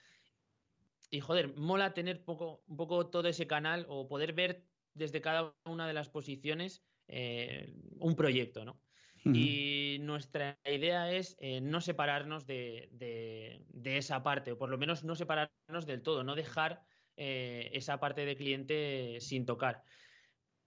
Y 1.10 1.22
joder, 1.22 1.56
mola 1.56 1.94
tener 1.94 2.24
poco, 2.24 2.64
un 2.68 2.78
poco 2.78 3.08
todo 3.08 3.30
ese 3.30 3.48
canal 3.48 3.86
o 3.88 4.08
poder 4.08 4.34
ver 4.34 4.66
desde 4.94 5.22
cada 5.22 5.56
una 5.66 5.88
de 5.88 5.94
las 5.94 6.10
posiciones 6.10 6.84
eh, 7.08 7.74
un 8.00 8.16
proyecto, 8.16 8.66
¿no? 8.66 8.82
Y 9.34 9.98
nuestra 10.02 10.58
idea 10.64 11.12
es 11.12 11.36
eh, 11.42 11.60
no 11.60 11.82
separarnos 11.82 12.46
de, 12.46 12.88
de, 12.92 13.98
esa 13.98 14.24
parte, 14.24 14.54
o 14.54 14.58
por 14.58 14.70
lo 14.70 14.78
menos 14.78 15.04
no 15.04 15.16
separarnos 15.16 15.86
del 15.86 16.02
todo, 16.02 16.24
no 16.24 16.34
dejar 16.34 16.82
eh, 17.18 17.70
esa 17.74 18.00
parte 18.00 18.26
de 18.26 18.38
cliente 18.38 19.18
sin 19.20 19.46
tocar. 19.46 19.84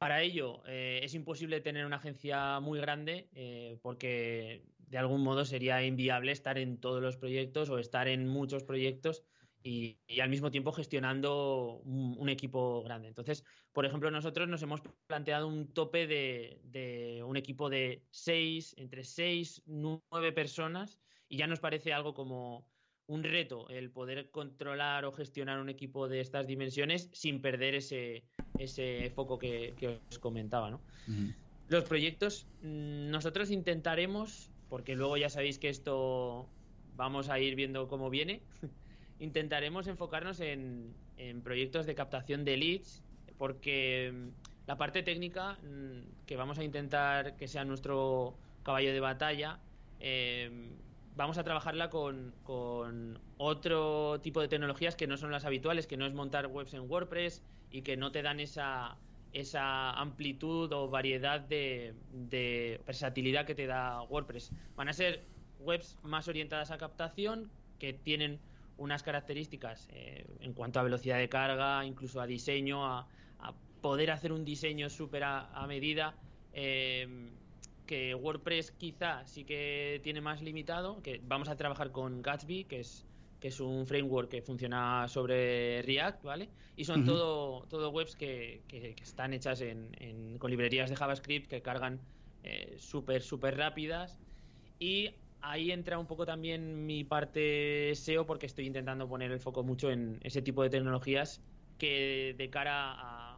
Para 0.01 0.23
ello 0.23 0.63
eh, 0.67 1.01
es 1.03 1.13
imposible 1.13 1.61
tener 1.61 1.85
una 1.85 1.97
agencia 1.97 2.59
muy 2.61 2.81
grande 2.81 3.29
eh, 3.35 3.79
porque 3.83 4.65
de 4.79 4.97
algún 4.97 5.23
modo 5.23 5.45
sería 5.45 5.85
inviable 5.85 6.33
estar 6.33 6.57
en 6.57 6.79
todos 6.81 7.03
los 7.03 7.19
proyectos 7.19 7.69
o 7.69 7.79
estar 7.79 8.09
en 8.09 8.27
muchos 8.27 8.65
proyectos 8.65 9.25
y, 9.63 9.99
al 10.19 10.31
mismo 10.31 10.51
tiempo 10.51 10.73
gestionando 10.73 11.83
un, 11.85 12.31
equipo 12.31 12.83
grande. 12.83 13.09
Entonces, 13.09 13.45
por 13.75 13.85
ejemplo, 13.85 14.11
nosotros 14.11 14.49
nos 14.49 14.63
hemos 14.63 14.81
planteado 15.07 15.47
un 15.47 15.71
tope 15.75 16.07
de, 16.07 17.23
un 17.27 17.37
equipo 17.37 17.69
de 17.69 18.03
seis, 18.09 18.75
entre 18.79 19.05
seis, 19.05 19.63
nueve 19.67 20.33
personas 20.33 20.99
y 21.29 21.37
ya 21.37 21.47
nos 21.47 21.61
parece 21.61 21.93
algo 21.93 22.15
como 22.15 22.67
un 23.07 23.23
reto 23.23 23.69
el 23.69 23.91
poder 23.91 24.31
controlar 24.31 25.05
o 25.05 25.13
gestionar 25.13 25.61
un 25.61 25.69
equipo 25.69 26.09
de 26.09 26.21
estas 26.21 26.47
dimensiones 26.47 27.11
sin 27.13 27.43
perder 27.43 27.75
ese, 27.75 28.25
ese 28.61 29.11
foco 29.15 29.39
que, 29.39 30.01
os 30.11 30.19
comentaba, 30.19 30.71
¿no? 30.71 30.81
Los 31.69 31.85
proyectos, 31.85 32.47
mm, 32.63 33.11
nosotros 33.11 33.51
intentaremos, 33.51 34.51
porque 34.69 34.97
luego 34.97 35.17
ya 35.17 35.31
sabéis 35.31 35.59
que 35.59 35.69
esto 35.69 36.49
vamos 36.97 37.29
a 37.29 37.39
ir 37.39 37.55
viendo 37.55 37.89
cómo 37.89 38.11
viene, 38.11 38.43
intentaremos 39.21 39.87
enfocarnos 39.87 40.41
en, 40.41 40.95
proyectos 41.45 41.87
de 41.87 41.95
captación 41.95 42.45
de 42.45 42.57
leads, 42.57 43.03
porque 43.39 44.13
mm, 44.13 44.29
la 44.67 44.77
parte 44.77 45.03
técnica, 45.03 45.59
mm, 45.63 46.27
que 46.27 46.37
vamos 46.37 46.59
a 46.59 46.65
intentar 46.65 47.37
que 47.37 47.47
sea 47.49 47.65
nuestro 47.65 48.37
caballo 48.63 48.93
de 48.93 49.01
batalla, 49.01 49.61
em, 50.01 50.71
vamos 51.17 51.39
a 51.39 51.45
trabajarla 51.45 51.91
con, 51.91 52.35
otro 53.37 54.21
tipo 54.23 54.41
de 54.41 54.49
tecnologías 54.49 54.97
que 54.97 55.07
no 55.07 55.17
son 55.17 55.31
las 55.31 55.45
habituales, 55.45 55.87
que 55.87 55.97
no 55.97 56.07
es 56.07 56.15
montar 56.15 56.47
webs 56.47 56.75
en 56.75 56.91
WordPress 56.91 57.43
y 57.71 57.83
que 57.83 57.97
no 57.97 58.13
te 58.13 58.23
dan 58.23 58.41
esa, 58.41 58.97
esa 59.33 59.93
amplitud 59.93 60.73
o 60.73 60.89
variedad 60.89 61.41
de, 61.41 61.95
versatilidad 62.87 63.47
que 63.47 63.55
te 63.55 63.67
da 63.67 64.03
WordPress. 64.03 64.53
Van 64.77 64.89
a 64.89 64.93
ser 64.93 65.25
webs 65.61 65.99
más 66.03 66.29
orientadas 66.29 66.71
a 66.71 66.79
captación, 66.79 67.51
que 67.79 67.93
tienen 67.93 68.41
unas 68.77 69.03
características 69.03 69.89
eh, 69.93 70.27
en 70.41 70.53
cuanto 70.55 70.81
a 70.81 70.83
velocidad 70.83 71.19
de 71.19 71.29
carga, 71.29 71.85
incluso 71.85 72.21
a 72.21 72.27
diseño, 72.27 72.85
a, 72.87 73.07
poder 73.81 74.11
hacer 74.11 74.31
un 74.33 74.45
diseño 74.45 74.91
súper 74.91 75.25
a, 75.25 75.65
medida. 75.67 76.15
Eh, 76.53 77.31
que 77.87 78.15
WordPress 78.15 78.71
quizá 78.71 79.27
sí 79.27 79.45
que 79.45 80.01
tiene 80.05 80.21
más 80.21 80.43
limitado, 80.43 81.03
que 81.03 81.21
vamos 81.25 81.49
a 81.49 81.57
trabajar 81.57 81.91
con 81.91 82.23
Gatsby, 82.23 82.65
que 82.65 82.81
es 82.81 83.05
que 83.41 83.49
es 83.49 83.61
un 83.61 83.87
framework 83.87 84.29
que 84.29 84.43
funciona 84.43 85.09
sobre 85.09 85.83
React, 85.83 86.25
¿vale? 86.25 86.49
Y 86.77 86.85
son 86.85 87.05
todo, 87.05 87.67
todo 87.69 87.91
webs 87.91 88.15
que, 88.15 88.63
están 89.03 89.33
hechas 89.33 89.61
en, 89.61 90.37
con 90.39 90.51
librerías 90.51 90.91
de 90.91 90.97
JavaScript 90.97 91.49
que 91.49 91.63
cargan 91.63 92.01
eh, 92.43 92.77
súper, 92.79 93.23
súper 93.23 93.57
rápidas. 93.57 94.19
Y 94.79 95.11
ahí 95.41 95.73
entra 95.73 95.99
un 95.99 96.07
poco 96.07 96.27
también 96.27 96.87
mi 96.87 97.05
parte 97.05 97.95
SEO 97.95 98.27
porque 98.27 98.47
estoy 98.47 98.67
intentando 98.67 99.09
poner 99.09 99.33
el 99.33 99.41
foco 99.41 99.63
mucho 99.63 99.91
en 99.91 100.19
ese 100.23 100.43
tipo 100.43 100.63
de 100.63 100.71
tecnologías 100.71 101.43
que 101.79 102.35
de 102.37 102.51
cara 102.51 102.93
a 102.93 103.31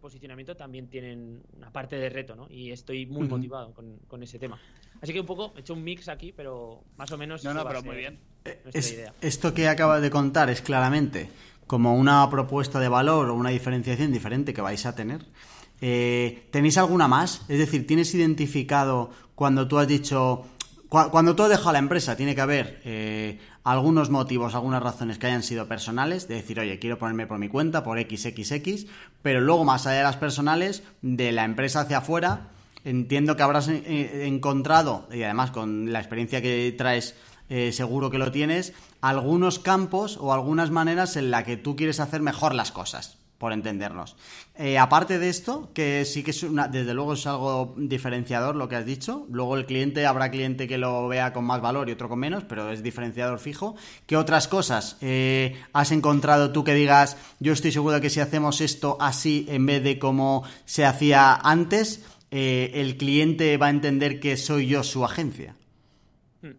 posicionamiento 0.00 0.56
también 0.56 0.88
tienen 0.88 1.42
una 1.56 1.70
parte 1.70 1.96
de 1.96 2.08
reto, 2.08 2.34
¿no? 2.34 2.48
Y 2.50 2.72
estoy 2.72 3.06
muy 3.06 3.28
motivado 3.28 3.72
con, 3.72 4.22
ese 4.22 4.38
tema. 4.38 4.58
Así 5.02 5.12
que 5.12 5.20
un 5.20 5.26
poco, 5.26 5.52
he 5.56 5.60
hecho 5.60 5.74
un 5.74 5.82
mix 5.82 6.08
aquí, 6.08 6.32
pero 6.32 6.82
más 6.96 7.10
o 7.10 7.18
menos. 7.18 7.42
No, 7.44 7.54
no, 7.54 7.66
pero 7.66 7.82
muy 7.82 7.96
bien. 7.96 8.18
Esto 9.20 9.54
que 9.54 9.68
acabas 9.68 10.02
de 10.02 10.10
contar 10.10 10.50
es 10.50 10.60
claramente 10.60 11.30
como 11.66 11.94
una 11.94 12.28
propuesta 12.28 12.80
de 12.80 12.88
valor 12.88 13.30
o 13.30 13.34
una 13.34 13.50
diferenciación 13.50 14.12
diferente 14.12 14.52
que 14.52 14.60
vais 14.60 14.84
a 14.86 14.94
tener. 14.94 15.24
Eh, 15.80 16.48
¿Tenéis 16.50 16.76
alguna 16.78 17.08
más? 17.08 17.42
Es 17.48 17.58
decir, 17.58 17.86
¿tienes 17.86 18.14
identificado 18.14 19.10
cuando 19.34 19.66
tú 19.66 19.78
has 19.78 19.88
dicho 19.88 20.44
cuando 20.90 21.36
tú 21.36 21.44
has 21.44 21.50
dejado 21.50 21.72
la 21.72 21.78
empresa, 21.78 22.16
tiene 22.16 22.34
que 22.34 22.40
haber 22.40 22.80
eh, 22.84 23.38
algunos 23.62 24.10
motivos, 24.10 24.56
algunas 24.56 24.82
razones 24.82 25.18
que 25.18 25.28
hayan 25.28 25.44
sido 25.44 25.68
personales, 25.68 26.26
de 26.26 26.34
decir, 26.34 26.58
oye, 26.58 26.80
quiero 26.80 26.98
ponerme 26.98 27.28
por 27.28 27.38
mi 27.38 27.48
cuenta, 27.48 27.84
por 27.84 28.00
XXX, 28.00 28.86
pero 29.22 29.40
luego, 29.40 29.64
más 29.64 29.86
allá 29.86 29.98
de 29.98 30.02
las 30.02 30.16
personales, 30.16 30.82
de 31.00 31.30
la 31.30 31.44
empresa 31.44 31.82
hacia 31.82 31.98
afuera, 31.98 32.48
entiendo 32.84 33.36
que 33.36 33.42
habrás 33.42 33.68
eh, 33.68 34.26
encontrado, 34.26 35.08
y 35.12 35.22
además 35.22 35.50
con 35.50 35.92
la 35.92 35.98
experiencia 35.98 36.42
que 36.42 36.74
traes, 36.76 37.14
eh, 37.48 37.72
seguro 37.72 38.10
que 38.10 38.18
lo 38.18 38.30
tienes, 38.30 38.72
algunos 39.00 39.58
campos 39.58 40.16
o 40.20 40.32
algunas 40.32 40.70
maneras 40.70 41.16
en 41.16 41.30
la 41.30 41.44
que 41.44 41.56
tú 41.56 41.76
quieres 41.76 42.00
hacer 42.00 42.20
mejor 42.20 42.54
las 42.54 42.70
cosas 42.70 43.18
por 43.40 43.54
entendernos. 43.54 44.16
Eh, 44.54 44.76
aparte 44.76 45.18
de 45.18 45.30
esto, 45.30 45.70
que 45.72 46.04
sí 46.04 46.22
que 46.22 46.32
es 46.32 46.42
una, 46.42 46.68
desde 46.68 46.92
luego 46.92 47.14
es 47.14 47.26
algo 47.26 47.74
diferenciador 47.78 48.54
lo 48.54 48.68
que 48.68 48.76
has 48.76 48.84
dicho. 48.84 49.26
Luego 49.30 49.56
el 49.56 49.64
cliente, 49.64 50.04
habrá 50.04 50.30
cliente 50.30 50.68
que 50.68 50.76
lo 50.76 51.08
vea 51.08 51.32
con 51.32 51.46
más 51.46 51.62
valor 51.62 51.88
y 51.88 51.92
otro 51.92 52.10
con 52.10 52.18
menos, 52.18 52.44
pero 52.44 52.70
es 52.70 52.82
diferenciador 52.82 53.38
fijo. 53.38 53.76
¿Qué 54.04 54.18
otras 54.18 54.46
cosas 54.46 54.98
eh, 55.00 55.58
has 55.72 55.90
encontrado 55.90 56.52
tú 56.52 56.64
que 56.64 56.74
digas, 56.74 57.16
yo 57.38 57.54
estoy 57.54 57.72
seguro 57.72 57.94
de 57.94 58.02
que 58.02 58.10
si 58.10 58.20
hacemos 58.20 58.60
esto 58.60 58.98
así 59.00 59.46
en 59.48 59.64
vez 59.64 59.82
de 59.82 59.98
como 59.98 60.44
se 60.66 60.84
hacía 60.84 61.34
antes, 61.34 62.04
eh, 62.30 62.70
el 62.74 62.96
cliente 62.96 63.56
va 63.56 63.66
a 63.66 63.70
entender 63.70 64.20
que 64.20 64.36
soy 64.36 64.68
yo 64.68 64.84
su 64.84 65.04
agencia? 65.04 65.56
Hmm. 66.42 66.54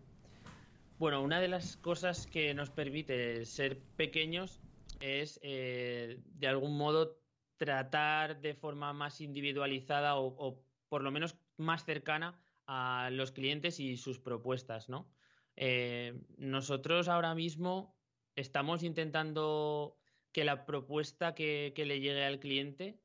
Bueno, 1.00 1.22
una 1.22 1.40
de 1.40 1.48
las 1.48 1.78
cosas 1.78 2.28
que 2.28 2.54
nos 2.54 2.70
permite 2.70 3.46
ser 3.46 3.80
pequeños 3.96 4.60
es 5.00 5.40
eh, 5.44 6.20
de 6.36 6.48
algún 6.48 6.78
modo 6.78 7.18
tratar 7.56 8.42
de 8.42 8.54
forma 8.54 8.92
más 8.92 9.22
individualizada 9.22 10.18
o, 10.18 10.62
por 10.90 11.04
lo 11.04 11.12
menos 11.12 11.38
más 11.58 11.86
cercana 11.86 12.40
a 12.68 13.10
los 13.12 13.32
clientes 13.32 13.80
y 13.80 13.98
sus 13.98 14.20
propuestas, 14.20 14.90
¿no? 14.90 15.08
Eh, 15.56 16.20
nosotros 16.38 17.08
ahora 17.08 17.36
mismo 17.36 17.96
estamos 18.36 18.84
intentando 18.84 19.98
que 20.32 20.44
la 20.44 20.66
propuesta 20.66 21.36
que, 21.36 21.74
le 21.76 22.00
llegue 22.00 22.26
al 22.26 22.40
cliente 22.40 23.00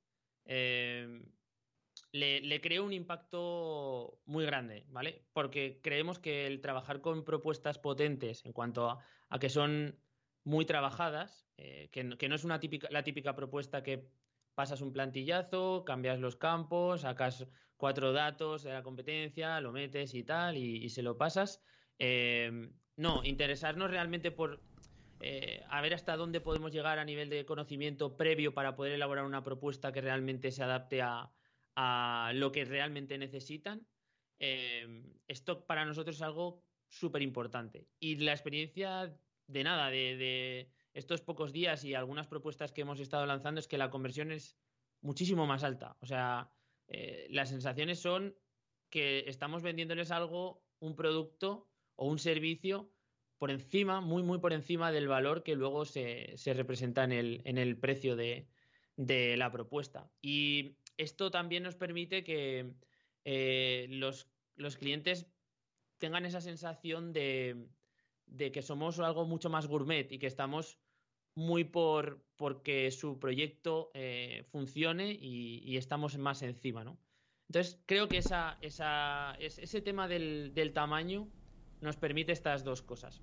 le, 2.16 2.60
cree 2.60 2.80
un 2.80 2.92
impacto 2.92 4.20
muy 4.24 4.44
grande, 4.44 4.84
¿vale? 4.88 5.22
Porque 5.32 5.80
creemos 5.82 6.18
que 6.18 6.46
el 6.46 6.60
trabajar 6.60 7.00
con 7.00 7.24
propuestas 7.24 7.78
potentes 7.78 8.44
en 8.44 8.52
cuanto 8.52 8.98
a 9.28 9.38
que 9.38 9.48
son 9.48 9.98
muy 10.44 10.64
trabajadas, 10.64 11.48
eh, 11.56 11.88
que, 11.90 12.04
no 12.04 12.34
es 12.34 12.44
una 12.44 12.60
típica, 12.60 12.88
la 12.90 13.02
típica 13.02 13.34
propuesta 13.34 13.82
que 13.82 14.08
pasas 14.54 14.80
un 14.80 14.92
plantillazo, 14.92 15.84
cambias 15.84 16.18
los 16.18 16.36
campos, 16.36 17.02
sacas 17.02 17.46
cuatro 17.76 18.12
datos 18.12 18.62
de 18.62 18.72
la 18.72 18.82
competencia, 18.82 19.60
lo 19.60 19.72
metes 19.72 20.14
y 20.14 20.22
tal, 20.22 20.56
y, 20.56 20.88
se 20.88 21.02
lo 21.02 21.18
pasas. 21.18 21.62
Eh, 21.98 22.70
no, 22.96 23.22
interesarnos 23.24 23.90
realmente 23.90 24.30
por 24.30 24.60
eh, 25.20 25.62
a 25.68 25.80
ver 25.80 25.94
hasta 25.94 26.16
dónde 26.16 26.40
podemos 26.40 26.72
llegar 26.72 26.98
a 26.98 27.04
nivel 27.04 27.30
de 27.30 27.44
conocimiento 27.46 28.16
previo 28.16 28.54
para 28.54 28.76
poder 28.76 28.92
elaborar 28.92 29.24
una 29.24 29.44
propuesta 29.44 29.92
que 29.92 30.00
realmente 30.00 30.50
se 30.50 30.62
adapte 30.62 31.02
a, 31.02 31.30
a 31.76 32.32
lo 32.34 32.50
que 32.52 32.64
realmente 32.64 33.18
necesitan. 33.18 33.86
esto 34.38 35.66
para 35.66 35.84
nosotros 35.84 36.16
es 36.16 36.22
algo 36.22 36.64
súper 36.88 37.22
importante. 37.22 37.88
Y 38.00 38.16
la 38.16 38.32
experiencia 38.32 39.16
de 39.46 39.64
nada, 39.64 39.90
de, 39.90 40.70
estos 40.94 41.20
pocos 41.20 41.52
días 41.52 41.84
y 41.84 41.94
algunas 41.94 42.26
propuestas 42.26 42.72
que 42.72 42.80
hemos 42.80 43.00
estado 43.00 43.26
lanzando 43.26 43.60
es 43.60 43.68
que 43.68 43.78
la 43.78 43.90
conversión 43.90 44.32
es 44.32 44.56
muchísimo 45.02 45.46
más 45.46 45.62
alta. 45.62 45.96
O 46.00 46.06
sea, 46.06 46.50
eh, 46.88 47.26
las 47.30 47.50
sensaciones 47.50 48.00
son 48.00 48.34
que 48.88 49.24
estamos 49.28 49.62
vendiéndoles 49.62 50.10
algo, 50.10 50.64
un 50.78 50.96
producto 50.96 51.68
o 51.96 52.06
un 52.08 52.18
servicio 52.18 52.90
por 53.38 53.50
encima, 53.50 54.00
muy, 54.00 54.22
muy 54.22 54.38
por 54.38 54.52
encima 54.52 54.90
del 54.90 55.08
valor 55.08 55.42
que 55.42 55.54
luego 55.54 55.84
se, 55.84 56.34
representa 56.46 57.04
en 57.04 57.12
el, 57.12 57.42
en 57.44 57.58
el 57.58 57.78
precio 57.78 58.16
de, 58.16 58.48
la 58.96 59.52
propuesta. 59.52 60.10
Y 60.22 60.78
esto 60.96 61.30
también 61.30 61.62
nos 61.62 61.76
permite 61.76 62.24
que 62.24 62.72
eh, 63.24 63.86
los, 63.90 64.28
los 64.56 64.76
clientes 64.76 65.26
tengan 65.98 66.26
esa 66.26 66.40
sensación 66.40 67.12
de, 67.12 67.68
de 68.26 68.52
que 68.52 68.62
somos 68.62 68.98
algo 69.00 69.24
mucho 69.24 69.50
más 69.50 69.66
gourmet 69.66 70.10
y 70.10 70.18
que 70.18 70.26
estamos 70.26 70.78
muy 71.34 71.64
por 71.64 72.24
porque 72.36 72.90
su 72.90 73.18
proyecto 73.18 73.90
eh, 73.94 74.44
funcione 74.50 75.12
y, 75.12 75.76
estamos 75.76 76.16
más 76.18 76.42
encima, 76.42 76.84
¿no? 76.84 76.98
Entonces 77.48 77.80
creo 77.86 78.08
que 78.08 78.18
ese 78.18 79.80
tema 79.82 80.08
del, 80.08 80.52
del 80.54 80.72
tamaño 80.72 81.28
nos 81.80 81.96
permite 81.96 82.32
estas 82.32 82.64
dos 82.64 82.82
cosas. 82.82 83.22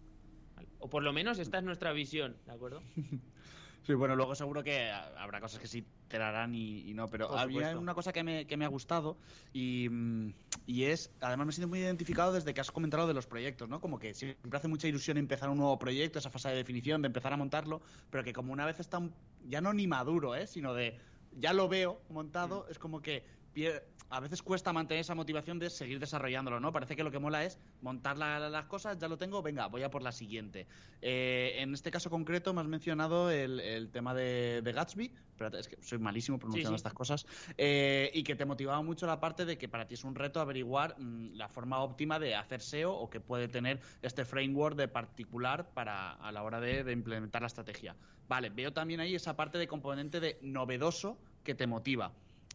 O 0.79 0.89
por 0.89 1.03
lo 1.03 1.13
menos 1.13 1.39
esta 1.39 1.57
es 1.57 1.63
nuestra 1.63 1.91
visión, 1.91 2.37
¿de 2.45 2.51
acuerdo? 2.51 2.81
Sí, 3.85 3.93
bueno, 3.93 4.15
luego 4.15 4.33
seguro 4.33 4.63
que 4.63 4.89
habrá 4.89 5.41
cosas 5.41 5.59
que 5.59 5.67
sí 5.67 5.85
te 6.07 6.15
harán 6.17 6.55
y, 6.55 6.93
no, 6.93 7.09
pero 7.09 7.37
había 7.37 7.77
una 7.77 7.93
cosa 7.93 8.13
que 8.13 8.23
me, 8.23 8.47
que 8.47 8.55
me 8.55 8.63
ha 8.63 8.69
gustado 8.69 9.17
y, 9.51 9.89
mm, 9.89 10.33
y, 10.67 10.83
es, 10.85 11.11
además 11.19 11.47
me 11.47 11.53
siento 11.53 11.67
muy 11.67 11.79
identificado 11.79 12.31
desde 12.31 12.53
que 12.53 12.61
has 12.61 12.71
comentado 12.71 13.07
de 13.07 13.13
los 13.13 13.27
proyectos, 13.27 13.67
¿no? 13.67 13.81
Como 13.81 13.99
que 13.99 14.13
siempre 14.13 14.57
hace 14.57 14.69
mucha 14.69 14.87
ilusión 14.87 15.17
empezar 15.17 15.49
un 15.49 15.57
nuevo 15.57 15.77
proyecto, 15.77 16.19
esa 16.19 16.29
fase 16.29 16.49
de 16.49 16.55
definición, 16.55 17.01
de 17.01 17.07
empezar 17.07 17.33
a 17.33 17.37
montarlo, 17.37 17.81
pero 18.09 18.23
que 18.23 18.31
como 18.31 18.53
una 18.53 18.65
vez 18.65 18.79
está 18.79 19.01
ya 19.47 19.59
no 19.59 19.73
ni 19.73 19.85
maduro, 19.85 20.33
¿eh? 20.33 20.47
Sino 20.47 20.73
de 20.73 20.97
ya 21.37 21.51
lo 21.51 21.67
veo 21.67 21.99
montado, 22.09 22.65
mm. 22.67 22.71
es 22.71 22.79
como 22.79 23.01
que 23.01 23.25
a 24.09 24.19
veces 24.19 24.43
cuesta 24.43 24.71
mantener 24.71 25.01
esa 25.01 25.15
motivación 25.15 25.57
de 25.57 25.71
seguir 25.71 25.99
desarrollándolo, 25.99 26.59
¿no? 26.59 26.71
Parece 26.71 26.95
que 26.95 27.03
lo 27.03 27.09
que 27.09 27.17
mola 27.17 27.43
es 27.45 27.57
montar 27.81 28.15
las 28.15 28.65
cosas, 28.65 28.99
ya 28.99 29.07
lo 29.07 29.17
tengo, 29.17 29.41
venga, 29.41 29.65
voy 29.65 29.81
a 29.81 29.89
por 29.89 30.03
la 30.03 30.11
siguiente. 30.11 30.67
Eh, 31.01 31.55
en 31.57 31.73
este 31.73 31.89
caso 31.89 32.11
concreto 32.11 32.53
me 32.53 32.61
has 32.61 32.67
mencionado 32.67 33.31
el, 33.31 33.89
tema 33.91 34.13
de, 34.13 34.61
Gatsby, 34.63 35.11
pero 35.35 35.57
es 35.57 35.67
que 35.67 35.77
soy 35.81 35.97
malísimo 35.97 36.37
pronunciando 36.37 36.75
estas 36.75 36.93
cosas, 36.93 37.25
eh, 37.57 38.11
y 38.13 38.23
que 38.23 38.35
te 38.35 38.45
motivaba 38.45 38.83
mucho 38.83 39.07
la 39.07 39.19
parte 39.19 39.45
de 39.45 39.57
que 39.57 39.67
para 39.67 39.87
ti 39.87 39.95
es 39.95 40.03
un 40.03 40.13
reto 40.13 40.39
averiguar 40.39 40.95
mm, 40.99 41.33
la 41.33 41.49
forma 41.49 41.79
óptima 41.79 42.19
de 42.19 42.35
hacer 42.35 42.61
SEO 42.61 42.93
o 42.93 43.09
que 43.09 43.19
puede 43.19 43.47
tener 43.47 43.81
este 44.03 44.25
framework 44.25 44.75
de 44.75 44.87
particular 44.87 45.69
para 45.73 46.11
a 46.11 46.31
la 46.31 46.43
hora 46.43 46.59
de 46.61 46.91
implementar 46.91 47.41
la 47.41 47.47
estrategia. 47.47 47.95
Vale, 48.27 48.51
veo 48.51 48.71
también 48.73 48.99
ahí 48.99 49.15
esa 49.15 49.35
parte 49.35 49.57
de 49.57 49.67
componente 49.67 50.19
de 50.19 50.37
novedoso 50.43 51.17
que 51.43 51.55
te 51.55 51.65
motiva. 51.65 52.13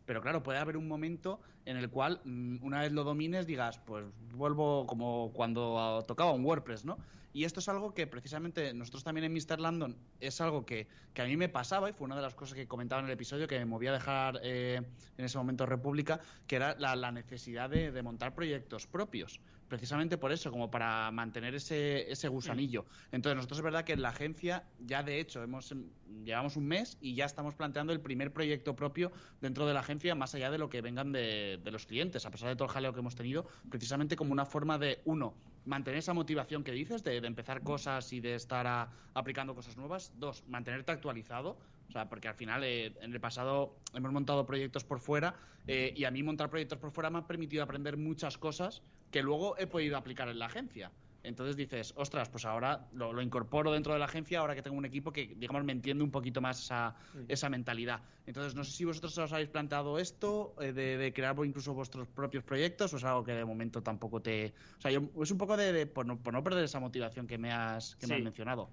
Pero 0.09 0.23
claro, 0.23 0.43
puede 0.43 0.59
haber 0.59 0.79
un 0.79 0.89
momento 0.89 1.39
en 1.67 1.77
el 1.77 1.91
cual, 1.91 2.23
mm, 2.25 2.65
una 2.65 2.81
vez 2.81 2.93
lo 2.93 3.05
domines, 3.05 3.47
digas, 3.47 3.79
pues 3.79 4.07
vuelvo 4.33 4.87
como 4.87 5.33
cuando 5.35 6.03
tocaba 6.09 6.33
un 6.33 6.47
WordPress, 6.47 6.87
¿no? 6.87 6.97
Y 7.35 7.45
esto 7.45 7.61
es 7.61 7.69
algo 7.69 7.93
que 7.93 8.07
precisamente 8.07 8.73
nosotros 8.73 9.05
también 9.05 9.27
en 9.27 9.35
Mr. 9.35 9.61
Landon 9.61 9.99
es 10.19 10.41
algo 10.41 10.65
que, 10.65 10.89
a 11.15 11.25
mí 11.25 11.37
me 11.37 11.51
pasaba 11.51 11.91
y 11.91 11.93
fue 11.93 12.07
una 12.07 12.17
de 12.17 12.23
las 12.23 12.35
cosas 12.35 12.55
que 12.55 12.67
comentaba 12.67 13.01
en 13.01 13.07
el 13.09 13.13
episodio 13.13 13.47
que 13.47 13.59
me 13.59 13.67
movía 13.67 13.91
a 13.91 13.93
dejar 13.93 14.41
eh, 14.43 14.81
en 15.19 15.25
ese 15.27 15.37
momento 15.37 15.67
República, 15.67 16.21
que 16.47 16.57
era 16.57 16.75
la, 16.79 17.13
necesidad 17.13 17.69
de, 17.69 18.03
montar 18.03 18.35
proyectos 18.35 18.87
propios 18.87 19.41
precisamente 19.69 20.19
por 20.19 20.33
eso, 20.33 20.51
como 20.51 20.71
para 20.71 21.11
mantener 21.11 21.55
ese, 21.55 22.11
ese 22.11 22.29
gusanillo. 22.29 22.87
Entonces, 23.13 23.37
nosotros 23.37 23.59
es 23.59 23.65
verdad 23.65 23.85
que 23.85 23.93
en 23.93 24.03
la 24.03 24.11
agencia 24.11 24.65
ya 24.81 25.03
de 25.03 25.21
hecho 25.21 25.43
hemos 25.43 25.71
em, 25.73 25.91
llevamos 26.25 26.57
un 26.57 26.67
mes 26.67 26.99
y 27.01 27.15
ya 27.15 27.25
estamos 27.25 27.55
planteando 27.55 27.93
el 27.93 28.01
primer 28.01 28.33
proyecto 28.33 28.75
propio 28.75 29.13
dentro 29.41 29.67
de 29.67 29.75
la 29.75 29.81
agencia, 29.81 30.15
más 30.15 30.35
allá 30.35 30.51
de 30.51 30.59
lo 30.59 30.69
que 30.69 30.81
vengan 30.81 31.13
de, 31.13 31.61
de 31.63 31.71
los 31.71 31.87
clientes, 31.87 32.27
a 32.27 32.31
pesar 32.31 32.49
de 32.49 32.57
todo 32.57 32.65
el 32.65 32.71
jaleo 32.71 32.93
que 32.93 33.01
hemos 33.01 33.15
tenido, 33.15 33.47
precisamente 33.71 34.17
como 34.17 34.33
una 34.33 34.45
forma 34.45 34.79
de, 34.79 35.01
uno, 35.05 35.35
mantener 35.69 35.99
esa 35.99 36.15
motivación 36.15 36.65
que 36.65 36.73
dices 36.73 37.05
de, 37.05 37.19
empezar 37.19 37.63
cosas 37.63 38.13
y 38.13 38.21
de 38.21 38.35
estar 38.35 38.89
aplicando 39.15 39.55
cosas 39.55 39.77
nuevas. 39.77 40.13
Dos, 40.17 40.43
mantenerte 40.49 40.93
actualizado. 40.93 41.59
O 41.89 41.93
sea, 41.93 42.09
porque 42.09 42.29
al 42.29 42.35
final 42.35 42.63
eh, 42.65 42.95
en 43.01 43.13
el 43.13 43.21
pasado 43.21 43.77
hemos 43.95 44.13
montado 44.13 44.45
proyectos 44.47 44.85
por 44.85 45.01
fuera 45.01 45.35
eh, 45.67 45.93
y 45.97 46.05
a 46.05 46.11
mí 46.11 46.23
montar 46.23 46.51
proyectos 46.51 46.79
por 46.79 46.91
fuera 46.91 47.11
me 47.11 47.19
ha 47.19 47.27
permitido 47.27 47.63
aprender 47.63 47.97
muchas 47.97 48.37
cosas 48.37 48.83
que 49.11 49.23
luego 49.23 49.57
he 49.59 49.67
podido 49.67 49.97
aplicar 49.97 50.29
en 50.29 50.39
la 50.39 50.47
agencia. 50.47 50.91
Entonces 51.25 51.57
dices, 51.57 51.93
ostras, 51.97 52.29
pues 52.29 52.45
ahora 52.45 52.87
lo, 52.93 53.21
incorporo 53.21 53.73
dentro 53.73 53.93
de 53.93 53.99
la 53.99 54.05
agencia, 54.05 54.39
ahora 54.39 54.55
que 54.55 54.63
tengo 54.63 54.77
un 54.77 54.85
equipo 54.85 55.13
que, 55.13 55.35
digamos, 55.37 55.65
me 55.65 55.73
entiende 55.73 56.05
un 56.05 56.11
poquito 56.11 56.41
más 56.41 56.63
esa, 56.63 56.95
mm. 57.13 57.25
esa 57.29 57.49
mentalidad. 57.49 58.01
Entonces, 58.25 58.55
no 58.55 58.65
sé 58.65 58.73
si 58.73 58.85
vosotros 58.85 59.19
os 59.19 59.33
habéis 59.33 59.49
planteado 59.49 59.99
esto, 59.99 60.55
eh, 60.61 60.73
de, 60.73 61.13
crear 61.13 61.37
incluso 61.45 61.75
vuestros 61.75 62.07
propios 62.09 62.45
proyectos, 62.45 62.95
o 62.95 62.97
es 62.97 63.05
algo 63.05 63.25
que 63.25 63.33
de 63.33 63.45
momento 63.45 63.83
tampoco 63.83 64.23
te... 64.23 64.55
O 64.79 64.81
sea, 64.81 64.91
es 64.91 65.31
un 65.31 65.39
poco 65.39 65.57
de, 65.57 65.87
por, 65.87 66.07
no, 66.07 66.19
perder 66.19 66.65
esa 66.65 66.81
motivación 66.81 67.27
que 67.27 67.37
me 67.37 67.53
has, 67.53 67.97
que 67.97 68.07
me 68.07 68.15
has 68.15 68.23
mencionado. 68.23 68.71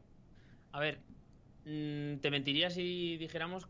A 0.71 0.79
ver, 0.79 0.99
mm, 1.65 2.17
te 2.17 2.31
mentiría 2.31 2.69
si 2.69 3.17
dijéramos 3.17 3.67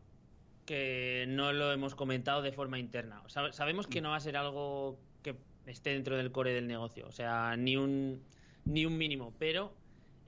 que 0.65 1.25
no 1.27 1.53
lo 1.53 1.71
hemos 1.71 1.95
comentado 1.95 2.41
de 2.41 2.51
forma 2.51 2.79
interna. 2.79 3.21
sabemos 3.27 3.87
que 3.87 4.01
no 4.01 4.09
va 4.09 4.15
a 4.17 4.19
ser 4.19 4.35
algo 4.37 4.97
que 5.21 5.35
esté 5.67 5.91
dentro 5.91 6.17
del 6.17 6.31
core 6.31 6.53
del 6.53 6.67
negocio. 6.67 7.07
O 7.07 7.11
sea, 7.11 7.55
ni 7.55 7.77
un 7.77 8.21
ni 8.65 8.85
un 8.85 8.97
mínimo, 8.97 9.33
pero 9.37 9.73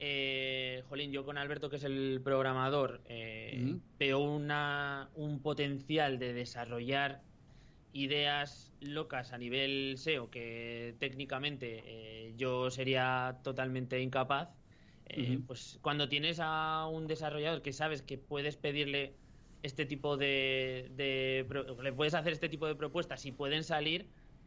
eh, 0.00 0.84
jolín, 0.88 1.10
yo 1.10 1.24
con 1.24 1.38
Alberto, 1.38 1.68
que 1.68 1.76
es 1.76 1.84
el 1.84 2.20
programador, 2.22 3.00
eh, 3.06 3.76
veo 3.98 4.20
una, 4.20 5.10
un 5.16 5.40
potencial 5.40 6.18
de 6.18 6.32
desarrollar 6.32 7.20
ideas 7.92 8.72
locas 8.80 9.32
a 9.32 9.38
nivel 9.38 9.94
SEO 9.96 10.30
que 10.30 10.94
técnicamente 11.00 11.82
eh, 11.84 12.34
yo 12.36 12.70
sería 12.70 13.38
totalmente 13.42 14.00
incapaz. 14.00 14.50
Eh, 15.10 15.38
pues 15.46 15.78
cuando 15.80 16.08
tienes 16.08 16.38
a 16.40 16.86
un 16.86 17.06
desarrollador 17.06 17.62
que 17.62 17.72
sabes 17.72 18.02
que 18.02 18.18
puedes 18.18 18.56
pedirle 18.56 19.14
este 19.62 19.86
tipo 19.86 20.16
de, 20.16 20.90
de 20.96 21.46
le 21.82 21.92
puedes 21.92 22.14
hacer 22.14 22.32
este 22.32 22.48
tipo 22.48 22.66
de 22.66 22.74
propuestas 22.74 23.24
y 23.24 23.32
pueden 23.32 23.64
salir 23.64 24.06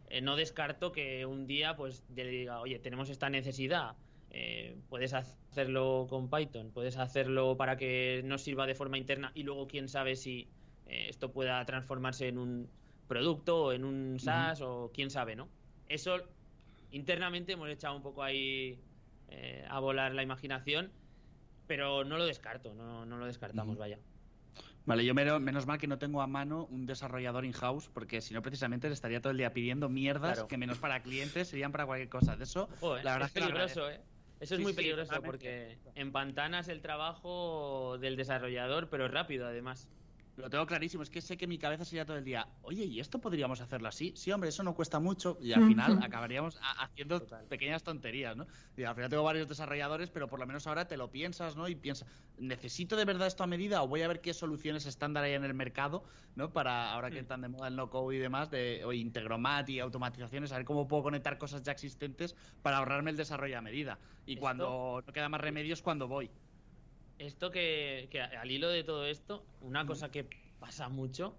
eh, 0.09 0.22
no 0.22 0.36
descarto 0.36 0.91
que 0.91 1.26
un 1.26 1.47
día 1.47 1.76
pues 1.76 2.03
le 2.16 2.28
diga, 2.28 2.62
oye, 2.62 2.78
tenemos 2.80 3.09
esta 3.09 3.30
necesidad, 3.30 3.95
eh, 4.30 4.78
puedes 4.89 5.14
hacerlo 5.14 6.05
con 6.09 6.30
Python, 6.30 6.70
puedes 6.72 6.97
hacerlo 6.97 7.57
para 7.57 7.76
que 7.76 8.22
nos 8.24 8.43
sirva 8.43 8.68
de 8.68 8.76
forma 8.76 8.97
interna 8.97 9.32
y 9.34 9.43
luego 9.43 9.68
quién 9.68 9.88
sabe 9.88 10.16
si 10.16 10.47
esto 10.86 11.32
pueda 11.32 11.64
transformarse 11.66 12.28
en 12.28 12.38
un 12.38 12.70
producto 13.07 13.64
o 13.64 13.72
en 13.72 13.86
un 13.86 14.20
SaaS 14.20 14.59
o 14.59 14.91
quién 14.93 15.09
sabe, 15.09 15.38
¿no? 15.38 15.47
Eso 15.88 16.18
internamente 16.91 17.53
hemos 17.53 17.70
echado 17.70 17.95
un 17.95 18.03
poco 18.03 18.24
ahí 18.24 18.78
a 19.68 19.80
volar 19.80 20.14
la 20.14 20.24
imaginación, 20.24 20.92
pero 21.68 22.04
no 22.04 22.18
lo 22.18 22.26
descarto, 22.26 22.74
no, 22.74 23.06
no 23.06 23.18
lo 23.18 23.26
descartamos, 23.26 23.78
vaya. 23.78 23.98
Vale, 24.86 25.06
yo 25.06 25.14
menos 25.14 25.68
mal 25.68 25.78
que 25.78 25.88
no 25.88 26.00
tengo 26.00 26.22
a 26.22 26.28
mano 26.28 26.66
un 26.66 26.86
desarrollador 26.86 27.46
in-house, 27.46 27.90
porque 27.94 28.20
si 28.20 28.34
no, 28.34 28.42
precisamente 28.42 28.88
le 28.88 28.94
estaría 28.94 29.22
todo 29.22 29.32
el 29.32 29.38
día 29.38 29.54
pidiendo 29.54 29.90
mierdas 29.90 30.44
que 30.46 30.58
menos 30.58 30.80
para 30.80 31.04
clientes 31.04 31.50
serían 31.50 31.72
para 31.72 31.86
cualquier 31.86 32.10
cosa. 32.10 32.36
De 32.36 32.46
eso, 32.46 32.68
la 32.82 33.14
verdad 33.14 33.28
es, 33.28 33.32
peligroso, 33.32 33.90
¿eh? 33.90 34.02
Eso 34.40 34.56
es 34.56 34.62
muy 34.62 34.74
peligroso 34.74 35.22
porque 35.24 35.78
en 35.94 36.12
pantanas 36.12 36.68
el 36.68 36.82
trabajo 36.82 38.00
del 38.00 38.16
desarrollador, 38.16 38.90
pero 38.90 39.08
rápido 39.08 39.46
además. 39.46 39.88
Lo 40.38 40.50
tengo 40.50 40.66
clarísimo, 40.66 41.04
es 41.04 41.10
que 41.10 41.22
sé 41.22 41.38
que 41.38 41.46
mi 41.46 41.58
cabeza 41.58 41.84
sería 41.84 42.06
todo 42.06 42.18
el 42.18 42.24
día, 42.24 42.48
oye, 42.62 42.86
¿y 42.86 43.00
esto 43.00 43.20
podríamos 43.20 43.60
hacerlo 43.60 43.90
así? 43.90 44.14
Sí, 44.16 44.32
hombre, 44.32 44.50
eso 44.50 44.64
no 44.64 44.74
cuesta 44.74 45.00
mucho 45.00 45.38
y 45.42 45.52
al 45.52 45.68
final 45.68 46.00
acabaríamos 46.02 46.58
haciendo 46.80 47.26
pequeñas 47.50 47.84
tonterías, 47.84 48.36
¿no? 48.38 48.48
Y 48.78 48.84
al 48.84 48.96
final 48.96 49.10
tengo 49.10 49.24
varios 49.24 49.48
desarrolladores, 49.48 50.10
pero 50.10 50.28
por 50.28 50.40
lo 50.40 50.48
menos 50.48 50.68
ahora 50.68 50.88
te 50.88 50.96
lo 50.96 51.12
piensas, 51.12 51.56
¿no? 51.56 51.68
Y 51.68 51.76
piensas, 51.76 52.08
¿necesito 52.38 52.96
de 52.96 53.06
verdad 53.06 53.28
esto 53.28 53.44
a 53.44 53.48
medida 53.48 53.84
o 53.84 53.88
voy 53.88 54.02
a 54.04 54.08
ver 54.08 54.22
qué 54.22 54.34
soluciones 54.34 54.86
estándar 54.86 55.26
hay 55.26 55.34
en 55.34 55.44
el 55.44 55.54
mercado, 55.54 56.04
¿no? 56.36 56.52
Para 56.52 56.92
ahora 56.94 57.10
que 57.10 57.18
mm. 57.18 57.24
están 57.24 57.42
de 57.42 57.50
moda 57.50 57.68
el 57.68 57.76
no-code 57.76 58.16
y 58.16 58.20
demás, 58.20 58.50
de 58.50 58.84
o 58.86 58.94
integromat 58.94 59.68
y 59.70 59.80
automatizaciones, 59.80 60.52
a 60.54 60.58
ver 60.58 60.66
cómo 60.66 60.88
puedo 60.88 61.04
conectar 61.04 61.38
cosas 61.38 61.62
ya 61.64 61.74
existentes 61.74 62.36
para 62.62 62.78
ahorrarme 62.78 63.12
el 63.12 63.18
desarrollo 63.18 63.58
a 63.58 63.62
medida. 63.62 64.00
Y 64.26 64.38
cuando 64.38 65.04
no 65.06 65.14
queda 65.14 65.28
más 65.30 65.42
remedios, 65.42 65.82
cuando 65.82 66.08
voy 66.08 66.32
esto 67.22 67.51
que, 67.51 68.09
al 68.39 68.51
hilo 68.51 68.69
de 68.69 68.84
todo 68.84 69.05
esto, 69.05 69.43
una 69.61 69.86
cosa 69.86 70.11
que 70.11 70.28
pasa 70.59 70.89
mucho 70.89 71.36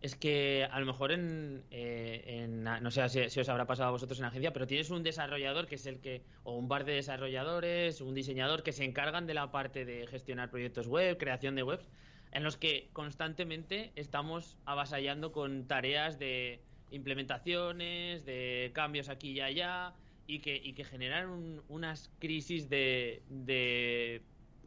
es 0.00 0.14
que 0.14 0.68
a 0.70 0.78
lo 0.80 0.86
mejor 0.86 1.12
en, 1.12 1.64
eh, 1.70 2.46
no 2.48 2.90
sé 2.90 3.30
si, 3.30 3.40
os 3.40 3.48
habrá 3.48 3.66
pasado 3.66 3.88
a 3.88 3.92
vosotros 3.92 4.18
en 4.18 4.26
agencia, 4.26 4.52
pero 4.52 4.66
tienes 4.66 4.90
un 4.90 5.02
desarrollador 5.02 5.66
que 5.66 5.76
es 5.76 5.86
el 5.86 6.00
que, 6.00 6.22
o 6.42 6.56
un 6.56 6.68
par 6.68 6.84
de 6.84 6.92
desarrolladores, 6.92 8.00
un 8.00 8.14
diseñador 8.14 8.62
que 8.62 8.72
se 8.72 8.84
encargan 8.84 9.26
de 9.26 9.34
la 9.34 9.50
parte 9.50 9.84
de 9.84 10.06
gestionar 10.06 10.50
proyectos 10.50 10.88
web, 10.88 11.16
creación 11.16 11.54
de 11.54 11.62
webs, 11.62 11.88
en 12.32 12.44
los 12.44 12.58
que 12.58 12.90
constantemente 12.92 13.92
estamos 13.96 14.58
avasallando 14.66 15.32
con 15.32 15.66
tareas 15.66 16.18
de 16.18 16.60
implementaciones, 16.90 18.26
de 18.26 18.72
cambios 18.74 19.08
aquí 19.08 19.30
y 19.30 19.40
allá, 19.40 19.94
y 20.26 20.40
que, 20.40 20.54
y 20.54 20.74
que 20.74 20.84
generan 20.84 21.62
unas 21.68 22.10
crisis 22.18 22.68
de 22.68 23.22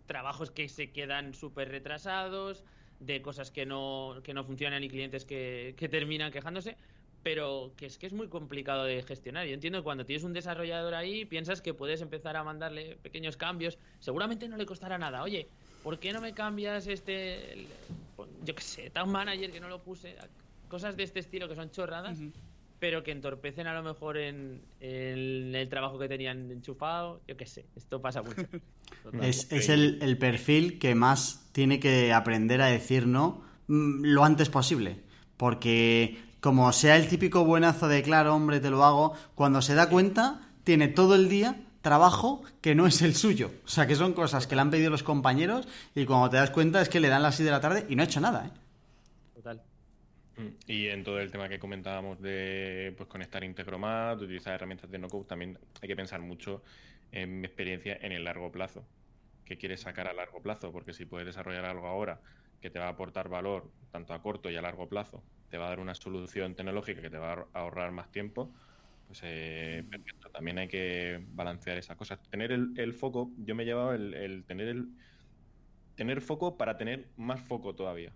trabajos 0.07 0.49
que 0.49 0.67
se 0.69 0.91
quedan 0.91 1.33
súper 1.33 1.69
retrasados, 1.69 2.63
de 2.99 3.21
cosas 3.21 3.51
que 3.51 3.65
no, 3.65 4.15
que 4.23 4.33
no 4.33 4.43
funcionan 4.43 4.83
y 4.83 4.89
clientes 4.89 5.25
que, 5.25 5.75
terminan 5.91 6.31
quejándose, 6.31 6.77
pero 7.23 7.73
que 7.77 7.85
es 7.85 7.97
que 7.97 8.07
es 8.07 8.13
muy 8.13 8.27
complicado 8.27 8.85
de 8.85 9.03
gestionar. 9.03 9.45
Yo 9.45 9.53
entiendo 9.53 9.79
que 9.79 9.83
cuando 9.83 10.05
tienes 10.05 10.23
un 10.23 10.33
desarrollador 10.33 10.95
ahí, 10.95 11.25
piensas 11.25 11.61
que 11.61 11.73
puedes 11.73 12.01
empezar 12.01 12.35
a 12.35 12.43
mandarle 12.43 12.97
pequeños 13.03 13.37
cambios, 13.37 13.77
seguramente 13.99 14.47
no 14.47 14.57
le 14.57 14.65
costará 14.65 14.97
nada. 14.97 15.21
Oye, 15.23 15.47
¿por 15.83 15.99
qué 15.99 16.13
no 16.13 16.21
me 16.21 16.33
cambias 16.33 16.87
este, 16.87 17.67
yo 18.43 18.55
qué 18.55 18.61
sé, 18.61 18.89
Town 18.89 19.11
Manager 19.11 19.51
que 19.51 19.59
no 19.59 19.67
lo 19.67 19.83
puse? 19.83 20.15
Cosas 20.67 20.97
de 20.97 21.03
este 21.03 21.19
estilo 21.19 21.47
que 21.47 21.55
son 21.55 21.69
chorradas 21.69 22.17
pero 22.79 23.03
que 23.03 23.11
entorpecen 23.11 23.67
a 23.67 23.73
lo 23.73 23.83
mejor 23.83 24.17
en, 24.17 24.61
el 24.79 25.67
trabajo 25.69 25.97
que 25.97 26.07
tenían 26.07 26.51
enchufado, 26.51 27.21
yo 27.27 27.35
qué 27.37 27.45
sé, 27.45 27.65
esto 27.75 28.01
pasa 28.01 28.21
mucho. 28.21 28.41
es, 29.21 29.69
el, 29.69 30.17
perfil 30.17 30.79
que 30.79 30.95
más 30.95 31.49
tiene 31.51 31.79
que 31.79 32.13
aprender 32.13 32.61
a 32.61 32.67
decir 32.67 33.07
no 33.07 33.43
mm, 33.67 34.03
lo 34.03 34.23
antes 34.23 34.49
posible, 34.49 35.01
porque 35.37 36.17
como 36.39 36.71
sea 36.71 36.95
el 36.97 37.07
típico 37.07 37.45
buenazo 37.45 37.87
de 37.87 38.03
claro, 38.03 38.35
hombre, 38.35 38.59
te 38.59 38.69
lo 38.69 38.83
hago, 38.83 39.13
cuando 39.35 39.61
se 39.61 39.75
da 39.75 39.89
cuenta, 39.89 40.41
tiene 40.63 40.87
todo 40.87 41.15
el 41.15 41.29
día 41.29 41.63
trabajo 41.81 42.43
que 42.61 42.75
no 42.75 42.85
es 42.85 43.01
el 43.01 43.15
suyo. 43.15 43.51
O 43.65 43.69
sea, 43.69 43.87
que 43.87 43.95
son 43.95 44.13
cosas 44.13 44.45
que 44.45 44.55
le 44.55 44.61
han 44.61 44.69
pedido 44.69 44.89
los 44.89 45.03
compañeros 45.03 45.67
y 45.95 46.05
cuando 46.05 46.29
te 46.29 46.37
das 46.37 46.51
cuenta 46.51 46.81
es 46.81 46.89
que 46.89 46.99
le 46.99 47.07
dan 47.07 47.23
las 47.23 47.35
6 47.35 47.45
de 47.45 47.51
la 47.51 47.61
tarde 47.61 47.85
y 47.89 47.95
no 47.95 48.01
ha 48.01 48.05
hecho 48.05 48.19
nada, 48.19 48.47
¿eh? 48.47 48.66
Mm. 50.37 50.47
Y 50.67 50.87
en 50.87 51.03
todo 51.03 51.19
el 51.19 51.31
tema 51.31 51.49
que 51.49 51.59
comentábamos 51.59 52.21
de 52.21 52.93
pues, 52.95 53.09
conectar 53.09 53.43
Integromat, 53.43 54.21
utilizar 54.21 54.53
herramientas 54.53 54.89
de 54.89 54.99
no-code, 54.99 55.25
también 55.25 55.57
hay 55.81 55.87
que 55.87 55.95
pensar 55.95 56.21
mucho 56.21 56.63
en 57.11 57.41
mi 57.41 57.47
experiencia 57.47 57.97
en 58.01 58.11
el 58.11 58.23
largo 58.23 58.51
plazo. 58.51 58.85
¿Qué 59.45 59.57
quieres 59.57 59.81
sacar 59.81 60.07
a 60.07 60.13
largo 60.13 60.41
plazo? 60.41 60.71
Porque 60.71 60.93
si 60.93 61.05
puedes 61.05 61.25
desarrollar 61.25 61.65
algo 61.65 61.87
ahora 61.87 62.21
que 62.61 62.69
te 62.69 62.79
va 62.79 62.85
a 62.85 62.89
aportar 62.89 63.29
valor 63.29 63.71
tanto 63.91 64.13
a 64.13 64.21
corto 64.21 64.49
y 64.49 64.55
a 64.55 64.61
largo 64.61 64.87
plazo, 64.87 65.23
te 65.49 65.57
va 65.57 65.67
a 65.67 65.69
dar 65.69 65.79
una 65.79 65.95
solución 65.95 66.55
tecnológica 66.55 67.01
que 67.01 67.09
te 67.09 67.17
va 67.17 67.47
a 67.53 67.59
ahorrar 67.59 67.91
más 67.91 68.11
tiempo, 68.11 68.53
pues 69.07 69.21
eh, 69.23 69.85
También 70.33 70.59
hay 70.59 70.67
que 70.67 71.23
balancear 71.29 71.77
esas 71.77 71.95
cosas. 71.95 72.19
Tener 72.29 72.51
el, 72.51 72.93
foco, 72.93 73.31
yo 73.37 73.55
me 73.55 73.63
he 73.63 73.65
llevado 73.65 73.93
el, 73.93 74.13
el 74.13 74.43
tener 74.43 74.67
el 74.67 74.89
tener 75.95 76.21
foco 76.21 76.57
para 76.57 76.77
tener 76.77 77.07
más 77.15 77.39
foco 77.41 77.73
todavía. 77.73 78.13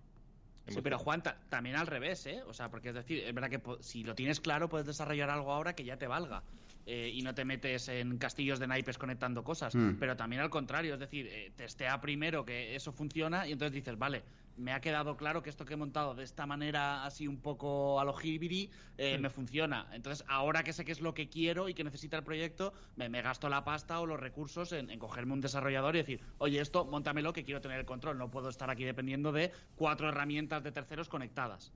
Sí, 0.67 0.79
pero 0.81 0.97
Juan, 0.99 1.23
también 1.49 1.75
al 1.75 1.87
revés, 1.87 2.25
¿eh? 2.27 2.43
O 2.47 2.53
sea, 2.53 2.69
porque 2.69 2.89
es 2.89 2.95
decir, 2.95 3.23
es 3.25 3.33
verdad 3.33 3.49
que 3.49 3.61
si 3.81 4.03
lo 4.03 4.15
tienes 4.15 4.39
claro, 4.39 4.69
puedes 4.69 4.87
desarrollar 4.87 5.29
algo 5.29 5.51
ahora 5.51 5.73
que 5.73 5.83
ya 5.83 5.97
te 5.97 6.07
valga. 6.07 6.43
Eh, 6.85 7.11
y 7.13 7.21
no 7.21 7.35
te 7.35 7.45
metes 7.45 7.89
en 7.89 8.17
castillos 8.17 8.57
de 8.59 8.67
naipes 8.67 8.97
conectando 8.97 9.43
cosas. 9.43 9.75
Mm. 9.75 9.97
Pero 9.99 10.15
también 10.15 10.41
al 10.41 10.49
contrario, 10.49 10.95
es 10.95 10.99
decir, 10.99 11.27
eh, 11.27 11.51
testea 11.55 12.01
primero 12.01 12.43
que 12.43 12.75
eso 12.75 12.91
funciona 12.91 13.47
y 13.47 13.51
entonces 13.51 13.73
dices, 13.73 13.97
vale, 13.97 14.23
me 14.57 14.73
ha 14.73 14.81
quedado 14.81 15.17
claro 15.17 15.41
que 15.41 15.49
esto 15.49 15.65
que 15.65 15.73
he 15.73 15.77
montado 15.77 16.15
de 16.15 16.23
esta 16.23 16.45
manera 16.45 17.05
así 17.05 17.27
un 17.27 17.41
poco 17.41 17.99
a 17.99 18.05
lo 18.05 18.15
hibiri 18.21 18.69
eh, 18.97 19.17
me 19.17 19.29
funciona. 19.29 19.87
Entonces, 19.93 20.25
ahora 20.27 20.63
que 20.63 20.73
sé 20.73 20.85
qué 20.85 20.91
es 20.91 21.01
lo 21.01 21.13
que 21.13 21.29
quiero 21.29 21.69
y 21.69 21.73
que 21.73 21.83
necesita 21.83 22.17
el 22.17 22.23
proyecto, 22.23 22.73
me, 22.95 23.21
gasto 23.21 23.49
la 23.49 23.63
pasta 23.63 23.99
o 23.99 24.05
los 24.05 24.19
recursos 24.19 24.71
en, 24.73 24.97
cogerme 24.99 25.33
un 25.33 25.41
desarrollador 25.41 25.95
y 25.95 25.99
decir, 25.99 26.21
oye, 26.37 26.59
esto, 26.59 26.85
montamelo 26.85 27.33
que 27.33 27.43
quiero 27.43 27.61
tener 27.61 27.79
el 27.79 27.85
control. 27.85 28.17
No 28.17 28.29
puedo 28.29 28.49
estar 28.49 28.69
aquí 28.69 28.83
dependiendo 28.83 29.31
de 29.31 29.51
cuatro 29.75 30.09
herramientas 30.09 30.63
de 30.63 30.71
terceros 30.71 31.09
conectadas. 31.09 31.73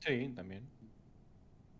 Sí, 0.00 0.32
también. 0.34 0.68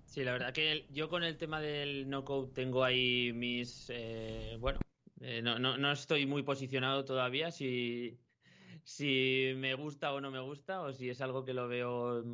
Sí, 0.05 0.23
la 0.25 0.33
verdad 0.33 0.53
que 0.53 0.87
yo 0.91 1.09
con 1.09 1.25
el 1.25 1.39
tema 1.39 1.61
del 1.61 2.09
no-code 2.09 2.53
tengo 2.53 2.85
ahí 2.85 3.33
mis... 3.33 3.87
Eh, 3.89 4.57
bueno, 4.61 4.79
eh, 5.21 5.41
no, 5.41 5.59
no, 5.59 5.79
no, 5.79 5.93
estoy 5.93 6.27
muy 6.27 6.43
posicionado 6.43 7.05
todavía 7.05 7.51
si, 7.51 8.19
si 8.85 9.53
me 9.57 9.75
gusta 9.75 10.13
o 10.13 10.21
no 10.21 10.31
me 10.31 10.41
gusta 10.41 10.83
o 10.83 10.93
si 10.93 11.11
es 11.11 11.21
algo 11.21 11.45
que 11.45 11.55
lo 11.55 11.69
veo 11.69 12.25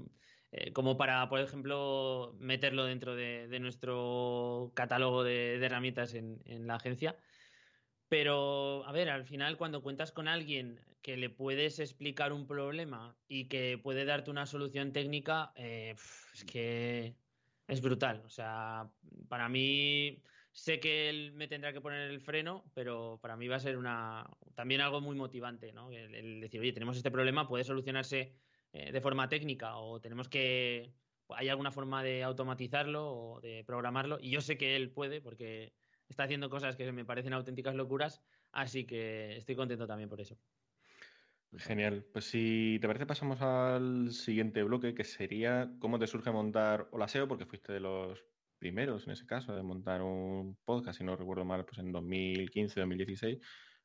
eh, 0.53 0.73
como 0.73 0.97
para, 0.97 1.29
por 1.29 1.41
ejemplo, 1.41 2.35
meterlo 2.39 2.85
dentro 2.85 3.15
de, 3.15 3.59
nuestro 3.61 4.73
catálogo 4.75 5.25
de, 5.25 5.57
herramientas 5.57 6.15
en, 6.15 6.67
la 6.67 6.77
agencia. 6.77 7.17
Pero, 8.09 8.87
a 8.87 8.93
ver, 8.93 9.11
al 9.11 9.25
final 9.25 9.59
cuando 9.59 9.83
cuentas 9.83 10.13
con 10.13 10.29
alguien 10.29 10.81
que 11.03 11.17
le 11.17 11.31
puedes 11.31 11.79
explicar 11.79 12.33
un 12.33 12.47
problema 12.47 13.17
y 13.29 13.47
que 13.49 13.79
puede 13.83 14.05
darte 14.05 14.31
una 14.31 14.47
solución 14.47 14.93
técnica, 14.93 15.53
es 15.57 16.45
que 16.47 17.15
es 17.67 17.81
brutal. 17.83 18.23
O 18.25 18.31
sea, 18.31 18.91
para 19.29 19.49
mí 19.49 20.23
sé 20.59 20.81
que 20.81 21.09
él 21.09 21.33
me 21.35 21.47
tendrá 21.47 21.73
que 21.73 21.81
poner 21.81 22.11
el 22.11 22.21
freno, 22.21 22.65
pero 22.75 23.19
para 23.23 23.37
mí 23.37 23.47
va 23.47 23.57
a 23.57 23.61
ser 23.61 23.77
una 23.77 24.29
también 24.57 24.81
algo 24.81 25.01
muy 25.01 25.15
motivante, 25.15 25.73
¿no? 25.73 25.93
El, 25.93 26.41
decir, 26.41 26.61
oye, 26.61 26.73
tenemos 26.73 26.97
este 26.97 27.13
problema, 27.13 27.47
puede 27.47 27.63
solucionarse 27.63 28.35
eh, 28.73 28.91
de 28.91 29.01
forma 29.01 29.29
técnica 29.29 29.77
o 29.77 30.01
tenemos 30.01 30.29
que 30.29 30.93
hay 31.29 31.49
alguna 31.49 31.71
forma 31.71 32.03
de 32.03 32.25
automatizarlo 32.25 33.07
o 33.07 33.41
de 33.41 33.63
programarlo 33.65 34.19
y 34.21 34.31
yo 34.31 34.41
sé 34.41 34.59
que 34.59 34.75
él 34.75 34.91
puede 34.91 35.21
porque 35.21 35.75
está 36.09 36.25
haciendo 36.25 36.51
cosas 36.51 36.75
que 36.75 36.91
me 36.91 37.05
parecen 37.05 37.35
auténticas 37.35 37.77
locuras, 37.77 38.21
así 38.51 38.85
que 38.85 39.37
estoy 39.37 39.55
contento 39.55 39.87
también 39.87 40.09
por 40.09 40.21
eso. 40.21 40.37
Genial. 41.57 42.05
Pues 42.13 42.25
si 42.25 42.79
te 42.81 42.89
parece, 42.89 43.07
pasamos 43.07 43.41
al 43.41 44.11
siguiente 44.11 44.63
bloque, 44.65 44.95
que 44.95 45.05
sería 45.05 45.71
cómo 45.79 45.99
te 45.99 46.09
surge 46.09 46.33
montar 46.33 46.89
Olaseo, 46.91 47.29
porque 47.29 47.47
fuiste 47.47 47.73
de 47.73 47.81
los 47.81 48.25
primeros 48.59 49.07
en 49.07 49.13
ese 49.13 49.27
caso 49.27 49.55
de 49.55 49.63
montar 49.63 50.03
un 50.03 50.57
podcast, 50.65 50.99
si 50.99 51.05
no 51.05 51.17
recuerdo 51.17 51.45
mal, 51.45 51.65
pues 51.65 51.79
en 51.79 51.93
2015, 51.93 52.81
2016. 52.81 53.39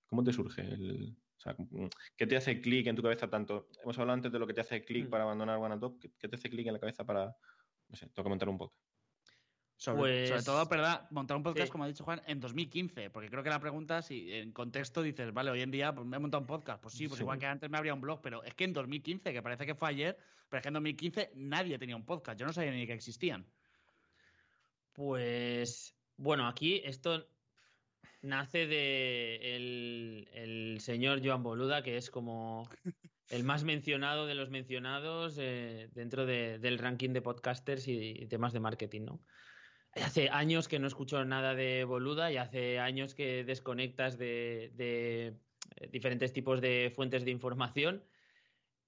¿Cómo 0.07 0.23
te 0.23 0.33
surge 0.33 0.61
el, 0.61 1.15
o 1.37 1.41
sea, 1.43 1.55
¿qué 2.15 2.27
te 2.27 2.37
hace 2.37 2.61
clic 2.61 2.87
en 2.87 2.95
tu 2.95 3.01
cabeza 3.01 3.29
tanto? 3.29 3.67
Hemos 3.83 3.97
hablado 3.99 4.15
antes 4.15 4.31
de 4.31 4.39
lo 4.39 4.47
que 4.47 4.53
te 4.53 4.61
hace 4.61 4.83
clic 4.83 5.07
mm. 5.07 5.09
para 5.09 5.23
abandonar 5.23 5.57
OneTop. 5.57 5.99
¿Qué, 5.99 6.27
te 6.27 6.35
hace 6.35 6.49
clic 6.49 6.67
en 6.67 6.73
la 6.73 6.79
cabeza 6.79 7.03
para, 7.03 7.35
no 7.89 7.95
sé, 7.95 8.07
tengo 8.07 8.23
que 8.23 8.29
montar 8.29 8.49
un 8.49 8.57
podcast? 8.57 8.81
Sobre, 9.75 10.29
pues 10.29 10.45
todo, 10.45 10.65
¿verdad? 10.67 11.09
Montar 11.11 11.35
un 11.35 11.43
podcast, 11.43 11.69
como 11.69 11.83
ha 11.83 11.87
dicho 11.87 12.05
Juan, 12.05 12.21
en 12.27 12.39
2015. 12.39 13.09
Porque 13.09 13.29
creo 13.29 13.43
que 13.43 13.49
la 13.49 13.59
pregunta, 13.59 14.01
si 14.01 14.31
en 14.31 14.53
contexto 14.53 15.01
dices, 15.01 15.33
vale, 15.33 15.51
hoy 15.51 15.61
en 15.61 15.71
día 15.71 15.93
pues, 15.93 16.07
me 16.07 16.15
he 16.15 16.19
montado 16.19 16.39
un 16.39 16.47
podcast. 16.47 16.81
Pues 16.81 16.93
sí, 16.93 17.09
pues 17.09 17.19
igual 17.19 17.37
que 17.39 17.47
antes 17.47 17.69
me 17.69 17.77
habría 17.77 17.93
un 17.93 17.99
blog, 17.99 18.21
pero 18.21 18.43
es 18.43 18.53
que 18.53 18.63
en 18.63 18.71
2015, 18.71 19.33
que 19.33 19.41
parece 19.41 19.65
que 19.65 19.75
fue 19.75 19.89
ayer, 19.89 20.17
pero 20.47 20.59
es 20.59 20.61
que 20.61 20.69
en 20.69 20.75
2015 20.75 21.31
nadie 21.35 21.77
tenía 21.77 21.97
un 21.97 22.05
podcast. 22.05 22.39
Yo 22.39 22.45
no 22.45 22.53
sabía 22.53 22.71
ni 22.71 22.87
que 22.87 22.93
existían. 22.93 23.45
Pues, 24.93 25.95
bueno, 26.17 26.47
aquí 26.47 26.81
esto 26.85 27.27
nace 28.21 28.67
de 28.67 29.55
el, 29.55 30.77
señor 30.79 31.21
Joan 31.25 31.43
Boluda, 31.43 31.83
que 31.83 31.97
es 31.97 32.09
como 32.09 32.69
el 33.29 33.43
más 33.43 33.63
mencionado 33.63 34.25
de 34.25 34.35
los 34.35 34.49
mencionados 34.49 35.37
eh, 35.39 35.89
dentro 35.93 36.25
del 36.25 36.77
ranking 36.77 37.09
de 37.09 37.21
podcasters 37.21 37.87
y 37.87 38.25
temas 38.27 38.53
de 38.53 38.59
marketing, 38.59 39.01
¿no? 39.01 39.21
Hace 39.95 40.29
años 40.29 40.67
que 40.67 40.79
no 40.79 40.87
escucho 40.87 41.23
nada 41.23 41.53
de 41.53 41.83
Boluda 41.83 42.31
y 42.31 42.37
hace 42.37 42.79
años 42.79 43.13
que 43.13 43.43
desconectas 43.43 44.17
de, 44.17 44.71
eh, 44.79 45.37
diferentes 45.91 46.33
tipos 46.33 46.61
de 46.61 46.91
fuentes 46.95 47.25
de 47.25 47.31
información. 47.31 48.03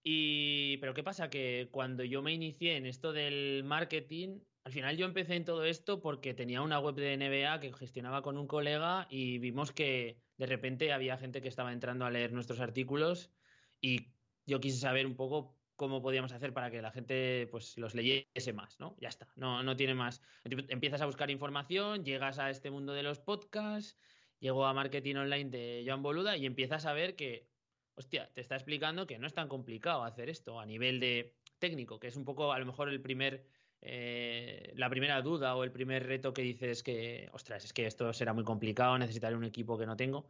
Y, 0.01 0.77
pero 0.77 0.95
¿qué 0.95 1.03
pasa? 1.03 1.29
Que 1.29 1.67
cuando 1.71 2.03
yo 2.03 2.23
me 2.23 2.33
inicié 2.33 2.77
en 2.77 2.87
esto 2.87 3.13
del 3.13 3.63
marketing, 3.63 4.39
al 4.65 4.71
final 4.71 4.97
yo 4.97 5.05
empecé 5.05 5.35
en 5.35 5.45
todo 5.45 5.63
esto 5.63 6.01
porque 6.01 6.33
tenía 6.33 6.63
una 6.63 6.79
web 6.79 6.95
de 6.95 7.15
NBA 7.15 7.59
que 7.59 7.71
gestionaba 7.71 8.23
con 8.23 8.35
un 8.35 8.47
colega 8.47 9.05
y 9.11 9.37
vimos 9.37 9.71
que 9.71 10.17
de 10.37 10.47
repente 10.47 10.91
había 10.91 11.17
gente 11.17 11.39
que 11.39 11.47
estaba 11.47 11.71
entrando 11.71 12.03
a 12.03 12.09
leer 12.09 12.33
nuestros 12.33 12.59
artículos 12.59 13.31
y 13.79 14.07
yo 14.47 14.59
quise 14.59 14.79
saber 14.79 15.05
un 15.05 15.15
poco 15.15 15.55
cómo 15.75 16.01
podíamos 16.01 16.31
hacer 16.31 16.51
para 16.51 16.71
que 16.71 16.81
la 16.81 16.91
gente 16.91 17.47
pues 17.51 17.77
los 17.77 17.93
leyese 17.93 18.53
más, 18.53 18.79
¿no? 18.79 18.97
Ya 18.99 19.09
está, 19.09 19.31
no, 19.35 19.61
no 19.61 19.75
tiene 19.75 19.93
más. 19.93 20.23
Empiezas 20.43 21.01
a 21.01 21.05
buscar 21.05 21.29
información, 21.29 22.03
llegas 22.03 22.39
a 22.39 22.49
este 22.49 22.71
mundo 22.71 22.93
de 22.93 23.03
los 23.03 23.19
podcasts, 23.19 23.99
llego 24.39 24.65
a 24.65 24.73
marketing 24.73 25.15
online 25.15 25.51
de 25.51 25.83
Joan 25.85 26.01
Boluda 26.01 26.37
y 26.37 26.47
empiezas 26.47 26.87
a 26.87 26.93
ver 26.93 27.15
que, 27.15 27.51
hostia, 27.93 28.33
te 28.33 28.41
está 28.41 28.55
explicando 28.55 29.05
que 29.05 29.19
no 29.19 29.27
es 29.27 29.33
tan 29.35 29.47
complicado 29.47 30.03
hacer 30.03 30.27
esto 30.27 30.59
a 30.59 30.65
nivel 30.65 30.99
de 30.99 31.37
técnico, 31.59 31.99
que 31.99 32.07
es 32.07 32.15
un 32.15 32.25
poco 32.25 32.51
a 32.51 32.57
lo 32.57 32.65
mejor 32.65 32.89
el 32.89 33.01
primer, 33.01 33.45
eh, 33.87 34.73
la 34.75 34.89
primera 34.89 35.21
duda 35.21 35.55
o 35.55 35.63
el 35.63 35.71
primer 35.71 36.07
reto 36.07 36.33
que 36.33 36.41
dices 36.41 36.81
que, 36.81 37.29
ostras, 37.33 37.63
es 37.63 37.71
que 37.73 37.85
esto 37.85 38.11
será 38.13 38.33
muy 38.33 38.43
complicado, 38.43 38.97
necesitaré 38.97 39.35
un 39.35 39.43
equipo 39.43 39.77
que 39.77 39.85
no 39.85 39.95
tengo. 39.95 40.27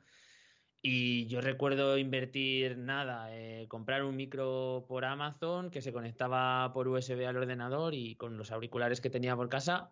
Y 0.82 1.26
yo 1.28 1.42
recuerdo 1.42 1.98
invertir 1.98 2.78
nada, 2.78 3.36
eh, 3.36 3.66
comprar 3.70 4.04
un 4.04 4.16
micro 4.16 4.86
por 4.88 5.06
Amazon 5.06 5.72
que 5.72 5.82
se 5.82 5.94
conectaba 5.94 6.72
por 6.74 6.88
USB 6.88 7.26
al 7.26 7.38
ordenador 7.38 7.94
y 7.94 8.16
con 8.16 8.38
los 8.38 8.52
auriculares 8.52 9.02
que 9.02 9.10
tenía 9.10 9.36
por 9.36 9.50
casa. 9.50 9.92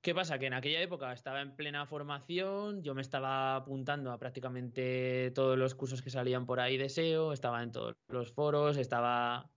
¿Qué 0.00 0.14
pasa? 0.14 0.38
Que 0.38 0.46
en 0.46 0.54
aquella 0.54 0.80
época 0.80 1.12
estaba 1.12 1.40
en 1.42 1.56
plena 1.56 1.84
formación, 1.84 2.82
yo 2.84 2.94
me 2.94 3.02
estaba 3.02 3.56
apuntando 3.56 4.12
a 4.12 4.18
prácticamente 4.18 5.32
todos 5.34 5.58
los 5.58 5.74
cursos 5.74 6.00
que 6.00 6.10
salían 6.10 6.46
por 6.46 6.60
ahí 6.60 6.76
de 6.76 6.88
SEO, 6.88 7.32
estaba 7.32 7.62
en 7.64 7.72
todos 7.72 7.96
los 8.06 8.32
foros, 8.32 8.76
estaba, 8.76 9.50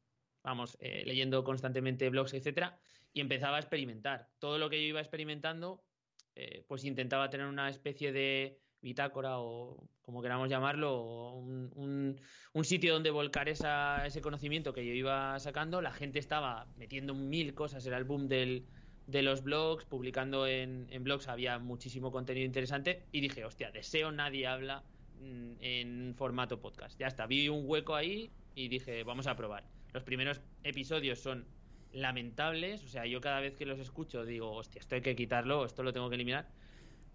vamos, 0.43 0.75
eh, 0.79 1.03
leyendo 1.05 1.43
constantemente 1.43 2.09
blogs, 2.09 2.33
etcétera, 2.33 2.79
y 3.13 3.21
empezaba 3.21 3.57
a 3.57 3.59
experimentar. 3.59 4.29
Todo 4.39 4.57
lo 4.57 4.69
que 4.69 4.81
yo 4.81 4.87
iba 4.87 5.01
experimentando, 5.01 5.83
eh, 6.35 6.63
pues 6.67 6.83
intentaba 6.85 7.29
tener 7.29 7.47
una 7.47 7.69
especie 7.69 8.11
de 8.11 8.59
bitácora 8.81 9.39
o 9.39 9.87
como 10.01 10.21
queramos 10.21 10.49
llamarlo, 10.49 11.33
un, 11.33 12.17
sitio 12.63 12.93
donde 12.93 13.11
volcar 13.11 13.47
ese 13.47 14.21
conocimiento 14.21 14.73
que 14.73 14.85
yo 14.85 14.93
iba 14.93 15.39
sacando. 15.39 15.81
La 15.81 15.93
gente 15.93 16.19
estaba 16.19 16.67
metiendo 16.75 17.13
mil 17.13 17.53
cosas, 17.53 17.85
era 17.85 17.97
el 17.97 18.03
boom 18.03 18.27
del, 18.27 18.65
de 19.07 19.21
los 19.21 19.43
blogs, 19.43 19.85
publicando 19.85 20.47
en, 20.47 20.87
blogs 21.03 21.27
había 21.27 21.59
muchísimo 21.59 22.11
contenido 22.11 22.45
interesante 22.45 23.05
y 23.11 23.21
dije, 23.21 23.45
hostia, 23.45 23.71
deseo 23.71 24.11
nadie 24.11 24.47
habla 24.47 24.83
mm, 25.19 25.53
en 25.59 26.15
formato 26.15 26.59
podcast. 26.59 26.99
Ya 26.99 27.07
está, 27.07 27.25
vi 27.27 27.47
un 27.47 27.63
hueco 27.65 27.95
ahí 27.95 28.31
y 28.55 28.67
dije, 28.67 29.03
vamos 29.03 29.27
a 29.27 29.35
probar. 29.35 29.63
Los 29.93 30.03
primeros 30.03 30.41
episodios 30.63 31.19
son 31.19 31.45
lamentables, 31.93 32.83
o 32.83 32.87
sea, 32.87 33.05
yo 33.05 33.21
cada 33.21 33.39
vez 33.39 33.55
que 33.55 33.65
los 33.65 33.79
escucho 33.79 34.25
digo, 34.25 34.51
hostia, 34.51 34.79
esto 34.79 34.95
hay 34.95 35.01
que 35.01 35.15
quitarlo, 35.15 35.65
esto 35.65 35.83
lo 35.83 35.93
tengo 35.93 36.09
que 36.09 36.15
eliminar 36.15 36.47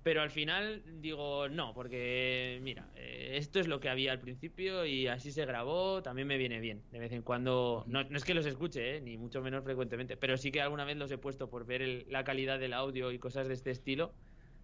pero 0.06 0.22
al 0.22 0.30
final 0.30 0.84
digo, 1.00 1.48
no, 1.48 1.74
porque 1.74 2.60
mira, 2.62 2.86
eh, 2.94 3.32
esto 3.38 3.58
es 3.58 3.66
lo 3.66 3.80
que 3.80 3.88
había 3.88 4.12
al 4.12 4.20
principio 4.20 4.86
y 4.86 5.08
así 5.08 5.32
se 5.32 5.44
grabó, 5.44 6.00
también 6.00 6.28
me 6.28 6.38
viene 6.38 6.60
bien. 6.60 6.80
De 6.92 7.00
vez 7.00 7.10
en 7.10 7.22
cuando, 7.22 7.82
no, 7.88 8.02
es 8.02 8.22
que 8.22 8.32
los 8.32 8.46
escuche, 8.46 8.98
eh, 8.98 9.00
ni 9.00 9.16
mucho 9.16 9.42
menos 9.42 9.64
frecuentemente, 9.64 10.16
pero 10.16 10.36
sí 10.36 10.52
que 10.52 10.62
alguna 10.62 10.84
vez 10.84 10.96
los 10.96 11.10
he 11.10 11.18
puesto 11.18 11.50
por 11.50 11.66
ver 11.66 12.06
la 12.08 12.22
calidad 12.22 12.60
del 12.60 12.72
audio 12.72 13.10
y 13.10 13.18
cosas 13.18 13.48
de 13.48 13.54
este 13.54 13.72
estilo 13.72 14.12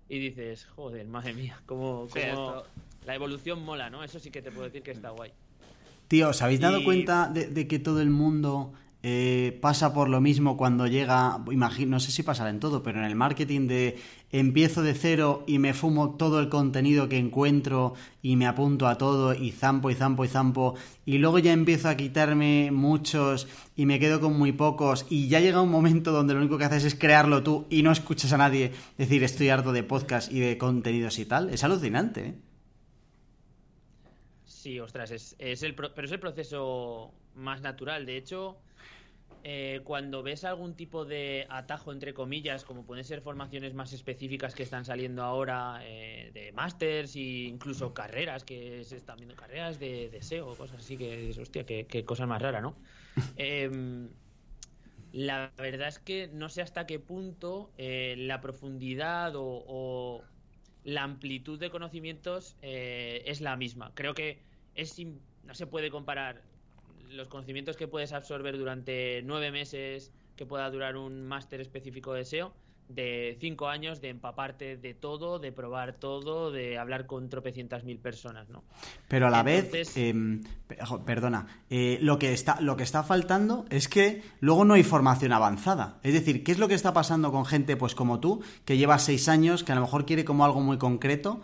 y 0.08 0.20
dices, 0.20 0.64
joder, 0.64 1.08
madre 1.08 1.34
mía, 1.34 1.60
como, 1.66 2.06
la 3.04 3.12
evolución 3.12 3.64
mola, 3.64 3.90
¿no? 3.90 4.04
Eso 4.04 4.20
sí 4.20 4.30
que 4.30 4.42
te 4.42 4.52
puedo 4.52 4.66
decir 4.66 4.82
que 4.82 4.92
está 4.92 5.10
guay. 5.10 5.32
Tío, 6.06 6.28
¿os 6.28 6.40
habéis 6.40 6.60
dado 6.60 6.84
cuenta 6.84 7.28
de, 7.28 7.66
que 7.66 7.80
todo 7.80 8.00
el 8.00 8.10
mundo 8.10 8.74
eh, 9.04 9.58
pasa 9.60 9.92
por 9.92 10.08
lo 10.08 10.20
mismo 10.20 10.56
cuando 10.56 10.86
llega, 10.86 11.38
imagino, 11.50 11.92
no 11.92 12.00
sé 12.00 12.12
si 12.12 12.22
pasará 12.22 12.50
en 12.50 12.60
todo, 12.60 12.82
pero 12.84 13.00
en 13.00 13.04
el 13.04 13.16
marketing 13.16 13.66
de 13.66 13.98
empiezo 14.30 14.82
de 14.82 14.94
cero 14.94 15.42
y 15.46 15.58
me 15.58 15.74
fumo 15.74 16.14
todo 16.14 16.38
el 16.38 16.48
contenido 16.48 17.08
que 17.08 17.18
encuentro 17.18 17.94
y 18.22 18.36
me 18.36 18.46
apunto 18.46 18.86
a 18.86 18.98
todo 18.98 19.34
y 19.34 19.50
zampo 19.50 19.90
y 19.90 19.94
zampo 19.94 20.24
y 20.24 20.28
zampo 20.28 20.74
y 21.04 21.18
luego 21.18 21.38
ya 21.40 21.52
empiezo 21.52 21.88
a 21.88 21.96
quitarme 21.96 22.70
muchos 22.72 23.48
y 23.76 23.86
me 23.86 23.98
quedo 23.98 24.20
con 24.20 24.38
muy 24.38 24.52
pocos 24.52 25.04
y 25.10 25.28
ya 25.28 25.40
llega 25.40 25.60
un 25.60 25.70
momento 25.70 26.12
donde 26.12 26.34
lo 26.34 26.40
único 26.40 26.56
que 26.56 26.64
haces 26.64 26.84
es 26.84 26.94
crearlo 26.94 27.42
tú 27.42 27.66
y 27.70 27.82
no 27.82 27.90
escuchas 27.90 28.32
a 28.32 28.38
nadie 28.38 28.72
decir 28.98 29.22
estoy 29.24 29.48
harto 29.48 29.72
de 29.72 29.82
podcast 29.82 30.32
y 30.32 30.40
de 30.40 30.56
contenidos 30.56 31.18
y 31.18 31.26
tal. 31.26 31.50
Es 31.50 31.64
alucinante. 31.64 32.26
¿eh? 32.26 32.34
Sí, 34.44 34.78
ostras, 34.78 35.10
es, 35.10 35.62
el 35.64 35.74
pero 35.74 36.04
es 36.04 36.12
el 36.12 36.20
proceso 36.20 37.12
más 37.34 37.60
natural. 37.62 38.06
De 38.06 38.16
hecho, 38.16 38.58
eh, 39.44 39.80
cuando 39.84 40.22
ves 40.22 40.44
algún 40.44 40.74
tipo 40.74 41.04
de 41.04 41.46
atajo, 41.50 41.92
entre 41.92 42.14
comillas, 42.14 42.64
como 42.64 42.84
pueden 42.84 43.04
ser 43.04 43.22
formaciones 43.22 43.74
más 43.74 43.92
específicas 43.92 44.54
que 44.54 44.62
están 44.62 44.84
saliendo 44.84 45.22
ahora 45.22 45.80
eh, 45.82 46.30
de 46.32 46.52
másters 46.52 47.16
e 47.16 47.48
incluso 47.48 47.92
carreras, 47.92 48.44
que 48.44 48.84
se 48.84 48.96
están 48.96 49.16
viendo 49.16 49.34
carreras 49.34 49.80
de, 49.80 50.10
de 50.10 50.22
SEO, 50.22 50.56
cosas 50.56 50.78
así, 50.78 50.96
que 50.96 51.30
es, 51.30 51.38
hostia, 51.38 51.66
qué, 51.66 51.86
qué 51.86 52.04
cosa 52.04 52.26
más 52.26 52.40
rara, 52.40 52.60
¿no? 52.60 52.76
Em, 53.36 54.08
la 55.12 55.52
verdad 55.58 55.88
es 55.88 55.98
que 55.98 56.28
no 56.28 56.48
sé 56.48 56.62
hasta 56.62 56.86
qué 56.86 56.98
punto 56.98 57.70
eh, 57.76 58.14
la 58.16 58.40
profundidad 58.40 59.36
o, 59.36 59.64
o 59.66 60.22
la 60.84 61.02
amplitud 61.02 61.58
de 61.58 61.70
conocimientos 61.70 62.56
es 62.62 63.40
la 63.40 63.56
misma. 63.56 63.92
Creo 63.94 64.14
que 64.14 64.38
es 64.74 64.98
no 65.44 65.54
se 65.54 65.66
puede 65.66 65.90
comparar 65.90 66.42
los 67.12 67.28
conocimientos 67.28 67.76
que 67.76 67.88
puedes 67.88 68.12
absorber 68.12 68.58
durante 68.58 69.22
nueve 69.22 69.50
meses 69.50 70.12
que 70.36 70.46
pueda 70.46 70.68
durar 70.70 70.96
un 70.96 71.26
máster 71.26 71.60
específico 71.60 72.12
de 72.14 72.24
SEO 72.24 72.52
de 72.88 73.38
cinco 73.40 73.68
años 73.68 74.00
de 74.00 74.10
empaparte 74.10 74.76
de 74.76 74.92
todo, 74.92 75.38
de 75.38 75.50
probar 75.52 75.94
todo, 75.94 76.50
de 76.50 76.76
hablar 76.78 77.06
con 77.06 77.28
tropecientas 77.30 77.84
mil 77.84 77.98
personas, 77.98 78.50
¿no? 78.50 78.64
Pero 79.08 79.28
a 79.28 79.30
la 79.30 79.38
Entonces- 79.40 79.94
vez, 79.94 79.96
eh, 79.96 80.84
jo, 80.84 81.02
perdona, 81.04 81.46
eh, 81.70 81.98
lo, 82.02 82.18
que 82.18 82.32
está, 82.32 82.60
lo 82.60 82.76
que 82.76 82.82
está 82.82 83.02
faltando 83.02 83.64
es 83.70 83.88
que 83.88 84.22
luego 84.40 84.64
no 84.64 84.74
hay 84.74 84.82
formación 84.82 85.32
avanzada. 85.32 86.00
Es 86.02 86.12
decir, 86.12 86.44
¿qué 86.44 86.52
es 86.52 86.58
lo 86.58 86.68
que 86.68 86.74
está 86.74 86.92
pasando 86.92 87.32
con 87.32 87.46
gente 87.46 87.76
pues 87.76 87.94
como 87.94 88.20
tú, 88.20 88.42
que 88.66 88.76
lleva 88.76 88.98
seis 88.98 89.28
años, 89.28 89.64
que 89.64 89.72
a 89.72 89.76
lo 89.76 89.80
mejor 89.82 90.04
quiere 90.04 90.24
como 90.24 90.44
algo 90.44 90.60
muy 90.60 90.76
concreto? 90.76 91.40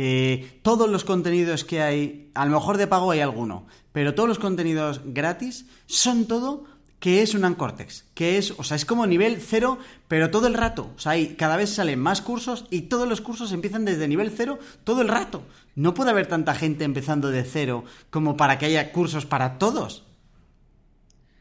Eh, 0.00 0.60
todos 0.62 0.88
los 0.88 1.02
contenidos 1.02 1.64
que 1.64 1.82
hay, 1.82 2.30
a 2.34 2.44
lo 2.44 2.52
mejor 2.52 2.76
de 2.76 2.86
pago 2.86 3.10
hay 3.10 3.18
alguno, 3.18 3.66
pero 3.90 4.14
todos 4.14 4.28
los 4.28 4.38
contenidos 4.38 5.00
gratis 5.04 5.66
son 5.86 6.26
todo 6.26 6.66
que 7.00 7.20
es 7.22 7.34
un 7.34 7.44
Ancortex, 7.44 8.04
que 8.14 8.38
es, 8.38 8.52
o 8.58 8.62
sea, 8.62 8.76
es 8.76 8.84
como 8.84 9.08
nivel 9.08 9.40
cero, 9.40 9.78
pero 10.06 10.30
todo 10.30 10.46
el 10.46 10.54
rato. 10.54 10.92
O 10.94 10.98
sea, 11.00 11.12
hay, 11.12 11.34
cada 11.34 11.56
vez 11.56 11.70
salen 11.70 11.98
más 11.98 12.20
cursos 12.22 12.66
y 12.70 12.82
todos 12.82 13.08
los 13.08 13.20
cursos 13.20 13.50
empiezan 13.50 13.84
desde 13.84 14.06
nivel 14.06 14.30
cero 14.30 14.60
todo 14.84 15.02
el 15.02 15.08
rato. 15.08 15.42
No 15.74 15.94
puede 15.94 16.10
haber 16.10 16.28
tanta 16.28 16.54
gente 16.54 16.84
empezando 16.84 17.30
de 17.30 17.42
cero 17.42 17.82
como 18.10 18.36
para 18.36 18.56
que 18.56 18.66
haya 18.66 18.92
cursos 18.92 19.26
para 19.26 19.58
todos. 19.58 20.04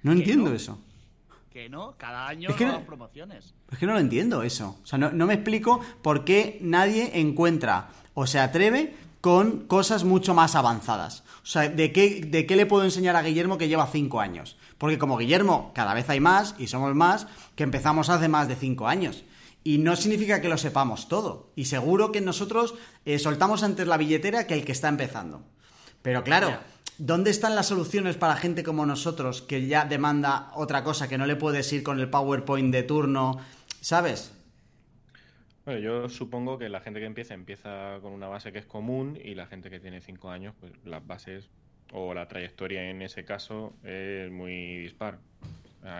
No 0.02 0.14
entiendo 0.14 0.50
no. 0.50 0.56
eso. 0.56 0.80
Que 1.52 1.70
no, 1.70 1.96
cada 1.98 2.28
año 2.28 2.50
Es 2.50 2.56
que 2.56 2.66
no- 2.66 2.72
nuevas 2.72 2.88
promociones. 2.88 3.54
Es 3.72 3.78
que 3.78 3.86
no 3.86 3.94
lo 3.94 4.00
entiendo 4.00 4.42
eso. 4.42 4.80
O 4.84 4.86
sea, 4.86 4.98
no, 4.98 5.12
no 5.12 5.28
me 5.28 5.34
explico 5.36 5.80
por 6.02 6.24
qué 6.24 6.58
nadie 6.62 7.20
encuentra 7.20 7.90
o 8.20 8.26
se 8.26 8.40
atreve 8.40 8.96
con 9.22 9.68
cosas 9.68 10.04
mucho 10.04 10.34
más 10.34 10.56
avanzadas. 10.56 11.24
O 11.44 11.46
sea, 11.46 11.70
¿de 11.70 11.92
qué, 11.92 12.22
¿de 12.26 12.48
qué 12.48 12.56
le 12.56 12.66
puedo 12.66 12.84
enseñar 12.84 13.16
a 13.16 13.22
Guillermo 13.22 13.60
que 13.60 13.68
lleva 13.68 13.86
cinco 13.92 14.22
años? 14.22 14.58
Porque 14.80 14.98
como 14.98 15.18
Guillermo 15.18 15.72
cada 15.76 15.94
vez 15.94 16.10
hay 16.10 16.20
más 16.20 16.56
y 16.58 16.66
somos 16.66 16.96
más 16.96 17.28
que 17.56 17.62
empezamos 17.62 18.10
hace 18.10 18.28
más 18.28 18.48
de 18.48 18.56
cinco 18.56 18.88
años. 18.88 19.24
Y 19.64 19.78
no 19.78 19.96
significa 19.96 20.42
que 20.42 20.50
lo 20.50 20.58
sepamos 20.58 21.08
todo. 21.08 21.52
Y 21.56 21.66
seguro 21.66 22.12
que 22.12 22.22
nosotros 22.22 22.74
eh, 23.06 23.20
soltamos 23.20 23.62
antes 23.62 23.86
la 23.86 23.98
billetera 23.98 24.48
que 24.48 24.56
el 24.56 24.66
que 24.66 24.72
está 24.72 24.88
empezando. 24.88 25.44
Pero 26.02 26.24
claro. 26.24 26.58
¿dónde 26.98 27.30
están 27.30 27.54
las 27.54 27.68
soluciones 27.68 28.18
para 28.18 28.36
gente 28.36 28.64
como 28.64 28.88
nosotros 28.88 29.44
que 29.44 29.68
ya 29.68 29.86
demanda 29.86 30.50
otra 30.56 30.84
cosa, 30.84 31.08
que 31.08 31.20
no 31.20 31.28
le 31.28 31.36
puedes 31.36 31.72
ir 31.72 31.84
con 31.84 32.00
el 32.00 32.10
PowerPoint 32.10 32.74
de 32.74 32.82
turno? 32.82 33.38
¿Sabes? 33.80 34.32
Bueno, 35.68 35.82
yo 35.82 36.08
supongo 36.08 36.58
que 36.58 36.70
la 36.70 36.80
gente 36.80 37.02
que 37.02 37.06
empieza 37.06 37.34
empieza 37.34 38.00
con 38.02 38.14
una 38.14 38.30
base 38.30 38.54
que 38.54 38.60
es 38.60 38.66
común 38.66 39.20
y 39.22 39.36
la 39.36 39.48
gente 39.48 39.70
que 39.70 39.82
tiene 39.82 40.00
cinco 40.00 40.30
años, 40.30 40.56
pues 40.62 40.72
las 40.86 41.06
bases 41.06 41.50
o 41.92 42.14
la 42.14 42.26
trayectoria 42.30 42.90
en 42.90 43.02
ese 43.02 43.26
caso 43.26 43.74
es 43.84 44.32
muy 44.32 44.78
dispar. 44.78 45.20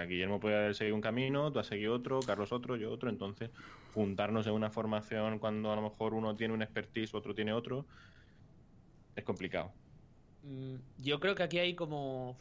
Guillermo 0.08 0.40
puede 0.40 0.56
haber 0.56 0.74
seguido 0.74 0.96
un 0.96 1.02
camino, 1.02 1.52
tú 1.52 1.60
has 1.60 1.68
seguido 1.68 1.94
otro, 1.96 2.24
Carlos 2.26 2.54
otro, 2.54 2.78
yo 2.78 2.90
otro, 2.90 3.10
entonces 3.10 3.50
juntarnos 3.94 4.48
en 4.48 4.54
una 4.54 4.70
formación 4.70 5.38
cuando 5.38 5.70
a 5.74 5.76
lo 5.76 5.82
mejor 5.82 6.14
uno 6.14 6.38
tiene 6.38 6.54
un 6.54 6.62
expertise, 6.62 7.14
otro 7.14 7.36
tiene 7.36 7.52
otro, 7.52 7.86
es 9.18 9.24
complicado. 9.26 9.74
Mm, 10.44 10.76
Yo 10.98 11.20
creo 11.20 11.36
que 11.36 11.44
aquí 11.44 11.60
hay 11.60 11.76
como... 11.76 12.38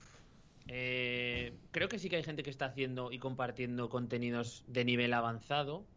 eh, 0.69 1.59
creo 1.73 1.89
que 1.89 1.99
sí 1.99 2.09
que 2.09 2.15
hay 2.15 2.23
gente 2.23 2.45
que 2.45 2.51
está 2.51 2.67
haciendo 2.67 3.11
y 3.11 3.19
compartiendo 3.19 3.89
contenidos 3.89 4.63
de 4.69 4.85
nivel 4.85 5.13
avanzado. 5.13 5.89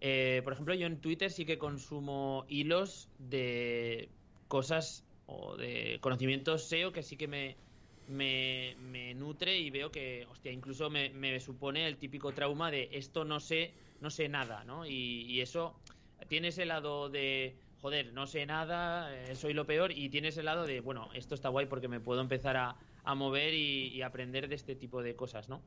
Eh, 0.00 0.40
por 0.44 0.52
ejemplo, 0.52 0.74
yo 0.74 0.86
en 0.86 1.00
Twitter 1.00 1.30
sí 1.30 1.44
que 1.44 1.58
consumo 1.58 2.44
hilos 2.48 3.08
de 3.18 4.08
cosas 4.48 5.04
o 5.26 5.56
de 5.56 5.98
conocimientos 6.00 6.68
SEO 6.68 6.92
que 6.92 7.02
sí 7.02 7.16
que 7.16 7.26
me, 7.26 7.56
me, 8.08 9.14
nutre 9.14 9.58
y 9.58 9.70
veo 9.70 9.90
que, 9.90 10.26
hostia, 10.30 10.52
incluso 10.52 10.90
me, 10.90 11.40
supone 11.40 11.86
el 11.86 11.96
típico 11.96 12.32
trauma 12.32 12.70
de 12.70 12.90
esto 12.92 13.24
no 13.24 13.40
sé, 13.40 13.72
no 14.00 14.10
sé 14.10 14.28
nada, 14.28 14.64
¿no? 14.64 14.86
Y, 14.86 15.40
eso 15.40 15.74
tiene 16.28 16.48
ese 16.48 16.66
lado 16.66 17.08
de, 17.08 17.56
joder, 17.80 18.12
no 18.12 18.26
sé 18.26 18.46
nada, 18.46 19.14
eh, 19.14 19.34
soy 19.34 19.54
lo 19.54 19.66
peor, 19.66 19.92
y 19.92 20.08
tiene 20.08 20.28
ese 20.28 20.42
lado 20.42 20.66
de, 20.66 20.80
bueno, 20.80 21.08
esto 21.14 21.34
está 21.34 21.48
guay 21.48 21.66
porque 21.66 21.88
me 21.88 22.00
puedo 22.00 22.20
empezar 22.20 22.56
a, 22.56 22.76
a 23.04 23.14
mover 23.14 23.54
y, 23.54 23.88
y 23.88 24.02
aprender 24.02 24.48
de 24.48 24.54
este 24.54 24.76
tipo 24.76 25.02
de 25.02 25.16
cosas, 25.16 25.48
¿no? 25.48 25.62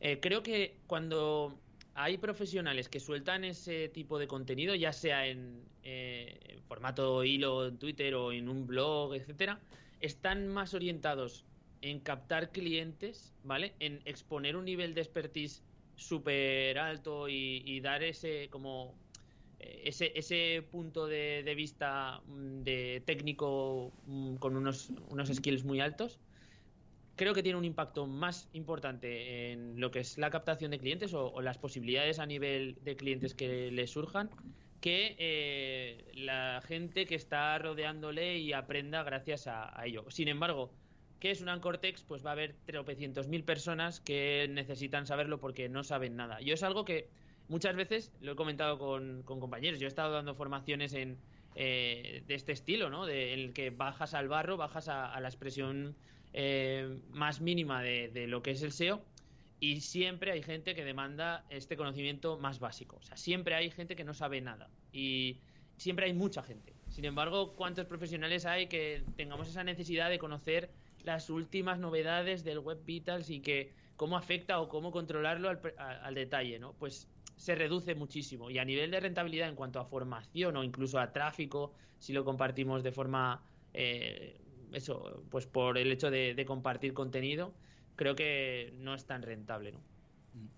Eh, 0.00 0.18
creo 0.20 0.42
que 0.42 0.76
cuando 0.86 1.58
hay 1.94 2.18
profesionales 2.18 2.88
que 2.88 3.00
sueltan 3.00 3.44
ese 3.44 3.88
tipo 3.88 4.18
de 4.18 4.26
contenido, 4.26 4.74
ya 4.74 4.92
sea 4.92 5.26
en, 5.26 5.62
eh, 5.82 6.58
formato 6.68 7.24
hilo 7.24 7.66
en 7.66 7.78
Twitter 7.78 8.14
o 8.14 8.32
en 8.32 8.48
un 8.48 8.66
blog, 8.66 9.14
etcétera, 9.14 9.60
están 10.00 10.48
más 10.48 10.74
orientados 10.74 11.44
en 11.82 12.00
captar 12.00 12.52
clientes, 12.52 13.34
¿vale? 13.42 13.74
En 13.80 14.00
exponer 14.04 14.56
un 14.56 14.64
nivel 14.64 14.94
de 14.94 15.00
expertise 15.00 15.62
súper 15.96 16.78
alto 16.78 17.28
y, 17.28 17.62
y 17.66 17.80
dar 17.80 18.02
ese 18.02 18.48
como 18.50 18.94
eh, 19.58 19.82
ese, 19.84 20.12
ese 20.14 20.62
punto 20.70 21.06
de, 21.06 21.42
de 21.44 21.54
vista 21.54 22.20
mm, 22.26 22.62
de 22.62 23.02
técnico 23.04 23.92
mm, 24.06 24.36
con 24.36 24.56
unos, 24.56 24.90
unos 25.08 25.28
skills 25.28 25.64
muy 25.64 25.80
altos 25.80 26.18
creo 27.20 27.34
que 27.34 27.42
tiene 27.42 27.58
un 27.58 27.66
impacto 27.66 28.06
más 28.06 28.48
importante 28.54 29.52
en 29.52 29.78
lo 29.78 29.90
que 29.90 29.98
es 30.00 30.16
la 30.16 30.30
captación 30.30 30.70
de 30.70 30.78
clientes 30.78 31.12
o, 31.12 31.42
las 31.42 31.58
posibilidades 31.58 32.18
a 32.18 32.24
nivel 32.24 32.78
de 32.82 32.96
clientes 32.96 33.34
que 33.34 33.70
le 33.70 33.86
surjan 33.86 34.30
que 34.80 35.16
eh, 35.18 36.10
la 36.14 36.62
gente 36.66 37.04
que 37.04 37.16
está 37.16 37.58
rodeándole 37.58 38.38
y 38.38 38.54
aprenda 38.54 39.02
gracias 39.02 39.48
a, 39.48 39.70
ello. 39.84 40.06
Sin 40.08 40.28
embargo, 40.28 40.72
¿qué 41.18 41.30
es 41.30 41.42
un 41.42 41.50
Ancortex? 41.50 42.04
Pues 42.04 42.24
va 42.24 42.30
a 42.30 42.32
haber 42.32 42.54
tropecientos 42.64 43.28
mil 43.28 43.44
personas 43.44 44.00
que 44.00 44.48
necesitan 44.48 45.04
saberlo 45.04 45.38
porque 45.40 45.68
no 45.68 45.84
saben 45.84 46.16
nada. 46.16 46.40
Yo 46.40 46.54
es 46.54 46.62
algo 46.62 46.86
que 46.86 47.10
muchas 47.48 47.76
veces 47.76 48.14
lo 48.22 48.32
he 48.32 48.34
comentado 48.34 48.78
con, 48.78 49.24
con 49.24 49.40
compañeros. 49.40 49.78
Yo 49.78 49.88
he 49.88 49.88
estado 49.88 50.14
dando 50.14 50.34
formaciones 50.34 50.94
en, 50.94 51.18
eh, 51.54 52.22
de 52.26 52.34
este 52.34 52.52
estilo, 52.52 52.88
¿no? 52.88 53.04
De, 53.04 53.34
en 53.34 53.40
el 53.40 53.52
que 53.52 53.68
bajas 53.68 54.14
al 54.14 54.28
barro, 54.28 54.56
bajas 54.56 54.88
a 54.88 55.20
la 55.20 55.28
expresión 55.28 55.94
eh, 56.32 56.98
más 57.10 57.40
mínima 57.40 57.82
de, 57.82 58.26
lo 58.26 58.42
que 58.42 58.52
es 58.52 58.62
el 58.62 58.72
SEO 58.72 59.04
y 59.58 59.80
siempre 59.80 60.32
hay 60.32 60.42
gente 60.42 60.74
que 60.74 60.84
demanda 60.84 61.44
este 61.50 61.76
conocimiento 61.76 62.38
más 62.38 62.60
básico. 62.60 62.96
O 62.96 63.02
sea, 63.02 63.16
siempre 63.16 63.54
hay 63.54 63.70
gente 63.70 63.96
que 63.96 64.04
no 64.04 64.14
sabe 64.14 64.40
nada 64.40 64.70
y 64.92 65.38
siempre 65.76 66.06
hay 66.06 66.14
mucha 66.14 66.42
gente. 66.42 66.74
Sin 66.88 67.04
embargo, 67.04 67.54
¿cuántos 67.54 67.86
profesionales 67.86 68.46
hay 68.46 68.66
que 68.66 69.04
tengamos 69.16 69.48
esa 69.48 69.64
necesidad 69.64 70.08
de 70.08 70.18
conocer 70.18 70.70
las 71.04 71.30
últimas 71.30 71.78
novedades 71.78 72.44
del 72.44 72.58
Web 72.58 72.84
Vitals 72.84 73.30
y 73.30 73.40
que 73.40 73.72
cómo 73.96 74.16
afecta 74.16 74.60
o 74.60 74.68
cómo 74.68 74.90
controlarlo 74.90 75.50
al 75.76 76.14
detalle, 76.14 76.58
¿no? 76.58 76.72
Pues 76.74 77.06
se 77.36 77.54
reduce 77.54 77.94
muchísimo. 77.94 78.50
Y 78.50 78.58
a 78.58 78.64
nivel 78.64 78.90
de 78.90 79.00
rentabilidad 79.00 79.48
en 79.48 79.56
cuanto 79.56 79.80
a 79.80 79.84
formación 79.84 80.56
o 80.56 80.64
incluso 80.64 80.98
a 80.98 81.12
tráfico, 81.12 81.72
si 81.98 82.12
lo 82.12 82.24
compartimos 82.24 82.82
de 82.82 82.92
forma, 82.92 83.42
eh, 83.72 84.38
eso, 84.72 85.22
pues 85.30 85.46
por 85.46 85.78
el 85.78 85.90
hecho 85.92 86.10
de, 86.10 86.34
de 86.34 86.44
compartir 86.44 86.94
contenido, 86.94 87.52
creo 87.96 88.14
que 88.14 88.72
no 88.78 88.94
es 88.94 89.04
tan 89.04 89.22
rentable, 89.22 89.72
¿no? 89.72 89.80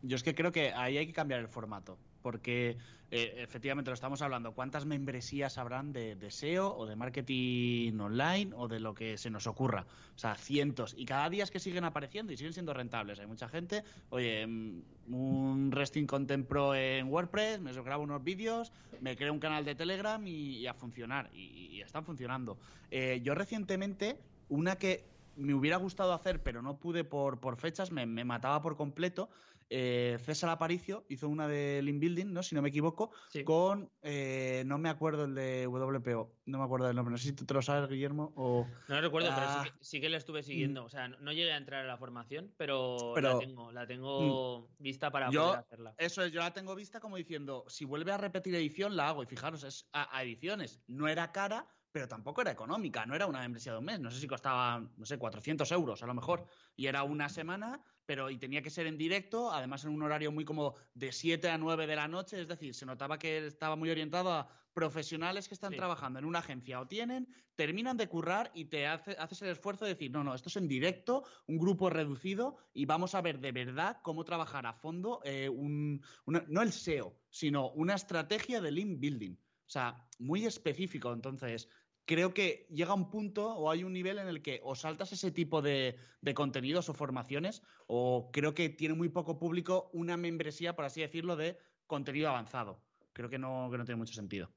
Yo 0.02 0.16
es 0.16 0.22
que 0.22 0.34
creo 0.34 0.52
que 0.52 0.72
ahí 0.72 0.98
hay 0.98 1.06
que 1.06 1.12
cambiar 1.12 1.40
el 1.40 1.48
formato, 1.48 1.98
porque 2.22 2.78
eh, 3.10 3.34
efectivamente 3.38 3.90
lo 3.90 3.94
estamos 3.94 4.22
hablando, 4.22 4.52
¿cuántas 4.52 4.86
membresías 4.86 5.58
habrán 5.58 5.92
de, 5.92 6.16
de 6.16 6.30
SEO 6.30 6.74
o 6.74 6.86
de 6.86 6.96
marketing 6.96 7.98
online 7.98 8.52
o 8.56 8.68
de 8.68 8.80
lo 8.80 8.94
que 8.94 9.18
se 9.18 9.28
nos 9.28 9.46
ocurra? 9.46 9.84
O 10.14 10.18
sea, 10.18 10.34
cientos. 10.34 10.94
Y 10.96 11.04
cada 11.04 11.28
día 11.28 11.44
es 11.44 11.50
que 11.50 11.60
siguen 11.60 11.84
apareciendo 11.84 12.32
y 12.32 12.36
siguen 12.36 12.54
siendo 12.54 12.72
rentables. 12.72 13.18
Hay 13.18 13.26
mucha 13.26 13.48
gente, 13.48 13.84
oye, 14.08 14.46
mm, 14.46 14.82
un 15.12 15.72
Resting 15.72 16.06
Content 16.06 16.46
Pro 16.46 16.74
en 16.74 17.08
WordPress, 17.08 17.60
me 17.60 17.72
grabo 17.72 18.04
unos 18.04 18.24
vídeos, 18.24 18.72
me 19.00 19.16
creo 19.16 19.32
un 19.32 19.40
canal 19.40 19.64
de 19.64 19.74
Telegram 19.74 20.26
y, 20.26 20.58
y 20.58 20.66
a 20.66 20.72
funcionar. 20.72 21.28
Y, 21.34 21.66
y 21.72 21.82
están 21.82 22.04
funcionando. 22.04 22.58
Eh, 22.90 23.20
yo 23.22 23.34
recientemente, 23.34 24.18
una 24.48 24.76
que 24.76 25.04
me 25.36 25.54
hubiera 25.54 25.76
gustado 25.76 26.12
hacer, 26.12 26.42
pero 26.42 26.62
no 26.62 26.76
pude 26.76 27.04
por, 27.04 27.40
por 27.40 27.56
fechas, 27.56 27.90
me, 27.90 28.06
me 28.06 28.24
mataba 28.24 28.60
por 28.60 28.76
completo, 28.76 29.30
eh, 29.74 30.18
César 30.18 30.50
Aparicio 30.50 31.06
hizo 31.08 31.30
una 31.30 31.48
de 31.48 31.80
Link 31.80 31.98
Building, 31.98 32.26
¿no? 32.26 32.42
Si 32.42 32.54
no 32.54 32.60
me 32.60 32.68
equivoco, 32.68 33.10
con, 33.46 33.90
eh, 34.02 34.64
no 34.66 34.76
me 34.76 34.90
acuerdo 34.90 35.24
el 35.24 35.34
de 35.34 35.66
WPO, 35.66 36.30
no 36.44 36.58
me 36.58 36.64
acuerdo 36.64 36.88
del 36.88 36.96
nombre, 36.96 37.12
no 37.12 37.16
sé 37.16 37.28
si 37.28 37.32
tú 37.32 37.46
te 37.46 37.54
lo 37.54 37.62
sabes, 37.62 37.88
Guillermo, 37.88 38.34
o... 38.36 38.66
No 38.88 38.96
lo 38.96 39.00
recuerdo, 39.00 39.30
pero 39.34 39.46
sí 39.46 39.56
ah. 39.56 39.64
que, 39.64 39.84
sí 39.84 40.00
que, 40.02 40.10
la 40.10 40.18
estuve 40.18 40.42
siguiendo, 40.42 40.82
mm. 40.82 40.84
o 40.84 40.88
sea, 40.90 41.08
no, 41.08 41.32
llegué 41.32 41.52
a 41.52 41.56
entrar 41.56 41.86
a 41.86 41.88
la 41.88 41.96
formación, 41.96 42.52
pero, 42.58 43.14
la 43.18 43.38
tengo, 43.38 43.72
la 43.72 43.86
tengo 43.86 44.60
mm. 44.60 44.82
vista 44.82 45.10
para 45.10 45.30
poder 45.30 45.60
hacerla. 45.60 45.94
Eso 45.96 46.22
es, 46.22 46.32
yo 46.32 46.40
la 46.40 46.52
tengo 46.52 46.74
vista 46.74 47.00
como 47.00 47.16
diciendo, 47.16 47.64
si 47.68 47.86
vuelve 47.86 48.12
a 48.12 48.18
repetir 48.18 48.54
edición, 48.54 48.94
la 48.94 49.08
hago, 49.08 49.22
y 49.22 49.26
fijaros, 49.26 49.64
es 49.64 49.88
a 49.94 50.22
ediciones, 50.22 50.82
no 50.86 51.08
era 51.08 51.32
cara, 51.32 51.66
pero 51.92 52.08
tampoco 52.08 52.40
era 52.40 52.50
económica, 52.50 53.04
no 53.06 53.14
era 53.14 53.26
una 53.26 53.40
membresía 53.40 53.72
de 53.72 53.78
un 53.78 53.84
mes, 53.84 54.00
no 54.00 54.10
sé 54.10 54.18
si 54.18 54.26
costaba, 54.26 54.80
no 54.96 55.06
sé, 55.06 55.18
400 55.18 55.70
euros 55.72 56.02
a 56.02 56.06
lo 56.06 56.14
mejor, 56.14 56.46
y 56.74 56.86
era 56.86 57.02
una 57.04 57.28
semana, 57.28 57.82
pero 58.12 58.28
y 58.28 58.36
tenía 58.36 58.60
que 58.60 58.68
ser 58.68 58.86
en 58.86 58.98
directo, 58.98 59.50
además 59.50 59.84
en 59.84 59.90
un 59.90 60.02
horario 60.02 60.30
muy 60.30 60.44
como 60.44 60.74
de 60.92 61.12
7 61.12 61.48
a 61.48 61.56
9 61.56 61.86
de 61.86 61.96
la 61.96 62.08
noche, 62.08 62.38
es 62.38 62.46
decir, 62.46 62.74
se 62.74 62.84
notaba 62.84 63.18
que 63.18 63.46
estaba 63.46 63.74
muy 63.74 63.88
orientado 63.88 64.30
a 64.30 64.50
profesionales 64.74 65.48
que 65.48 65.54
están 65.54 65.72
trabajando 65.72 66.18
en 66.18 66.26
una 66.26 66.40
agencia 66.40 66.78
o 66.78 66.86
tienen, 66.86 67.26
terminan 67.54 67.96
de 67.96 68.08
currar 68.08 68.50
y 68.54 68.66
te 68.66 68.86
hace, 68.86 69.12
haces 69.12 69.40
el 69.40 69.48
esfuerzo 69.48 69.86
de 69.86 69.94
decir, 69.94 70.10
no, 70.10 70.22
no, 70.22 70.34
esto 70.34 70.50
es 70.50 70.56
en 70.56 70.68
directo, 70.68 71.24
un 71.46 71.56
grupo 71.56 71.88
reducido 71.88 72.58
y 72.74 72.84
vamos 72.84 73.14
a 73.14 73.22
ver 73.22 73.40
de 73.40 73.52
verdad 73.52 73.96
cómo 74.02 74.24
trabajar 74.24 74.66
a 74.66 74.74
fondo 74.74 75.22
eh, 75.24 75.48
un, 75.48 76.02
no 76.26 76.60
el 76.60 76.72
SEO, 76.72 77.16
sino 77.30 77.70
una 77.70 77.94
estrategia 77.94 78.60
de 78.60 78.72
link 78.72 79.00
building. 79.00 79.38
O 79.66 79.70
sea, 79.72 80.06
muy 80.18 80.44
específico. 80.44 81.14
Entonces, 81.14 81.66
creo 82.04 82.34
que 82.34 82.66
llega 82.70 82.94
un 82.94 83.10
punto 83.10 83.54
o 83.54 83.70
hay 83.70 83.84
un 83.84 83.92
nivel 83.92 84.18
en 84.18 84.28
el 84.28 84.42
que 84.42 84.60
o 84.64 84.74
saltas 84.74 85.12
ese 85.12 85.30
tipo 85.30 85.62
de, 85.62 85.96
contenidos 86.34 86.88
o 86.88 86.94
formaciones 86.94 87.62
o 87.86 88.30
creo 88.32 88.54
que 88.54 88.68
tiene 88.68 88.94
muy 88.94 89.08
poco 89.08 89.38
público 89.38 89.90
una 89.92 90.16
membresía, 90.16 90.74
por 90.74 90.84
así 90.84 91.00
decirlo, 91.00 91.36
de 91.36 91.58
contenido 91.86 92.28
avanzado. 92.28 92.82
Creo 93.12 93.28
que 93.28 93.38
no, 93.38 93.68
que 93.70 93.78
no 93.78 93.84
tiene 93.84 93.98
mucho 93.98 94.14
sentido. 94.14 94.52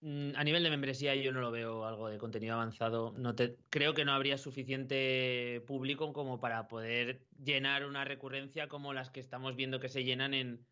Mm, 0.00 0.30
a 0.36 0.44
nivel 0.44 0.62
de 0.62 0.70
membresía 0.70 1.14
yo 1.16 1.32
no 1.32 1.40
lo 1.40 1.50
veo 1.50 1.84
algo 1.84 2.08
de 2.08 2.18
contenido 2.18 2.54
avanzado. 2.54 3.12
No 3.16 3.34
te, 3.34 3.56
creo 3.70 3.94
que 3.94 4.04
no 4.04 4.12
habría 4.12 4.38
suficiente 4.38 5.62
público 5.66 6.12
como 6.12 6.38
para 6.38 6.68
poder 6.68 7.26
llenar 7.42 7.84
una 7.84 8.04
recurrencia 8.04 8.68
como 8.68 8.92
las 8.92 9.10
que 9.10 9.20
estamos 9.20 9.56
viendo 9.56 9.80
que 9.80 9.88
se 9.88 10.04
llenan 10.04 10.34
en, 10.34 10.66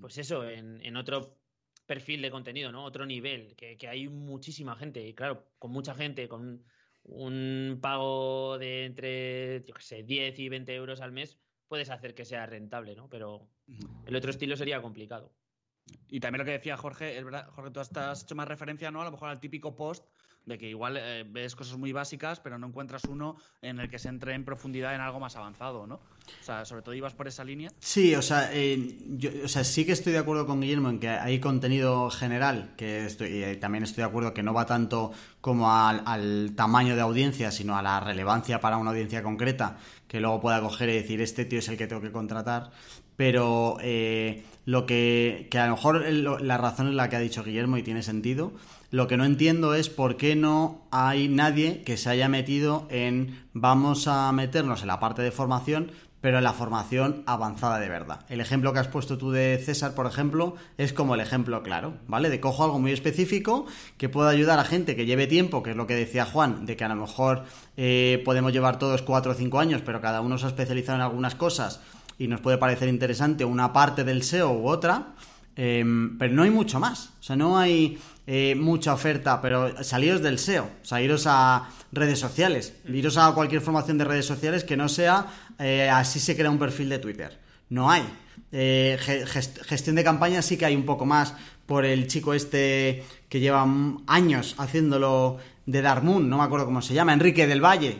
pues 0.00 0.18
eso, 0.18 0.48
en, 0.48 0.84
en 0.84 0.96
otro 0.96 1.38
perfil 1.86 2.22
de 2.22 2.30
contenido, 2.30 2.72
¿no? 2.72 2.84
Otro 2.84 3.06
nivel, 3.06 3.54
que, 3.56 3.78
hay 3.88 4.08
muchísima 4.08 4.76
gente, 4.76 5.06
y 5.06 5.14
claro, 5.14 5.46
con 5.58 5.70
mucha 5.70 5.94
gente, 5.94 6.28
con 6.28 6.64
un 7.04 7.78
pago 7.80 8.58
de 8.58 8.84
entre, 8.84 9.64
yo 9.64 9.74
qué 9.74 9.82
sé, 9.82 10.02
10 10.02 10.38
y 10.38 10.48
20 10.48 10.74
euros 10.74 11.00
al 11.00 11.12
mes, 11.12 11.38
puedes 11.68 11.90
hacer 11.90 12.14
que 12.14 12.24
sea 12.24 12.46
rentable, 12.46 12.94
¿no? 12.94 13.08
Pero 13.08 13.48
el 14.06 14.16
otro 14.16 14.30
estilo 14.30 14.56
sería 14.56 14.82
complicado. 14.82 15.32
Y 16.08 16.20
también 16.20 16.40
lo 16.40 16.44
que 16.44 16.52
decía 16.52 16.76
Jorge, 16.76 17.16
es 17.16 17.24
verdad, 17.24 17.48
Jorge, 17.50 17.70
tú 17.70 17.80
has 17.80 18.22
hecho 18.22 18.34
más 18.34 18.48
referencia, 18.48 18.90
¿no? 18.90 19.00
A 19.00 19.04
lo 19.04 19.12
mejor 19.12 19.28
al 19.28 19.40
típico 19.40 19.76
post 19.76 20.04
de 20.46 20.58
que 20.58 20.68
igual 20.68 20.96
eh, 20.96 21.24
ves 21.28 21.56
cosas 21.56 21.76
muy 21.76 21.92
básicas, 21.92 22.40
pero 22.40 22.56
no 22.58 22.68
encuentras 22.68 23.04
uno 23.04 23.36
en 23.60 23.80
el 23.80 23.90
que 23.90 23.98
se 23.98 24.08
entre 24.08 24.32
en 24.34 24.44
profundidad 24.44 24.94
en 24.94 25.00
algo 25.00 25.18
más 25.18 25.34
avanzado, 25.36 25.86
¿no? 25.86 25.96
O 25.96 26.44
sea, 26.44 26.64
sobre 26.64 26.82
todo 26.82 26.94
ibas 26.94 27.14
por 27.14 27.28
esa 27.28 27.44
línea. 27.44 27.70
Sí, 27.80 28.14
o 28.14 28.22
sea, 28.22 28.50
eh, 28.52 28.98
yo, 29.08 29.30
o 29.44 29.48
sea, 29.48 29.64
sí 29.64 29.84
que 29.84 29.92
estoy 29.92 30.12
de 30.12 30.18
acuerdo 30.18 30.46
con 30.46 30.60
Guillermo 30.60 30.88
en 30.88 31.00
que 31.00 31.08
hay 31.08 31.40
contenido 31.40 32.10
general, 32.10 32.74
que 32.76 33.06
estoy, 33.06 33.28
y 33.28 33.42
eh, 33.42 33.56
también 33.56 33.84
estoy 33.84 34.02
de 34.02 34.08
acuerdo 34.08 34.32
que 34.32 34.42
no 34.42 34.54
va 34.54 34.66
tanto 34.66 35.12
como 35.40 35.72
al, 35.72 36.52
tamaño 36.54 36.94
de 36.94 37.02
audiencia, 37.02 37.50
sino 37.50 37.76
a 37.76 37.82
la 37.82 38.00
relevancia 38.00 38.60
para 38.60 38.76
una 38.76 38.90
audiencia 38.90 39.22
concreta, 39.22 39.78
que 40.06 40.20
luego 40.20 40.40
pueda 40.40 40.60
coger 40.60 40.88
y 40.90 40.94
decir, 40.94 41.20
este 41.20 41.44
tío 41.44 41.58
es 41.58 41.68
el 41.68 41.76
que 41.76 41.86
tengo 41.86 42.02
que 42.02 42.12
contratar. 42.12 42.70
Pero 43.16 43.78
lo 44.66 44.86
que, 44.86 45.48
que 45.50 45.58
a 45.58 45.66
lo 45.66 45.76
mejor 45.76 46.04
la 46.10 46.58
razón 46.58 46.88
es 46.88 46.94
la 46.94 47.08
que 47.08 47.16
ha 47.16 47.20
dicho 47.20 47.42
Guillermo 47.42 47.78
y 47.78 47.82
tiene 47.82 48.02
sentido, 48.02 48.52
lo 48.90 49.08
que 49.08 49.16
no 49.16 49.24
entiendo 49.24 49.74
es 49.74 49.88
por 49.88 50.16
qué 50.16 50.36
no 50.36 50.86
hay 50.90 51.28
nadie 51.28 51.82
que 51.82 51.96
se 51.96 52.08
haya 52.08 52.28
metido 52.28 52.86
en 52.90 53.44
vamos 53.52 54.06
a 54.06 54.30
meternos 54.32 54.82
en 54.82 54.88
la 54.88 55.00
parte 55.00 55.22
de 55.22 55.32
formación, 55.32 55.90
pero 56.20 56.38
en 56.38 56.44
la 56.44 56.52
formación 56.52 57.22
avanzada 57.26 57.78
de 57.78 57.88
verdad. 57.88 58.24
El 58.28 58.40
ejemplo 58.40 58.72
que 58.72 58.78
has 58.78 58.88
puesto 58.88 59.18
tú 59.18 59.30
de 59.30 59.60
César, 59.64 59.94
por 59.94 60.06
ejemplo, 60.06 60.54
es 60.78 60.92
como 60.92 61.14
el 61.14 61.20
ejemplo 61.20 61.62
claro, 61.62 61.94
¿vale? 62.06 62.30
De 62.30 62.40
cojo 62.40 62.64
algo 62.64 62.78
muy 62.78 62.92
específico 62.92 63.66
que 63.96 64.08
pueda 64.08 64.30
ayudar 64.30 64.58
a 64.58 64.64
gente 64.64 64.96
que 64.96 65.06
lleve 65.06 65.26
tiempo, 65.26 65.62
que 65.62 65.70
es 65.70 65.76
lo 65.76 65.86
que 65.86 65.94
decía 65.94 66.24
Juan, 66.24 66.66
de 66.66 66.76
que 66.76 66.84
a 66.84 66.88
lo 66.88 66.96
mejor 66.96 67.44
eh, 67.76 68.22
podemos 68.24 68.52
llevar 68.52 68.78
todos 68.78 69.02
cuatro 69.02 69.32
o 69.32 69.34
cinco 69.34 69.58
años, 69.58 69.82
pero 69.84 70.00
cada 70.00 70.20
uno 70.20 70.38
se 70.38 70.46
ha 70.46 70.48
especializado 70.48 70.96
en 70.96 71.02
algunas 71.02 71.34
cosas 71.34 71.80
y 72.18 72.28
nos 72.28 72.40
puede 72.40 72.58
parecer 72.58 72.88
interesante 72.88 73.44
una 73.44 73.72
parte 73.72 74.04
del 74.04 74.22
SEO 74.22 74.52
u 74.52 74.68
otra, 74.68 75.14
em, 75.54 76.18
pero 76.18 76.34
no 76.34 76.42
hay 76.42 76.50
mucho 76.50 76.80
más. 76.80 77.10
O 77.20 77.22
sea, 77.22 77.36
no 77.36 77.58
hay 77.58 77.98
eh, 78.26 78.54
mucha 78.56 78.92
oferta, 78.92 79.40
pero 79.40 79.82
saliros 79.84 80.22
del 80.22 80.38
SEO, 80.38 80.64
o 80.64 80.84
sea, 80.84 81.00
iros 81.00 81.26
a 81.26 81.68
redes 81.92 82.18
sociales, 82.18 82.74
mm. 82.88 82.94
iros 82.94 83.16
a 83.16 83.32
cualquier 83.32 83.60
formación 83.60 83.98
de 83.98 84.04
redes 84.04 84.26
sociales 84.26 84.64
que 84.64 84.76
no 84.76 84.88
sea 84.88 85.26
eh, 85.58 85.88
así 85.88 86.20
se 86.20 86.36
crea 86.36 86.50
un 86.50 86.58
perfil 86.58 86.88
de 86.88 86.98
Twitter. 86.98 87.38
No 87.68 87.90
hay. 87.90 88.02
Eh, 88.52 88.96
gestión 89.66 89.96
de 89.96 90.04
campaña 90.04 90.40
sí 90.40 90.56
que 90.56 90.66
hay 90.66 90.76
un 90.76 90.84
poco 90.84 91.04
más 91.04 91.34
por 91.66 91.84
el 91.84 92.06
chico 92.06 92.32
este 92.32 93.04
que 93.28 93.40
lleva 93.40 93.66
años 94.06 94.54
haciéndolo 94.58 95.38
de 95.66 95.82
Darmoon, 95.82 96.28
no 96.28 96.38
me 96.38 96.44
acuerdo 96.44 96.64
cómo 96.64 96.80
se 96.80 96.94
llama, 96.94 97.12
Enrique 97.12 97.46
del 97.46 97.64
Valle, 97.64 97.98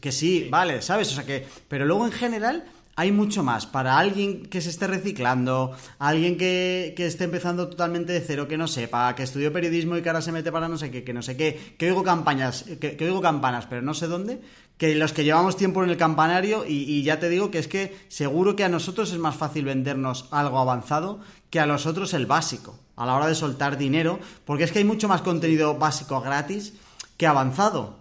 que 0.00 0.12
sí, 0.12 0.46
vale, 0.48 0.82
¿sabes? 0.82 1.10
O 1.10 1.14
sea 1.14 1.26
que, 1.26 1.46
pero 1.66 1.84
luego 1.84 2.06
en 2.06 2.12
general 2.12 2.64
hay 2.98 3.12
mucho 3.12 3.44
más 3.44 3.64
para 3.64 3.96
alguien 3.96 4.46
que 4.46 4.60
se 4.60 4.70
esté 4.70 4.88
reciclando, 4.88 5.70
alguien 6.00 6.36
que, 6.36 6.92
esté 6.98 7.24
empezando 7.24 7.68
totalmente 7.68 8.12
de 8.12 8.20
cero, 8.20 8.48
que 8.48 8.58
no 8.58 8.66
sepa, 8.66 9.14
que 9.14 9.22
estudió 9.22 9.52
periodismo 9.52 9.96
y 9.96 10.02
que 10.02 10.08
ahora 10.08 10.20
se 10.20 10.32
mete 10.32 10.50
para 10.50 10.68
no 10.68 10.76
sé 10.76 10.90
qué, 10.90 11.04
que 11.04 11.14
no 11.14 11.22
sé 11.22 11.36
qué, 11.36 11.76
que 11.78 11.86
oigo 11.86 12.02
campañas, 12.02 12.64
que, 12.80 12.96
oigo 13.00 13.20
campanas, 13.20 13.66
pero 13.66 13.82
no 13.82 13.94
sé 13.94 14.08
dónde, 14.08 14.40
que 14.78 14.96
los 14.96 15.12
que 15.12 15.22
llevamos 15.22 15.56
tiempo 15.56 15.84
en 15.84 15.90
el 15.90 15.96
campanario, 15.96 16.64
y, 16.66 17.00
ya 17.04 17.20
te 17.20 17.28
digo 17.28 17.52
que 17.52 17.60
es 17.60 17.68
que 17.68 17.96
seguro 18.08 18.56
que 18.56 18.64
a 18.64 18.68
nosotros 18.68 19.12
es 19.12 19.18
más 19.18 19.36
fácil 19.36 19.64
vendernos 19.64 20.26
algo 20.32 20.58
avanzado 20.58 21.20
que 21.50 21.60
a 21.60 21.66
los 21.66 21.86
otros 21.86 22.14
el 22.14 22.26
básico, 22.26 22.80
a 22.96 23.06
la 23.06 23.14
hora 23.14 23.28
de 23.28 23.36
soltar 23.36 23.78
dinero, 23.78 24.18
porque 24.44 24.64
es 24.64 24.72
que 24.72 24.80
hay 24.80 24.84
mucho 24.84 25.06
más 25.06 25.22
contenido 25.22 25.78
básico 25.78 26.20
gratis 26.20 26.72
que 27.16 27.28
avanzado. 27.28 27.96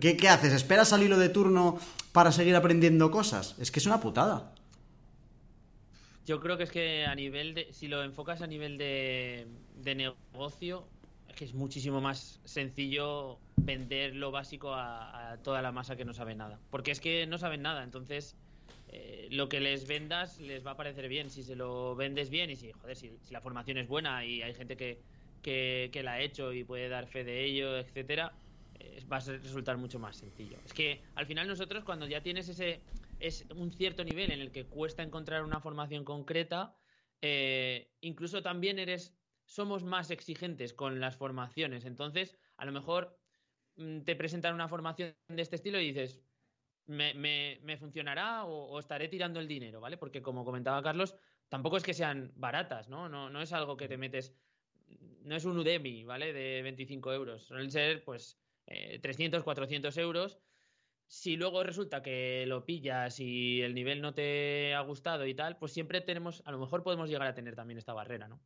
¿Qué, 0.00 0.18
qué 0.18 0.28
haces? 0.28 0.52
¿Esperas 0.52 0.92
al 0.92 1.02
hilo 1.02 1.18
de 1.18 1.28
turno 1.30 1.78
para 2.14 2.30
seguir 2.30 2.54
aprendiendo 2.54 3.10
cosas. 3.10 3.56
Es 3.58 3.72
que 3.72 3.80
es 3.80 3.86
una 3.86 3.98
putada. 3.98 4.54
Yo 6.24 6.38
creo 6.38 6.56
que 6.56 6.62
es 6.62 6.70
que 6.70 7.04
a 7.04 7.14
nivel 7.16 7.54
de. 7.54 7.72
Si 7.72 7.88
lo 7.88 8.04
enfocas 8.04 8.40
a 8.40 8.46
nivel 8.46 8.78
de, 8.78 9.48
negocio, 9.84 10.86
es 11.28 11.34
que 11.34 11.44
es 11.44 11.54
muchísimo 11.54 12.00
más 12.00 12.40
sencillo 12.44 13.40
vender 13.56 14.14
lo 14.14 14.30
básico 14.30 14.72
a, 14.74 15.38
toda 15.42 15.60
la 15.60 15.72
masa 15.72 15.96
que 15.96 16.04
no 16.04 16.14
sabe 16.14 16.36
nada. 16.36 16.60
Porque 16.70 16.92
es 16.92 17.00
que 17.00 17.26
no 17.26 17.36
saben 17.36 17.62
nada, 17.62 17.82
entonces. 17.82 18.36
Eh, 18.96 19.26
lo 19.32 19.48
que 19.48 19.58
les 19.58 19.88
vendas 19.88 20.38
les 20.38 20.64
va 20.64 20.72
a 20.72 20.76
parecer 20.76 21.08
bien 21.08 21.28
si 21.28 21.42
se 21.42 21.56
lo 21.56 21.96
vendes 21.96 22.30
bien 22.30 22.50
y 22.50 22.54
si, 22.54 22.70
joder, 22.70 22.94
si, 22.94 23.10
la 23.30 23.40
formación 23.40 23.76
es 23.78 23.88
buena 23.88 24.24
y 24.24 24.40
hay 24.42 24.54
gente 24.54 24.76
que, 24.76 25.00
que 25.42 26.00
la 26.04 26.12
ha 26.12 26.20
hecho 26.20 26.52
y 26.52 26.62
puede 26.62 26.88
dar 26.88 27.08
fe 27.08 27.24
de 27.24 27.44
ello, 27.44 27.76
etcétera, 27.76 28.32
va 29.10 29.18
a 29.18 29.20
resultar 29.20 29.76
mucho 29.76 29.98
más 29.98 30.16
sencillo. 30.16 30.58
Es 30.64 30.72
que 30.72 31.02
al 31.14 31.26
final 31.26 31.46
nosotros 31.46 31.84
cuando 31.84 32.06
ya 32.06 32.22
tienes 32.22 32.48
ese 32.48 32.80
es 33.20 33.46
un 33.54 33.72
cierto 33.72 34.04
nivel 34.04 34.32
en 34.32 34.40
el 34.40 34.50
que 34.50 34.66
cuesta 34.66 35.02
encontrar 35.02 35.44
una 35.44 35.60
formación 35.60 36.04
concreta, 36.04 36.76
eh, 37.20 37.90
incluso 38.00 38.42
también 38.42 38.78
eres 38.78 39.16
somos 39.46 39.84
más 39.84 40.10
exigentes 40.10 40.72
con 40.72 41.00
las 41.00 41.16
formaciones. 41.16 41.84
Entonces, 41.84 42.36
a 42.56 42.64
lo 42.64 42.72
mejor 42.72 43.18
mm, 43.76 44.00
te 44.00 44.16
presentan 44.16 44.54
una 44.54 44.68
formación 44.68 45.14
de 45.28 45.42
este 45.42 45.56
estilo 45.56 45.80
y 45.80 45.92
dices, 45.92 46.20
me, 46.86 47.14
me, 47.14 47.76
funcionará 47.78 48.44
o, 48.44 48.78
estaré 48.78 49.08
tirando 49.08 49.40
el 49.40 49.48
dinero, 49.48 49.80
¿vale? 49.80 49.96
Porque 49.96 50.22
como 50.22 50.44
comentaba 50.44 50.82
Carlos, 50.82 51.16
tampoco 51.48 51.76
es 51.76 51.82
que 51.82 51.94
sean 51.94 52.32
baratas, 52.36 52.88
¿no? 52.88 53.08
No, 53.08 53.30
no 53.30 53.40
es 53.40 53.52
algo 53.52 53.76
que 53.76 53.88
te 53.88 53.96
metes, 53.96 54.34
no 55.22 55.36
es 55.36 55.44
un 55.44 55.58
Udemy, 55.58 56.04
¿vale? 56.04 56.32
De 56.32 56.62
25 56.62 57.12
euros. 57.12 57.44
Suelen 57.44 57.70
ser, 57.70 58.04
pues, 58.04 58.38
300, 58.66 59.40
eh, 59.40 59.44
400 59.44 59.96
euros. 59.98 60.38
Si 61.06 61.36
luego 61.36 61.62
resulta 61.62 62.02
que 62.02 62.44
lo 62.46 62.64
pillas 62.64 63.20
y 63.20 63.60
el 63.62 63.74
nivel 63.74 64.00
no 64.00 64.14
te 64.14 64.74
ha 64.74 64.80
gustado 64.80 65.26
y 65.26 65.34
tal, 65.34 65.58
pues 65.58 65.72
siempre 65.72 66.00
tenemos, 66.00 66.42
a 66.46 66.52
lo 66.52 66.58
mejor 66.58 66.82
podemos 66.82 67.08
llegar 67.08 67.28
a 67.28 67.34
tener 67.34 67.54
también 67.54 67.78
esta 67.78 67.92
barrera, 67.92 68.26
¿no? 68.26 68.40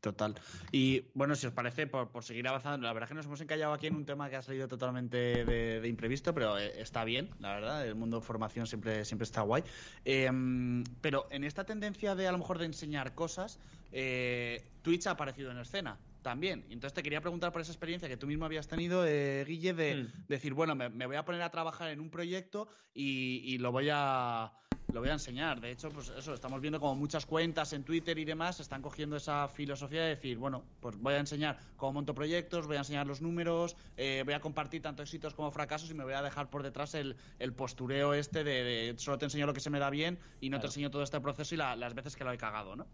Total. 0.00 0.34
Y 0.72 1.04
bueno, 1.14 1.36
si 1.36 1.46
os 1.46 1.52
parece, 1.52 1.86
por, 1.86 2.24
seguir 2.24 2.48
avanzando, 2.48 2.86
la 2.86 2.92
verdad 2.92 3.08
que 3.08 3.14
nos 3.14 3.26
hemos 3.26 3.40
encallado 3.40 3.72
aquí 3.74 3.86
en 3.86 3.94
un 3.94 4.06
tema 4.06 4.30
que 4.30 4.36
ha 4.36 4.42
salido 4.42 4.66
totalmente 4.66 5.44
de, 5.44 5.86
imprevisto, 5.86 6.32
pero 6.34 6.58
eh, 6.58 6.80
está 6.80 7.04
bien, 7.04 7.30
la 7.38 7.54
verdad. 7.54 7.86
El 7.86 7.94
mundo 7.94 8.18
de 8.18 8.26
formación 8.26 8.66
siempre, 8.66 9.04
siempre 9.04 9.24
está 9.24 9.42
guay. 9.42 9.62
Em, 10.04 10.82
pero 11.00 11.28
en 11.30 11.44
esta 11.44 11.64
tendencia 11.64 12.14
de 12.14 12.26
a 12.26 12.32
lo 12.32 12.38
mejor 12.38 12.58
de 12.58 12.66
enseñar 12.66 13.14
cosas, 13.14 13.60
eh, 13.92 14.64
Twitch 14.82 15.06
ha 15.06 15.12
aparecido 15.12 15.50
en 15.50 15.58
escena 15.58 15.98
también. 16.22 16.64
Entonces 16.70 16.94
te 16.94 17.02
quería 17.02 17.20
preguntar 17.20 17.52
por 17.52 17.60
esa 17.60 17.72
experiencia 17.72 18.08
que 18.08 18.16
tú 18.16 18.26
mismo 18.26 18.44
habías 18.44 18.68
tenido, 18.68 19.04
eh, 19.06 19.44
Guille, 19.46 19.74
de 19.74 19.94
mm. 20.04 20.26
decir, 20.28 20.54
bueno, 20.54 20.74
me, 20.74 21.06
voy 21.06 21.16
a 21.16 21.24
poner 21.24 21.42
a 21.42 21.50
trabajar 21.50 21.90
en 21.90 22.00
un 22.00 22.10
proyecto 22.10 22.68
y, 22.94 23.58
lo 23.58 23.70
voy 23.70 23.88
a 23.92 24.52
lo 24.92 25.00
voy 25.00 25.08
a 25.08 25.14
enseñar. 25.14 25.60
De 25.60 25.70
hecho, 25.70 25.88
pues 25.88 26.10
eso, 26.10 26.34
estamos 26.34 26.60
viendo 26.60 26.78
como 26.78 26.94
muchas 26.94 27.24
cuentas 27.24 27.72
en 27.72 27.82
Twitter 27.82 28.18
y 28.18 28.24
demás 28.24 28.60
están 28.60 28.82
cogiendo 28.82 29.16
esa 29.16 29.48
filosofía 29.48 30.02
de 30.02 30.08
decir, 30.10 30.36
bueno, 30.36 30.64
pues 30.80 30.96
voy 30.98 31.14
a 31.14 31.18
enseñar 31.18 31.58
cómo 31.76 31.94
monto 31.94 32.14
proyectos, 32.14 32.66
voy 32.66 32.76
a 32.76 32.80
enseñar 32.80 33.06
los 33.06 33.22
números, 33.22 33.76
eh, 33.96 34.22
voy 34.24 34.34
a 34.34 34.40
compartir 34.40 34.82
tanto 34.82 35.02
éxitos 35.02 35.34
como 35.34 35.50
fracasos 35.50 35.90
y 35.90 35.94
me 35.94 36.04
voy 36.04 36.12
a 36.12 36.20
dejar 36.20 36.50
por 36.50 36.62
detrás 36.62 36.94
el, 36.94 37.16
postureo 37.56 38.12
este 38.12 38.44
de, 38.44 38.94
solo 38.98 39.18
te 39.18 39.24
enseño 39.24 39.46
lo 39.46 39.54
que 39.54 39.60
se 39.60 39.70
me 39.70 39.78
da 39.78 39.88
bien 39.88 40.18
y 40.40 40.50
no 40.50 40.60
te 40.60 40.66
enseño 40.66 40.90
todo 40.90 41.02
este 41.02 41.20
proceso 41.20 41.54
y 41.54 41.58
las 41.58 41.94
veces 41.94 42.14
que 42.14 42.24
lo 42.24 42.32
he 42.32 42.38
cagado, 42.38 42.76
¿no? 42.76 42.86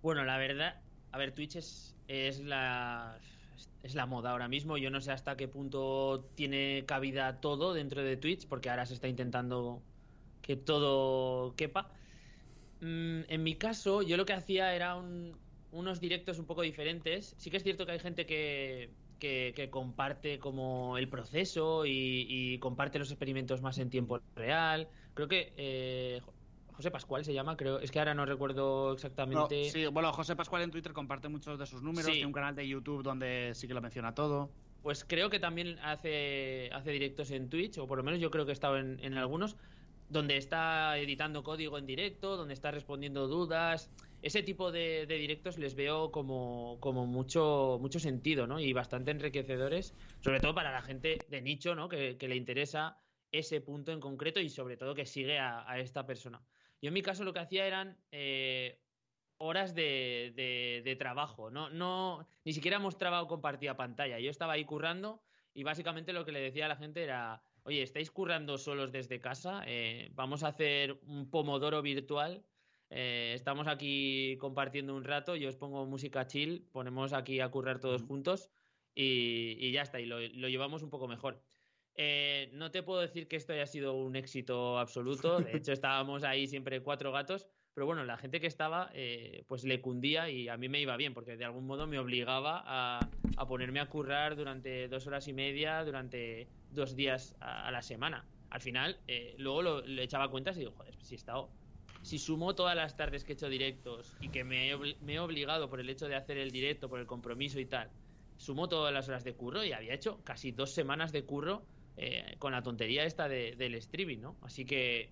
Bueno, 0.00 0.24
la 0.24 0.38
verdad, 0.38 0.80
a 1.12 1.18
ver, 1.18 1.32
Twitch 1.32 1.56
es, 1.56 1.94
es 2.06 2.40
la 2.40 3.18
es 3.82 3.94
la 3.94 4.06
moda 4.06 4.30
ahora 4.30 4.48
mismo. 4.48 4.76
Yo 4.76 4.90
no 4.90 5.00
sé 5.00 5.12
hasta 5.12 5.36
qué 5.36 5.48
punto 5.48 6.28
tiene 6.34 6.84
cabida 6.86 7.40
todo 7.40 7.74
dentro 7.74 8.02
de 8.02 8.16
Twitch, 8.16 8.46
porque 8.46 8.70
ahora 8.70 8.86
se 8.86 8.94
está 8.94 9.08
intentando 9.08 9.82
que 10.42 10.56
todo 10.56 11.54
quepa. 11.56 11.90
Mm, 12.80 13.22
en 13.28 13.42
mi 13.42 13.54
caso, 13.56 14.02
yo 14.02 14.16
lo 14.16 14.26
que 14.26 14.32
hacía 14.32 14.74
era 14.74 14.96
unos 15.72 16.00
directos 16.00 16.38
un 16.38 16.46
poco 16.46 16.62
diferentes. 16.62 17.34
Sí 17.38 17.50
que 17.50 17.58
es 17.58 17.62
cierto 17.62 17.86
que 17.86 17.92
hay 17.92 17.98
gente 17.98 18.26
que, 18.26 18.90
que, 19.18 19.68
comparte 19.70 20.38
como 20.38 20.98
el 20.98 21.08
proceso 21.08 21.84
y, 21.86 22.58
comparte 22.60 22.98
los 22.98 23.10
experimentos 23.10 23.62
más 23.62 23.78
en 23.78 23.90
tiempo 23.90 24.20
real. 24.36 24.88
Creo 25.14 25.28
que 25.28 25.52
eh, 25.56 26.20
José 26.78 26.90
Pascual 26.90 27.24
se 27.24 27.34
llama, 27.34 27.56
creo. 27.56 27.80
Es 27.80 27.90
que 27.90 27.98
ahora 27.98 28.14
no 28.14 28.24
recuerdo 28.24 28.92
exactamente. 28.92 29.68
sí, 29.70 29.86
bueno, 29.86 30.12
José 30.12 30.36
Pascual 30.36 30.62
en 30.62 30.70
Twitter 30.70 30.92
comparte 30.92 31.28
muchos 31.28 31.58
de 31.58 31.66
sus 31.66 31.82
números. 31.82 32.10
Tiene 32.10 32.24
un 32.24 32.32
canal 32.32 32.54
de 32.54 32.66
YouTube 32.66 33.02
donde 33.02 33.50
sí 33.54 33.68
que 33.68 33.74
lo 33.74 33.80
menciona 33.80 34.14
todo. 34.14 34.48
Pues 34.82 35.04
creo 35.04 35.28
que 35.28 35.40
también 35.40 35.78
hace, 35.80 36.70
hace 36.72 36.92
directos 36.92 37.32
en 37.32 37.50
Twitch, 37.50 37.78
o 37.78 37.86
por 37.86 37.98
lo 37.98 38.04
menos 38.04 38.20
yo 38.20 38.30
creo 38.30 38.46
que 38.46 38.52
he 38.52 38.54
estado 38.54 38.78
en, 38.78 38.98
en 39.02 39.18
algunos 39.18 39.56
donde 40.08 40.36
está 40.36 40.98
editando 40.98 41.42
código 41.42 41.78
en 41.78 41.86
directo, 41.86 42.36
donde 42.36 42.54
está 42.54 42.70
respondiendo 42.70 43.28
dudas. 43.28 43.90
Ese 44.22 44.42
tipo 44.42 44.72
de, 44.72 45.06
directos 45.06 45.58
les 45.58 45.74
veo 45.74 46.10
como, 46.10 46.78
como, 46.80 47.06
mucho, 47.06 47.78
mucho 47.80 48.00
sentido, 48.00 48.46
¿no? 48.46 48.58
Y 48.58 48.72
bastante 48.72 49.10
enriquecedores, 49.10 49.94
sobre 50.20 50.40
todo 50.40 50.54
para 50.54 50.72
la 50.72 50.82
gente 50.82 51.18
de 51.28 51.40
nicho, 51.40 51.74
¿no? 51.74 51.88
Que, 51.88 52.16
le 52.20 52.36
interesa 52.36 52.98
ese 53.30 53.60
punto 53.60 53.92
en 53.92 54.00
concreto 54.00 54.40
y 54.40 54.48
sobre 54.48 54.76
todo 54.76 54.94
que 54.94 55.06
sigue 55.06 55.38
a, 55.38 55.78
esta 55.78 56.06
persona. 56.06 56.40
Yo 56.80 56.88
en 56.88 56.94
mi 56.94 57.02
caso 57.02 57.24
lo 57.24 57.32
que 57.32 57.40
hacía 57.40 57.66
eran 57.66 57.98
eh, 58.12 58.80
horas 59.38 59.74
de, 59.74 60.32
de, 60.84 60.96
trabajo, 60.96 61.50
¿no? 61.50 61.70
no 61.70 62.28
Ni 62.44 62.52
siquiera 62.52 62.78
mostraba 62.78 63.22
o 63.22 63.28
compartía 63.28 63.76
pantalla. 63.76 64.18
Yo 64.18 64.30
estaba 64.30 64.54
ahí 64.54 64.64
currando 64.64 65.22
y 65.54 65.64
básicamente 65.64 66.12
lo 66.12 66.24
que 66.24 66.32
le 66.32 66.40
decía 66.40 66.66
a 66.66 66.68
la 66.68 66.76
gente 66.76 67.02
era 67.02 67.42
oye, 67.68 67.82
¿estáis 67.82 68.10
currando 68.10 68.56
solos 68.56 68.92
desde 68.92 69.20
casa? 69.20 69.62
Eh, 69.66 70.10
vamos 70.14 70.42
a 70.42 70.48
hacer 70.48 70.98
un 71.06 71.30
pomodoro 71.30 71.82
virtual. 71.82 72.42
Eh, 72.88 73.32
estamos 73.34 73.66
aquí 73.66 74.38
compartiendo 74.38 74.96
un 74.96 75.04
rato, 75.04 75.36
yo 75.36 75.50
os 75.50 75.56
pongo 75.56 75.84
música 75.84 76.26
chill, 76.26 76.66
ponemos 76.72 77.12
aquí 77.12 77.40
a 77.40 77.50
currar 77.50 77.78
todos 77.78 78.02
juntos 78.02 78.50
y, 78.94 79.70
ya 79.70 79.82
está, 79.82 80.00
y 80.00 80.06
lo, 80.06 80.18
llevamos 80.20 80.82
un 80.82 80.88
poco 80.88 81.06
mejor. 81.08 81.44
Eh, 81.98 82.48
no 82.52 82.70
te 82.70 82.82
puedo 82.82 83.00
decir 83.00 83.28
que 83.28 83.36
esto 83.36 83.52
haya 83.52 83.66
sido 83.66 83.94
un 83.94 84.16
éxito 84.16 84.78
absoluto, 84.78 85.40
de 85.40 85.56
hecho 85.56 85.72
estábamos 85.72 86.24
ahí 86.24 86.46
siempre 86.46 86.80
cuatro 86.80 87.12
gatos, 87.12 87.48
pero 87.74 87.86
bueno, 87.86 88.04
la 88.04 88.16
gente 88.16 88.40
que 88.40 88.46
estaba 88.46 88.90
pues 89.46 89.64
le 89.64 89.80
cundía 89.80 90.30
y 90.30 90.48
a 90.48 90.56
mí 90.56 90.68
me 90.68 90.80
iba 90.80 90.96
bien, 90.96 91.12
porque 91.12 91.36
de 91.36 91.44
algún 91.44 91.66
modo 91.66 91.86
me 91.86 91.98
obligaba 91.98 92.62
a, 92.64 93.00
a 93.36 93.46
ponerme 93.46 93.78
a 93.78 93.86
currar 93.86 94.34
durante 94.34 94.88
dos 94.88 95.06
horas 95.06 95.28
y 95.28 95.32
media, 95.32 95.84
durante 95.84 96.48
dos 96.72 96.96
días 96.96 97.36
a, 97.40 97.70
la 97.70 97.82
semana. 97.82 98.24
Al 98.50 98.60
final, 98.60 98.98
eh, 99.06 99.34
luego 99.38 99.62
lo, 99.62 99.80
le 99.82 100.02
echaba 100.02 100.30
cuentas 100.30 100.56
y 100.56 100.60
digo, 100.60 100.72
joder, 100.72 100.94
si 101.02 101.14
he 101.14 101.16
estado. 101.16 101.50
Si 102.02 102.18
sumo 102.18 102.54
todas 102.54 102.76
las 102.76 102.96
tardes 102.96 103.24
que 103.24 103.32
he 103.32 103.34
hecho 103.34 103.48
directos 103.48 104.16
y 104.20 104.28
que 104.28 104.44
me 104.44 104.70
he, 104.70 105.18
obligado 105.18 105.68
por 105.68 105.80
el 105.80 105.90
hecho 105.90 106.06
de 106.08 106.14
hacer 106.14 106.38
el 106.38 106.50
directo, 106.50 106.88
por 106.88 107.00
el 107.00 107.06
compromiso 107.06 107.58
y 107.60 107.66
tal, 107.66 107.90
sumo 108.36 108.68
todas 108.68 108.92
las 108.92 109.08
horas 109.08 109.24
de 109.24 109.34
curro 109.34 109.64
y 109.64 109.72
había 109.72 109.94
hecho 109.94 110.20
casi 110.24 110.52
dos 110.52 110.72
semanas 110.72 111.12
de 111.12 111.24
curro 111.24 111.64
eh, 111.98 112.36
con 112.38 112.52
la 112.52 112.62
tontería 112.62 113.04
esta 113.04 113.28
del 113.28 113.74
streaming, 113.74 114.18
¿no? 114.18 114.36
Así 114.42 114.64
que 114.64 115.10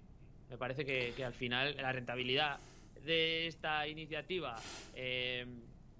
me 0.48 0.56
parece 0.56 0.84
que, 0.84 1.24
al 1.24 1.34
final 1.34 1.76
la 1.76 1.92
rentabilidad 1.92 2.58
de 3.04 3.48
esta 3.48 3.86
iniciativa 3.88 4.56
eh, 4.94 5.46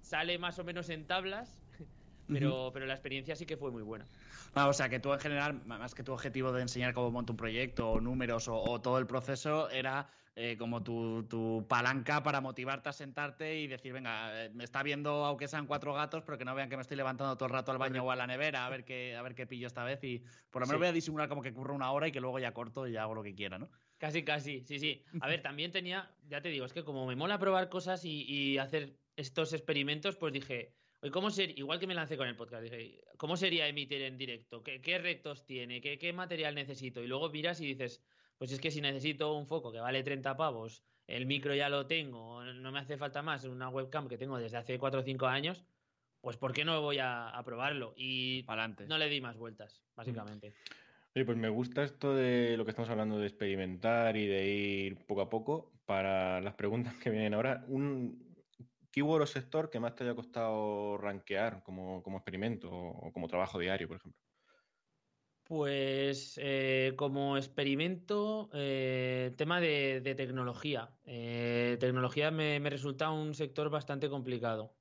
sale 0.01 0.37
más 0.37 0.57
o 0.59 0.63
menos 0.63 0.89
en 0.89 1.05
tablas 1.05 1.61
pero, 2.27 2.71
pero 2.73 2.85
la 2.85 2.93
experiencia 2.93 3.35
sí 3.35 3.45
que 3.45 3.57
fue 3.57 3.71
muy 3.71 3.83
buena. 3.83 4.05
Ah, 4.53 4.69
o 4.69 4.73
sea, 4.73 4.89
que 4.89 4.99
tú 4.99 5.13
en 5.13 5.19
general, 5.19 5.61
más 5.65 5.93
que 5.93 6.03
tu 6.03 6.13
objetivo 6.13 6.51
de 6.51 6.61
enseñar 6.61 6.93
cómo 6.93 7.11
monta 7.11 7.31
un 7.31 7.37
proyecto 7.37 7.91
o 7.91 8.01
números 8.01 8.47
o, 8.47 8.81
todo 8.81 8.97
el 8.97 9.05
proceso, 9.05 9.69
era 9.69 10.09
eh, 10.39 10.55
como 10.55 10.83
tu, 10.83 11.65
palanca 11.67 12.21
para 12.21 12.41
motivarte 12.41 12.89
a 12.89 12.93
sentarte 12.93 13.59
y 13.59 13.65
decir, 13.65 13.91
venga, 13.91 14.45
eh, 14.45 14.51
me 14.53 14.63
está 14.63 14.83
viendo 14.83 15.25
aunque 15.25 15.47
sean 15.47 15.65
cuatro 15.65 15.95
gatos, 15.95 16.21
pero 16.23 16.37
que 16.37 16.45
no 16.45 16.53
vean 16.53 16.69
que 16.69 16.75
me 16.75 16.83
estoy 16.83 16.95
levantando 16.95 17.35
todo 17.37 17.47
el 17.47 17.53
rato 17.53 17.71
al 17.71 17.79
baño 17.79 18.03
o 18.03 18.11
a 18.11 18.15
la 18.15 18.27
nevera 18.27 18.67
a 18.67 18.69
ver 18.69 18.85
qué, 18.85 19.15
a 19.15 19.23
ver 19.23 19.33
qué 19.33 19.47
pillo 19.47 19.65
esta 19.65 19.83
vez 19.83 20.03
y 20.03 20.23
por 20.51 20.61
lo 20.61 20.67
menos 20.67 20.79
voy 20.79 20.89
a 20.89 20.91
disimular 20.91 21.27
como 21.27 21.41
que 21.41 21.51
curro 21.51 21.73
una 21.73 21.91
hora 21.91 22.07
y 22.07 22.11
que 22.11 22.21
luego 22.21 22.37
ya 22.37 22.53
corto 22.53 22.87
y 22.87 22.91
ya 22.91 23.01
hago 23.01 23.15
lo 23.15 23.23
que 23.23 23.33
quiera, 23.33 23.57
¿no? 23.57 23.71
Casi, 23.97 24.23
casi, 24.23 24.63
sí, 24.63 24.77
sí. 24.77 25.03
A 25.21 25.27
ver, 25.27 25.41
también 25.41 25.71
tenía, 25.71 26.13
ya 26.27 26.39
te 26.39 26.49
digo, 26.49 26.67
es 26.67 26.73
que 26.73 26.83
como 26.83 27.07
me 27.07 27.15
mola 27.15 27.39
probar 27.39 27.67
cosas 27.69 28.05
y 28.05 28.59
hacer 28.59 28.95
estos 29.15 29.53
experimentos, 29.53 30.17
pues 30.17 30.33
dije 30.33 30.75
¿cómo 31.11 31.29
ser, 31.29 31.57
igual 31.57 31.79
que 31.79 31.87
me 31.87 31.93
lancé 31.93 32.17
con 32.17 32.27
el 32.27 32.35
podcast, 32.35 32.63
dije, 32.63 33.03
¿cómo 33.17 33.37
sería 33.37 33.67
emitir 33.67 34.01
en 34.01 34.17
directo? 34.17 34.63
¿Qué, 34.63 34.81
qué 34.81 34.97
retos 34.97 35.45
tiene? 35.45 35.81
¿Qué, 35.81 35.97
¿Qué, 35.97 36.13
material 36.13 36.55
necesito? 36.55 37.03
Y 37.03 37.07
luego 37.07 37.29
miras 37.29 37.61
y 37.61 37.67
dices, 37.67 38.01
pues 38.37 38.51
es 38.51 38.59
que 38.59 38.71
si 38.71 38.81
necesito 38.81 39.33
un 39.35 39.47
foco 39.47 39.71
que 39.71 39.79
vale 39.79 40.03
30 40.03 40.35
pavos, 40.37 40.83
el 41.07 41.25
micro 41.25 41.55
ya 41.55 41.69
lo 41.69 41.87
tengo, 41.87 42.43
no 42.43 42.71
me 42.71 42.79
hace 42.79 42.97
falta 42.97 43.21
más, 43.21 43.45
una 43.45 43.69
webcam 43.69 44.07
que 44.07 44.17
tengo 44.17 44.37
desde 44.37 44.57
hace 44.57 44.77
4 44.77 44.99
o 44.99 45.03
5 45.03 45.27
años, 45.27 45.63
pues 46.21 46.37
¿por 46.37 46.53
qué 46.53 46.65
no 46.65 46.81
voy 46.81 46.97
a, 46.99 47.41
probarlo? 47.45 47.93
Y 47.95 48.45
no 48.87 48.97
le 48.97 49.09
di 49.09 49.21
más 49.21 49.37
vueltas, 49.37 49.81
básicamente. 49.95 50.53
Oye, 51.15 51.25
pues 51.25 51.37
me 51.37 51.49
gusta 51.49 51.83
esto 51.83 52.13
de 52.13 52.57
lo 52.57 52.65
que 52.65 52.71
estamos 52.71 52.89
hablando 52.89 53.17
de 53.17 53.27
experimentar 53.27 54.17
y 54.17 54.27
de 54.27 54.47
ir 54.47 55.05
poco 55.05 55.21
a 55.21 55.29
poco. 55.29 55.71
Para 55.85 56.41
las 56.41 56.53
preguntas 56.55 56.95
que 56.95 57.09
vienen 57.09 57.33
ahora, 57.33 57.63
un, 57.69 58.27
keyword 58.91 59.21
o 59.21 59.27
sector 59.27 59.69
que 59.69 59.79
más 59.79 59.95
te 59.95 60.03
haya 60.03 60.15
costado 60.15 60.97
rankear 60.97 61.61
como, 61.63 62.03
experimento 62.15 62.69
o 62.71 63.11
como 63.13 63.27
trabajo 63.27 63.59
diario, 63.59 63.87
por 63.87 63.97
ejemplo? 63.97 64.19
Pues 65.47 66.37
eh, 66.43 66.91
como 66.97 67.37
experimento, 67.37 68.49
eh, 68.53 69.31
tema 69.37 69.61
de, 69.61 70.01
tecnología. 70.17 70.89
Eh, 71.05 71.77
tecnología 71.79 72.31
me, 72.31 72.59
resulta 72.69 73.11
un 73.11 73.33
sector 73.33 73.69
bastante 73.69 74.09
complicado. 74.09 74.75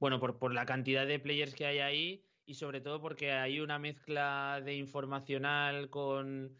bueno, 0.00 0.18
por, 0.18 0.52
la 0.52 0.66
cantidad 0.66 1.06
de 1.06 1.20
players 1.20 1.54
que 1.54 1.66
hay 1.66 1.78
ahí 1.78 2.24
y 2.46 2.54
sobre 2.54 2.80
todo 2.80 3.00
porque 3.00 3.30
hay 3.30 3.60
una 3.60 3.78
mezcla 3.78 4.60
de 4.64 4.74
informacional 4.74 5.88
con 5.88 6.56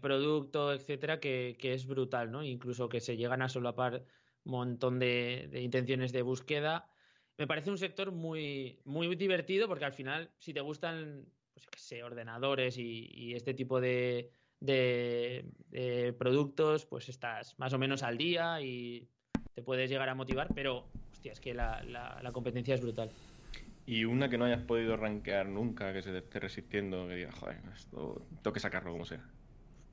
producto, 0.00 0.72
etcétera, 0.72 1.18
que, 1.18 1.56
es 1.60 1.86
brutal, 1.86 2.30
¿no? 2.30 2.44
Incluso 2.44 2.88
que 2.88 3.00
se 3.00 3.16
llegan 3.16 3.42
a 3.42 3.48
solapar 3.48 4.04
montón 4.44 5.00
de, 5.00 5.50
intenciones 5.60 6.12
de 6.12 6.22
búsqueda. 6.22 6.88
Me 7.38 7.48
parece 7.48 7.70
un 7.70 7.78
sector 7.78 8.12
muy, 8.12 8.80
muy 8.84 9.16
divertido 9.16 9.66
porque 9.66 9.84
al 9.84 9.94
final, 9.94 10.30
si 10.38 10.54
te 10.54 10.60
gustan, 10.60 11.26
pues 11.62 11.70
qué 11.70 11.78
sé, 11.96 12.02
ordenadores 12.02 12.76
y, 12.78 13.34
este 13.34 13.54
tipo 13.54 13.80
de, 13.80 14.30
de, 14.60 16.14
productos, 16.18 16.86
pues 16.86 17.08
estás 17.08 17.58
más 17.58 17.72
o 17.72 17.78
menos 17.78 18.02
al 18.02 18.18
día 18.18 18.60
y 18.60 19.08
te 19.54 19.62
puedes 19.62 19.90
llegar 19.90 20.08
a 20.08 20.14
motivar, 20.14 20.48
pero 20.54 20.86
hostia, 21.12 21.32
es 21.32 21.40
que 21.40 21.54
la, 21.54 21.82
la, 21.82 22.32
competencia 22.32 22.74
es 22.74 22.80
brutal. 22.80 23.10
Y 23.86 24.04
una 24.04 24.28
que 24.28 24.38
no 24.38 24.44
hayas 24.44 24.62
podido 24.62 24.96
rankear 24.96 25.48
nunca, 25.48 25.92
que 25.92 26.02
se 26.02 26.12
te 26.12 26.18
esté 26.18 26.40
resistiendo, 26.40 27.08
que 27.08 27.16
digas, 27.16 27.34
joder, 27.34 27.58
esto 27.74 28.26
tengo 28.42 28.52
que 28.52 28.60
sacarlo 28.60 28.92
como 28.92 29.04
sea. 29.04 29.24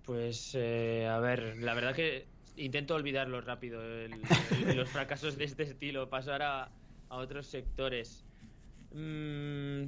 Pues, 0.03 0.55
eh, 0.55 1.07
a 1.07 1.19
ver, 1.19 1.57
la 1.57 1.73
verdad 1.73 1.93
que 1.93 2.27
intento 2.55 2.95
olvidarlo 2.95 3.41
rápido, 3.41 3.81
los 4.75 4.89
fracasos 4.89 5.37
de 5.37 5.45
este 5.45 5.63
estilo, 5.63 6.09
pasar 6.09 6.41
a, 6.41 6.71
otros 7.09 7.47
sectores. 7.47 8.23
Mm, 8.91 9.85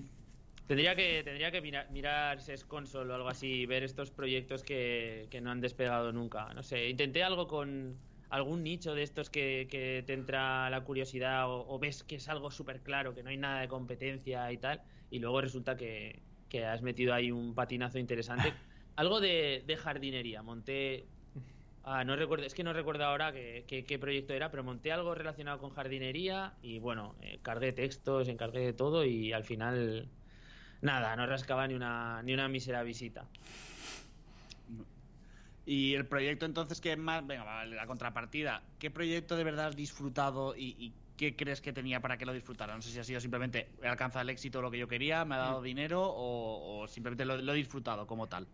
tendría 0.67 0.95
que, 0.95 1.21
tendría 1.23 1.51
que 1.51 1.61
mirar, 1.61 1.89
mirar 1.91 2.39
Console 2.67 3.11
o 3.11 3.15
algo 3.15 3.27
así, 3.27 3.65
ver 3.65 3.83
estos 3.83 4.11
proyectos 4.11 4.63
que, 4.63 5.27
no 5.41 5.51
han 5.51 5.61
despegado 5.61 6.11
nunca. 6.11 6.53
No 6.53 6.63
sé, 6.63 6.89
intenté 6.89 7.23
algo 7.23 7.47
con 7.47 7.97
algún 8.29 8.63
nicho 8.63 8.95
de 8.95 9.03
estos 9.03 9.29
que, 9.29 9.67
te 10.05 10.13
entra 10.13 10.69
la 10.69 10.81
curiosidad 10.83 11.45
o, 11.47 11.77
ves 11.79 12.03
que 12.03 12.15
es 12.15 12.29
algo 12.29 12.51
súper 12.51 12.81
claro, 12.81 13.13
que 13.13 13.23
no 13.23 13.29
hay 13.29 13.37
nada 13.37 13.61
de 13.61 13.67
competencia 13.67 14.51
y 14.51 14.57
tal, 14.57 14.81
y 15.09 15.19
luego 15.19 15.41
resulta 15.41 15.75
que, 15.75 16.21
has 16.67 16.81
metido 16.81 17.13
ahí 17.13 17.31
un 17.31 17.55
patinazo 17.55 17.97
interesante. 17.97 18.53
Algo 18.97 19.21
de, 19.21 19.63
de 19.65 19.77
jardinería, 19.77 20.43
monté 20.43 21.07
Ah, 21.83 22.03
no 22.03 22.15
recuerdo, 22.15 22.45
es 22.45 22.53
que 22.53 22.63
no 22.63 22.73
recuerdo 22.73 23.05
ahora 23.05 23.33
qué, 23.33 23.97
proyecto 23.99 24.33
era, 24.33 24.51
pero 24.51 24.63
monté 24.63 24.91
algo 24.91 25.15
relacionado 25.15 25.57
con 25.59 25.71
jardinería 25.71 26.53
y 26.61 26.77
bueno, 26.77 27.15
eh, 27.21 27.39
cargué 27.41 27.73
textos, 27.73 28.27
encargué 28.27 28.59
de 28.59 28.73
todo 28.73 29.03
y 29.03 29.33
al 29.33 29.43
final 29.43 30.07
nada, 30.81 31.15
no 31.15 31.25
rascaba 31.25 31.67
ni 31.67 31.73
una, 31.73 32.21
ni 32.23 32.33
una 32.33 32.47
mísera 32.47 32.83
visita. 32.83 33.27
Y 35.65 35.93
el 35.93 36.05
proyecto 36.05 36.45
entonces 36.45 36.81
que 36.81 36.95
más, 36.97 37.25
venga, 37.25 37.65
la 37.65 37.85
contrapartida, 37.85 38.63
¿qué 38.79 38.89
proyecto 38.89 39.35
de 39.35 39.43
verdad 39.43 39.67
has 39.67 39.75
disfrutado 39.75 40.55
y, 40.57 40.93
qué 41.17 41.35
crees 41.35 41.61
que 41.61 41.71
tenía 41.71 41.99
para 41.99 42.17
que 42.17 42.25
lo 42.25 42.33
disfrutara? 42.33 42.75
No 42.75 42.81
sé 42.81 42.89
si 42.89 42.97
ha 42.97 43.03
sido 43.03 43.19
simplemente 43.19 43.69
he 43.83 43.87
alcanzado 43.87 44.23
el 44.23 44.29
éxito 44.31 44.59
lo 44.59 44.71
que 44.71 44.79
yo 44.79 44.87
quería, 44.87 45.23
me 45.23 45.35
ha 45.35 45.37
dado 45.37 45.61
mm. 45.61 45.63
dinero 45.63 46.01
o, 46.03 46.87
simplemente 46.87 47.25
lo, 47.25 47.53
he 47.53 47.55
disfrutado 47.55 48.07
como 48.07 48.27
tal. 48.27 48.47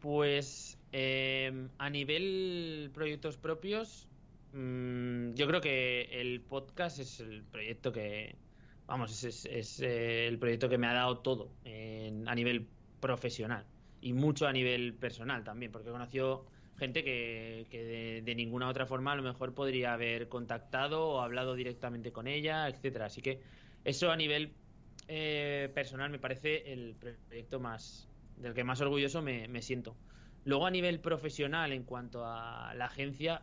Pues 0.00 0.78
em, 0.92 1.70
a 1.78 1.90
nivel 1.90 2.90
proyectos 2.94 3.36
propios, 3.36 4.06
mm, 4.52 5.34
yo 5.34 5.48
creo 5.48 5.60
que 5.60 6.02
el 6.20 6.40
podcast 6.40 7.00
es 7.00 7.18
el 7.18 7.42
proyecto 7.42 7.90
que, 7.90 8.36
vamos, 8.86 9.24
es, 9.24 9.80
eh, 9.80 10.26
el 10.26 10.38
proyecto 10.38 10.68
que 10.68 10.78
me 10.78 10.86
ha 10.86 10.94
dado 10.94 11.18
todo 11.18 11.50
a 11.64 12.34
nivel 12.34 12.68
profesional 13.00 13.66
y 14.00 14.12
mucho 14.12 14.46
a 14.46 14.52
nivel 14.52 14.94
personal 14.94 15.44
también, 15.44 15.72
porque 15.72 15.90
conoció 15.90 16.44
gente 16.76 17.04
que, 17.04 18.22
de, 18.24 18.34
ninguna 18.34 18.68
otra 18.68 18.86
forma 18.86 19.12
a 19.12 19.16
lo 19.16 19.22
mejor 19.22 19.54
podría 19.54 19.94
haber 19.94 20.28
contactado 20.28 21.08
o 21.08 21.20
hablado 21.20 21.54
directamente 21.54 22.12
con 22.12 22.26
ella, 22.26 22.68
etcétera. 22.68 23.06
Así 23.06 23.22
que 23.22 23.40
eso 23.84 24.10
a 24.10 24.16
nivel 24.16 24.52
eh, 25.08 25.70
personal 25.74 26.10
me 26.10 26.18
parece 26.18 26.72
el 26.72 26.96
proyecto 26.96 27.60
más 27.60 28.08
del 28.36 28.52
que 28.52 28.64
más 28.64 28.80
orgulloso 28.80 29.22
me, 29.22 29.62
siento. 29.62 29.96
Luego 30.44 30.66
a 30.66 30.70
nivel 30.70 31.00
profesional, 31.00 31.72
en 31.72 31.84
cuanto 31.84 32.24
a 32.26 32.74
la 32.74 32.86
agencia, 32.86 33.42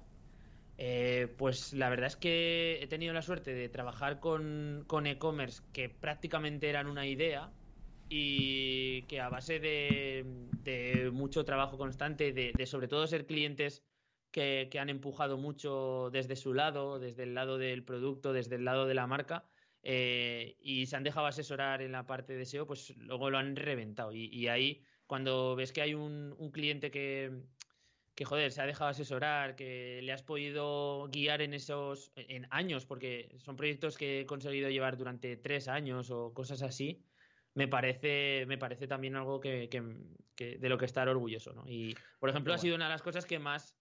eh, 0.84 1.28
pues 1.38 1.74
la 1.74 1.90
verdad 1.90 2.08
es 2.08 2.16
que 2.16 2.80
he 2.82 2.88
tenido 2.88 3.14
la 3.14 3.22
suerte 3.22 3.54
de 3.54 3.70
trabajar 3.70 4.20
con, 4.20 4.84
con 4.88 5.06
e-commerce 5.06 5.62
que 5.72 5.90
prácticamente 5.90 6.70
eran 6.70 6.88
una 6.88 7.06
idea 7.06 7.52
y 8.10 9.04
que 9.04 9.22
a 9.22 9.30
base 9.30 9.60
de, 9.60 11.12
mucho 11.14 11.46
trabajo 11.46 11.78
constante, 11.78 12.34
de, 12.34 12.66
sobre 12.66 12.88
todo 12.88 13.06
ser 13.06 13.28
clientes 13.28 13.84
que, 14.32 14.68
han 14.80 14.90
empujado 14.90 15.38
mucho 15.38 16.10
desde 16.12 16.36
su 16.36 16.52
lado, 16.52 16.98
desde 16.98 17.24
el 17.24 17.36
lado 17.36 17.60
del 17.60 17.84
producto, 17.84 18.34
desde 18.34 18.56
el 18.56 18.66
lado 18.66 18.88
de 18.88 18.96
la 18.96 19.06
marca, 19.06 19.46
eh, 19.84 20.58
y 20.62 20.88
se 20.88 20.96
han 20.96 21.04
dejado 21.04 21.28
asesorar 21.28 21.84
en 21.84 21.92
la 21.92 22.08
parte 22.08 22.34
de 22.34 22.46
SEO, 22.48 22.66
pues 22.66 22.98
luego 22.98 23.30
lo 23.30 23.38
han 23.38 23.56
reventado. 23.56 24.14
Y, 24.14 24.48
ahí, 24.48 24.82
cuando 25.06 25.56
ves 25.56 25.72
que 25.74 25.84
hay 25.84 25.94
un, 25.94 26.36
cliente 26.52 26.90
que, 26.90 27.44
que, 28.16 28.26
joder, 28.26 28.52
se 28.52 28.62
ha 28.62 28.66
dejado 28.66 28.90
asesorar, 28.90 29.56
que 29.56 30.02
le 30.04 30.12
has 30.12 30.24
podido 30.24 31.08
guiar 31.10 31.42
en 31.42 31.54
esos 31.54 32.12
en 32.16 32.48
años, 32.52 32.86
porque 32.86 33.36
son 33.38 33.56
proyectos 33.56 33.98
que 33.98 34.22
he 34.22 34.26
conseguido 34.26 34.70
llevar 34.70 34.98
durante 34.98 35.38
tres 35.38 35.68
años 35.68 36.12
o 36.12 36.34
cosas 36.34 36.62
así, 36.62 37.04
me 37.54 37.68
parece, 37.68 38.46
me 38.48 38.58
parece 38.58 38.88
también 38.88 39.16
algo 39.16 39.40
que, 39.40 39.70
de 40.38 40.70
lo 40.70 40.78
que 40.78 40.86
estar 40.86 41.08
orgulloso, 41.10 41.54
¿no? 41.54 41.64
Y, 41.68 41.96
por 42.20 42.30
ejemplo, 42.30 42.54
ha 42.54 42.58
sido 42.58 42.76
una 42.76 42.86
de 42.86 42.92
las 42.92 43.02
cosas 43.02 43.26
que 43.26 43.40
más, 43.40 43.78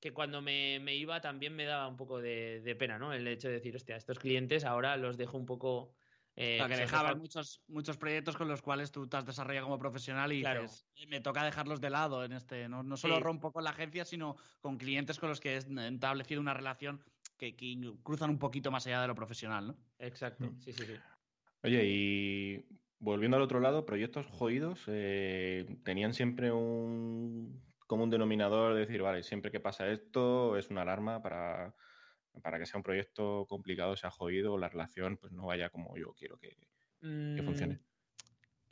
que 0.00 0.12
cuando 0.12 0.40
me, 0.40 0.78
iba 0.94 1.20
también 1.20 1.54
me 1.54 1.64
daba 1.64 1.86
un 1.88 1.96
poco 1.96 2.20
de, 2.20 2.76
pena, 2.78 2.98
¿no? 2.98 3.12
El 3.12 3.26
hecho 3.28 3.48
de 3.48 3.54
decir, 3.54 3.76
hostia, 3.76 3.96
estos 3.96 4.18
clientes 4.18 4.64
ahora 4.64 4.96
los 4.96 5.16
dejo 5.16 5.36
un 5.36 5.46
poco... 5.46 5.94
Eh, 6.34 6.64
que 6.66 6.76
dejaban 6.76 7.18
muchos, 7.18 7.60
muchos 7.68 7.98
proyectos 7.98 8.36
con 8.36 8.48
los 8.48 8.62
cuales 8.62 8.90
tú 8.90 9.06
te 9.06 9.18
has 9.18 9.26
desarrollado 9.26 9.66
como 9.66 9.78
profesional 9.78 10.32
y 10.32 10.38
dices, 10.38 10.86
me 11.08 11.20
toca 11.20 11.44
dejarlos 11.44 11.80
de 11.80 11.90
lado 11.90 12.24
en 12.24 12.32
este, 12.32 12.68
no, 12.70 12.82
no 12.82 12.96
solo 12.96 13.20
rompo 13.20 13.52
con 13.52 13.64
la 13.64 13.70
agencia, 13.70 14.06
sino 14.06 14.36
con 14.60 14.78
clientes 14.78 15.18
con 15.18 15.28
los 15.28 15.40
que 15.40 15.56
he 15.56 15.58
establecido 15.58 16.40
una 16.40 16.54
relación 16.54 17.02
que, 17.36 17.54
cruzan 18.02 18.30
un 18.30 18.38
poquito 18.38 18.70
más 18.70 18.86
allá 18.86 19.02
de 19.02 19.08
lo 19.08 19.14
profesional, 19.14 19.66
¿no? 19.66 19.76
Exacto, 19.98 20.46
mm. 20.46 20.60
sí, 20.60 20.72
sí, 20.72 20.84
sí. 20.86 20.94
Oye, 21.64 21.84
y 21.84 22.66
volviendo 22.98 23.36
al 23.36 23.42
otro 23.42 23.60
lado, 23.60 23.84
proyectos 23.84 24.26
jodidos 24.26 24.84
eh, 24.86 25.66
tenían 25.84 26.14
siempre 26.14 26.50
un 26.50 27.62
común 27.86 28.08
denominador 28.08 28.74
de 28.74 28.80
decir, 28.80 29.02
vale, 29.02 29.22
siempre 29.22 29.50
que 29.50 29.60
pasa 29.60 29.88
esto 29.88 30.56
es 30.56 30.70
una 30.70 30.82
alarma 30.82 31.20
para, 31.20 31.74
para 32.40 32.58
que 32.58 32.66
sea 32.66 32.78
un 32.78 32.82
proyecto 32.82 33.46
complicado, 33.48 33.96
sea 33.96 34.10
jodido, 34.10 34.56
la 34.58 34.68
relación 34.68 35.16
pues 35.16 35.32
no 35.32 35.46
vaya 35.46 35.70
como 35.70 35.96
yo 35.96 36.14
quiero 36.14 36.38
que, 36.38 36.56
que 37.00 37.42
funcione. 37.42 37.74
Mm, 37.74 37.92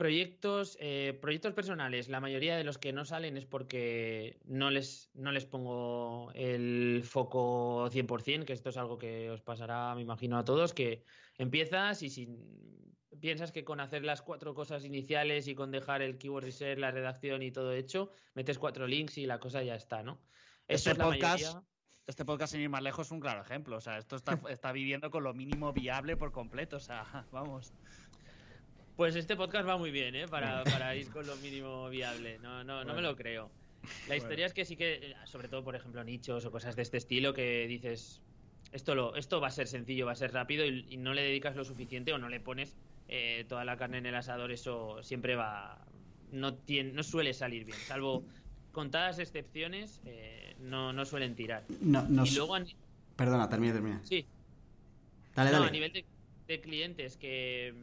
proyectos, 0.00 0.78
eh, 0.80 1.18
proyectos 1.20 1.52
personales, 1.52 2.08
la 2.08 2.20
mayoría 2.20 2.56
de 2.56 2.64
los 2.64 2.78
que 2.78 2.90
no 2.90 3.04
salen 3.04 3.36
es 3.36 3.44
porque 3.44 4.40
no 4.46 4.70
les, 4.70 5.11
no 5.12 5.30
les 5.30 5.44
pongo 5.44 6.32
el 6.34 7.02
foco 7.04 7.90
100%, 7.90 8.46
que 8.46 8.54
esto 8.54 8.70
es 8.70 8.78
algo 8.78 8.96
que 8.96 9.28
os 9.28 9.42
pasará, 9.42 9.94
me 9.94 10.00
imagino, 10.00 10.38
a 10.38 10.44
todos, 10.44 10.72
que 10.72 11.04
empiezas 11.36 12.02
y 12.02 12.08
sin 12.08 12.90
piensas 13.20 13.52
que 13.52 13.64
con 13.64 13.78
hacer 13.78 14.02
las 14.02 14.22
cuatro 14.22 14.54
cosas 14.54 14.86
iniciales 14.86 15.48
y 15.48 15.54
con 15.54 15.70
dejar 15.70 16.00
el 16.00 16.16
keyword 16.16 16.44
research, 16.44 16.78
la 16.78 16.90
redacción 16.90 17.42
y 17.42 17.50
todo 17.50 17.74
hecho, 17.74 18.11
metes 18.34 18.58
cuatro 18.58 18.86
links 18.86 19.18
y 19.18 19.26
la 19.26 19.38
cosa 19.38 19.62
ya 19.62 19.74
está, 19.74 20.02
¿no? 20.02 20.22
Eso 20.66 20.90
este 20.90 20.90
es 20.92 20.98
la 20.98 21.04
podcast, 21.04 21.58
Este 22.11 22.24
podcast, 22.24 22.50
sin 22.52 22.61
ir 22.61 22.68
más 22.68 22.82
lejos, 22.82 23.06
es 23.06 23.12
un 23.12 23.20
claro 23.20 23.40
ejemplo. 23.40 23.76
O 23.76 23.80
sea, 23.80 23.96
esto 23.96 24.16
está, 24.16 24.36
está 24.50 24.72
viviendo 24.72 25.12
con 25.12 25.22
lo 25.22 25.32
mínimo 25.32 25.72
viable 25.72 26.16
por 26.16 26.32
completo. 26.32 26.76
O 26.76 26.80
sea, 26.80 27.06
vamos. 27.32 27.72
Pues 28.96 29.14
este 29.14 29.36
podcast 29.36 29.68
va 29.68 29.78
muy 29.78 29.92
bien, 29.92 30.16
¿eh? 30.16 30.26
Para, 30.26 30.64
para 30.64 30.96
ir 30.96 31.08
con 31.11 31.24
lo 31.24 31.36
mínimo 31.36 31.88
viable. 31.88 32.40
No, 32.40 32.64
no, 32.64 32.84
no 32.84 32.94
me 32.94 33.00
lo 33.00 33.14
creo. 33.14 33.48
La 34.08 34.16
historia 34.16 34.44
es 34.44 34.52
que 34.52 34.64
sí 34.64 34.76
que, 34.76 35.14
sobre 35.24 35.46
todo, 35.46 35.62
por 35.62 35.76
ejemplo, 35.76 36.02
nichos 36.02 36.44
o 36.44 36.50
cosas 36.50 36.74
de 36.74 36.82
este 36.82 36.96
estilo, 36.96 37.32
que 37.32 37.68
dices, 37.68 38.20
esto, 38.72 38.96
lo, 38.96 39.14
esto 39.14 39.40
va 39.40 39.46
a 39.46 39.52
ser 39.52 39.68
sencillo, 39.68 40.04
va 40.04 40.12
a 40.12 40.16
ser 40.16 40.32
rápido 40.32 40.66
y 40.66 40.96
no 40.96 41.14
le 41.14 41.22
dedicas 41.22 41.54
lo 41.54 41.64
suficiente 41.64 42.12
o 42.12 42.18
no 42.18 42.28
le 42.28 42.40
pones 42.40 42.76
eh, 43.08 43.46
toda 43.48 43.64
la 43.64 43.76
carne 43.76 43.98
en 43.98 44.06
el 44.06 44.16
asador, 44.16 44.50
eso 44.50 45.00
siempre 45.02 45.36
va. 45.36 45.78
No, 46.32 46.54
tiene, 46.54 46.92
no 46.92 47.02
suele 47.04 47.34
salir 47.34 47.64
bien, 47.64 47.78
salvo 47.78 48.24
contadas 48.72 49.18
excepciones, 49.18 50.00
eh, 50.04 50.56
no, 50.60 50.92
no 50.92 51.04
suelen 51.04 51.34
tirar. 51.34 51.64
No, 51.80 52.06
y 52.24 52.30
luego 52.34 52.56
Perdona, 53.16 53.48
termina, 53.48 53.74
termina. 53.74 54.00
Sí. 54.04 54.26
Dale, 55.34 55.50
dale. 55.50 55.66
A 55.66 55.70
nivel 55.70 55.92
de, 56.46 56.60
clientes, 56.60 57.16
que. 57.16 57.74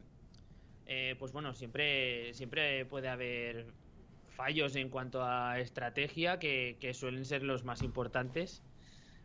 Eh, 0.85 1.15
pues 1.19 1.31
bueno, 1.31 1.53
siempre, 1.53 2.33
siempre 2.33 2.85
puede 2.85 3.09
haber 3.09 3.67
fallos 4.35 4.75
en 4.75 4.89
cuanto 4.89 5.23
a 5.23 5.59
estrategia 5.59 6.39
que, 6.39 6.77
que 6.79 6.93
suelen 6.93 7.25
ser 7.25 7.43
los 7.43 7.63
más 7.63 7.81
importantes. 7.81 8.61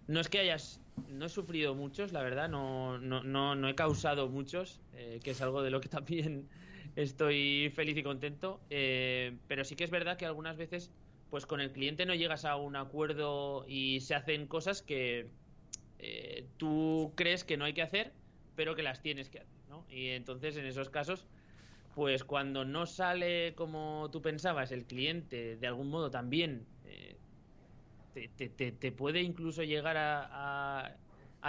No 0.09 0.21
es 0.21 0.29
que 0.29 0.41
hayas 0.41 0.83
no 1.09 1.27
he 1.27 1.29
sufrido 1.29 1.75
muchos, 1.75 2.13
la 2.13 2.23
verdad, 2.23 2.49
no, 2.49 2.99
no, 2.99 3.23
no, 3.23 3.55
no 3.55 3.69
he 3.69 3.75
causado 3.75 4.29
muchos, 4.29 4.81
eh, 4.95 5.21
que 5.23 5.31
es 5.31 5.41
algo 5.41 5.63
de 5.63 5.71
lo 5.71 5.81
que 5.81 5.89
también 5.89 6.49
estoy 6.97 7.73
feliz 7.75 7.97
y 7.97 8.03
contento, 8.03 8.61
eh, 8.71 9.37
pero 9.49 9.65
sí 9.65 9.77
que 9.77 9.85
es 9.85 9.91
verdad 9.91 10.17
que 10.17 10.27
algunas 10.27 10.57
veces, 10.57 10.91
pues 11.33 11.47
con 11.47 11.63
el 11.63 11.73
cliente 11.73 12.05
no 12.05 12.15
llegas 12.15 12.45
a 12.45 12.57
un 12.57 12.77
acuerdo 12.77 13.65
y 13.67 14.01
se 14.01 14.15
hacen 14.15 14.47
cosas 14.47 14.83
que 14.83 15.31
eh, 15.99 16.47
tú 16.59 17.15
crees 17.17 17.43
que 17.43 17.57
no 17.57 17.65
hay 17.65 17.73
que 17.73 17.81
hacer, 17.81 18.13
pero 18.55 18.77
que 18.77 18.83
las 18.83 19.01
tienes 19.01 19.31
que 19.31 19.39
hacer, 19.39 19.57
¿no? 19.67 19.87
Y 19.89 20.09
entonces 20.09 20.59
en 20.59 20.67
esos 20.67 20.91
casos, 20.91 21.27
pues 21.95 22.23
cuando 22.23 22.67
no 22.67 22.85
sale 22.85 23.55
como 23.55 24.11
tú 24.13 24.21
pensabas, 24.21 24.73
el 24.73 24.85
cliente 24.85 25.57
de 25.57 25.67
algún 25.67 25.89
modo 25.89 26.11
también 26.11 26.67
te, 28.13 28.93
puede 28.93 29.23
incluso 29.23 29.63
llegar 29.63 29.97
a, 29.97 30.97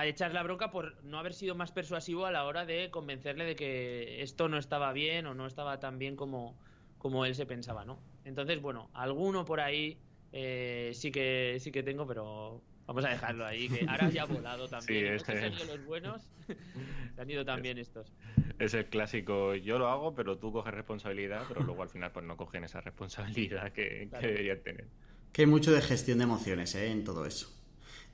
echar 0.06 0.34
la 0.34 0.44
bronca 0.44 0.72
por 0.72 1.04
no 1.04 1.20
haber 1.20 1.34
sido 1.34 1.56
más 1.56 1.74
persuasivo 1.74 2.26
a 2.26 2.32
la 2.32 2.46
hora 2.46 2.66
de 2.66 2.90
convencerle 2.90 3.44
de 3.44 3.58
que 3.58 4.22
esto 4.22 4.48
no 4.48 4.58
estaba 4.58 4.94
bien 4.94 5.26
o 5.26 5.34
no 5.34 5.46
estaba 5.46 5.82
tan 5.82 6.00
bien 6.00 6.16
como, 6.16 6.56
como 7.04 7.26
él 7.26 7.36
se 7.36 7.46
pensaba, 7.46 7.86
¿no? 7.86 8.00
Entonces, 8.24 8.62
bueno, 8.62 8.90
alguno 8.94 9.44
por 9.44 9.60
ahí 9.60 10.00
eh, 10.32 10.92
sí 10.96 11.12
que 11.12 11.58
sí 11.60 11.72
que 11.72 11.84
tengo, 11.84 12.08
pero 12.08 12.62
vamos 12.88 13.06
a 13.06 13.10
dejarlo 13.10 13.46
ahí, 13.46 13.70
que 13.70 13.86
ahora 13.88 14.10
ya 14.10 14.24
ha 14.24 14.26
volado 14.26 14.68
también. 14.70 15.20
Sí, 15.20 15.32
este... 15.32 15.50
los 15.66 15.86
buenos, 15.86 16.30
se 17.16 17.22
han 17.22 17.30
ido 17.30 17.46
también 17.46 17.78
estos. 17.78 18.12
Es 18.58 18.74
el 18.74 18.86
clásico, 18.86 19.54
yo 19.54 19.78
lo 19.78 19.90
hago, 19.90 20.16
pero 20.16 20.40
tú 20.40 20.52
coges 20.52 20.74
responsabilidad, 20.74 21.44
pero 21.48 21.62
luego 21.62 21.84
al 21.84 21.90
final 21.90 22.12
pues 22.12 22.26
no 22.26 22.38
cogen 22.38 22.64
esa 22.64 22.82
responsabilidad 22.82 23.72
que, 23.74 24.10
que 24.10 24.28
deberían 24.28 24.64
tener 24.64 24.88
que 25.34 25.42
hay 25.42 25.48
mucho 25.48 25.74
de 25.74 25.82
gestión 25.82 26.20
de 26.20 26.26
emociones 26.26 26.74
¿eh? 26.76 26.92
en 26.92 27.04
todo 27.04 27.26
eso. 27.26 27.52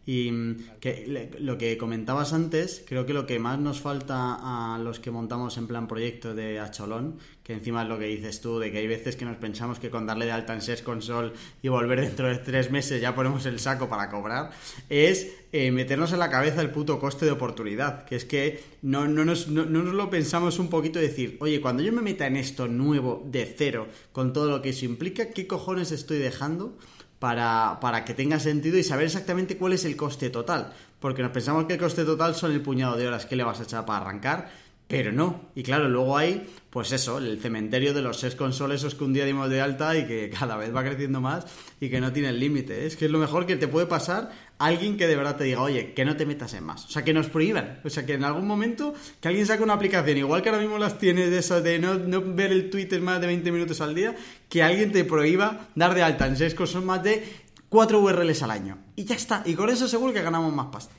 Y 0.09 0.31
mm, 0.31 0.79
que 0.79 1.29
lo 1.37 1.59
que 1.59 1.77
comentabas 1.77 2.33
antes, 2.33 2.83
creo 2.87 3.05
que 3.05 3.13
lo 3.13 3.27
que 3.27 3.37
más 3.37 3.59
nos 3.59 3.79
falta 3.79 4.39
a 4.41 4.79
los 4.79 4.99
que 4.99 5.11
montamos 5.11 5.55
en 5.59 5.67
plan 5.67 5.87
proyecto 5.87 6.33
de 6.33 6.59
Acholón, 6.59 7.19
que 7.43 7.53
encima 7.53 7.83
es 7.83 7.89
lo 7.89 7.99
que 7.99 8.05
dices 8.05 8.41
tú, 8.41 8.57
de 8.57 8.71
que 8.71 8.79
hay 8.79 8.87
veces 8.87 9.15
que 9.15 9.25
nos 9.25 9.37
pensamos 9.37 9.77
que 9.77 9.91
con 9.91 10.07
darle 10.07 10.25
de 10.25 10.31
alta 10.31 10.55
en 10.55 10.63
SES 10.63 10.81
Console 10.81 11.33
y 11.61 11.67
volver 11.67 12.01
dentro 12.01 12.27
de 12.27 12.37
tres 12.39 12.71
meses 12.71 12.99
ya 12.99 13.13
ponemos 13.13 13.45
el 13.45 13.59
saco 13.59 13.87
para 13.87 14.09
cobrar, 14.09 14.49
es 14.89 15.31
eh, 15.51 15.69
meternos 15.69 16.11
en 16.11 16.17
la 16.17 16.31
cabeza 16.31 16.61
el 16.61 16.71
puto 16.71 16.99
coste 16.99 17.25
de 17.25 17.31
oportunidad. 17.31 18.05
Que 18.05 18.15
es 18.15 18.25
que 18.25 18.63
no, 18.81 19.07
no, 19.07 19.23
nos, 19.25 19.47
no, 19.47 19.65
no 19.65 19.83
nos 19.83 19.93
lo 19.93 20.09
pensamos 20.09 20.57
un 20.57 20.71
poquito 20.71 20.97
decir, 20.97 21.37
oye, 21.39 21.61
cuando 21.61 21.83
yo 21.83 21.93
me 21.93 22.01
meta 22.01 22.25
en 22.25 22.35
esto 22.35 22.67
nuevo 22.67 23.23
de 23.27 23.45
cero, 23.45 23.87
con 24.11 24.33
todo 24.33 24.49
lo 24.49 24.63
que 24.63 24.69
eso 24.69 24.85
implica, 24.85 25.29
¿qué 25.29 25.45
cojones 25.45 25.91
estoy 25.91 26.17
dejando? 26.17 26.75
Para, 27.19 27.79
para 27.81 28.05
que 28.05 28.13
tenga 28.13 28.39
sentido 28.39 28.77
y 28.77 28.83
saber 28.83 29.05
exactamente 29.05 29.57
cuál 29.57 29.73
es 29.73 29.85
el 29.85 29.95
coste 29.95 30.29
total. 30.29 30.73
Porque 30.99 31.21
nos 31.21 31.31
pensamos 31.31 31.65
que 31.65 31.73
el 31.73 31.79
coste 31.79 32.05
total 32.05 32.35
son 32.35 32.51
el 32.51 32.61
puñado 32.61 32.97
de 32.97 33.07
horas 33.07 33.25
que 33.25 33.35
le 33.35 33.43
vas 33.43 33.59
a 33.59 33.63
echar 33.63 33.85
para 33.85 33.99
arrancar, 33.99 34.49
Pero 34.87 35.11
no. 35.11 35.49
Y 35.53 35.63
claro, 35.63 35.87
luego 35.87 36.17
hay, 36.17 36.49
pues 36.69 36.91
eso, 36.91 37.17
el 37.17 37.39
cementerio 37.39 37.93
de 37.93 38.01
los 38.01 38.19
seis 38.19 38.35
consoles 38.35 38.81
esos 38.81 38.95
que 38.95 39.03
un 39.03 39.13
día 39.13 39.25
dimos 39.25 39.49
de 39.49 39.61
alta 39.61 39.97
y 39.97 40.05
que 40.05 40.29
cada 40.39 40.55
vez 40.55 40.75
va 40.75 40.83
creciendo 40.83 41.21
más 41.21 41.45
y 41.79 41.89
que 41.89 41.99
no 41.99 42.13
tiene 42.13 42.31
límite. 42.31 42.85
Es 42.85 42.95
que 42.95 43.05
es 43.05 43.11
lo 43.11 43.17
mejor 43.17 43.45
que 43.45 43.55
te 43.55 43.67
puede 43.67 43.87
pasar 43.87 44.31
alguien 44.59 44.97
que 44.97 45.07
de 45.07 45.15
verdad 45.15 45.37
te 45.37 45.45
diga, 45.45 45.61
oye, 45.61 45.93
que 45.93 46.05
no 46.05 46.15
te 46.15 46.25
metas 46.25 46.53
en 46.53 46.65
más. 46.65 46.85
O 46.85 46.89
sea, 46.89 47.03
que 47.03 47.13
nos 47.13 47.27
prohíban. 47.27 47.79
O 47.83 47.89
sea, 47.89 48.05
que 48.05 48.13
en 48.13 48.23
algún 48.23 48.45
momento 48.45 48.93
que 49.19 49.29
alguien 49.29 49.47
saque 49.47 49.63
una 49.63 49.73
aplicación, 49.73 50.17
igual 50.17 50.41
que 50.41 50.49
ahora 50.49 50.61
mismo 50.61 50.77
las 50.77 50.99
tienes 50.99 51.31
de 51.31 51.39
esas 51.39 51.63
de 51.63 51.79
no, 51.79 51.95
no 51.95 52.21
ver 52.21 52.51
el 52.51 52.69
Twitter 52.69 53.01
más 53.01 53.21
de 53.21 53.27
20 53.27 53.51
minutos 53.51 53.81
al 53.81 53.95
día, 53.95 54.15
que 54.49 54.61
alguien 54.61 54.91
te 54.91 55.03
prohíba 55.05 55.69
dar 55.75 55.95
de 55.95 56.03
alta 56.03 56.27
en 56.27 56.37
seis 56.37 56.53
consoles 56.53 56.85
más 56.85 57.01
de 57.01 57.23
4 57.69 57.99
URLs 57.99 58.43
al 58.43 58.51
año. 58.51 58.77
Y 58.95 59.05
ya 59.05 59.15
está. 59.15 59.43
Y 59.45 59.53
con 59.53 59.69
eso 59.69 59.87
seguro 59.87 60.13
que 60.13 60.21
ganamos 60.21 60.53
más 60.53 60.67
pasta. 60.67 60.93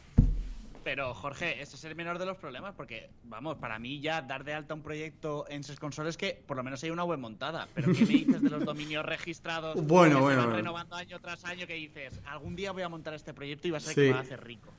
Pero 0.91 1.14
Jorge, 1.14 1.62
ese 1.62 1.76
es 1.76 1.84
el 1.84 1.95
menor 1.95 2.18
de 2.18 2.26
los 2.26 2.36
problemas, 2.36 2.74
porque, 2.74 3.11
vamos, 3.22 3.59
para 3.59 3.78
mí 3.78 4.01
ya 4.01 4.22
dar 4.22 4.43
de 4.43 4.55
alta 4.55 4.74
un 4.74 4.82
proyecto 4.82 5.45
en 5.49 5.62
ses 5.62 5.78
consoles 5.78 6.16
que 6.16 6.43
por 6.45 6.57
lo 6.57 6.64
menos 6.64 6.82
hay 6.82 6.91
una 6.91 7.05
web 7.05 7.20
montada. 7.20 7.68
Pero 7.76 7.93
¿qué 7.93 8.01
me 8.01 8.07
dices 8.09 8.43
de 8.43 8.51
los 8.51 8.64
dominios 8.64 9.07
registrados? 9.07 9.76
Bueno, 9.86 10.16
que 10.16 10.16
se 10.16 10.20
bueno, 10.22 10.36
van 10.38 10.47
bueno. 10.47 10.57
renovando 10.57 10.97
año 10.97 11.20
tras 11.20 11.45
año 11.45 11.64
que 11.68 11.74
dices, 11.74 12.20
algún 12.26 12.57
día 12.57 12.72
voy 12.72 12.82
a 12.82 12.88
montar 12.88 13.14
este 13.14 13.32
proyecto 13.32 13.68
y 13.68 13.70
va 13.70 13.76
a 13.76 13.80
ser 13.80 13.95
Sí. 13.95 14.01
que 14.01 14.07
me 14.09 14.12
va 14.14 14.18
a 14.18 14.22
hacer 14.22 14.43
rico. 14.43 14.72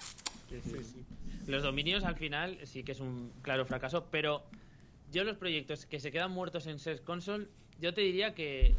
Los 1.48 1.64
dominios 1.64 2.04
al 2.04 2.18
final 2.18 2.58
sí 2.66 2.84
que 2.84 2.92
es 2.92 3.00
un 3.00 3.32
claro 3.42 3.66
fracaso, 3.66 4.08
pero 4.12 4.44
yo 5.14 5.24
los 5.24 5.38
proyectos 5.38 5.86
que 5.86 6.02
se 6.02 6.12
quedan 6.12 6.32
muertos 6.32 6.68
en 6.68 6.78
Search 6.78 7.06
Console, 7.06 7.48
yo 7.80 7.94
te 7.94 8.02
diría 8.02 8.36
que 8.36 8.76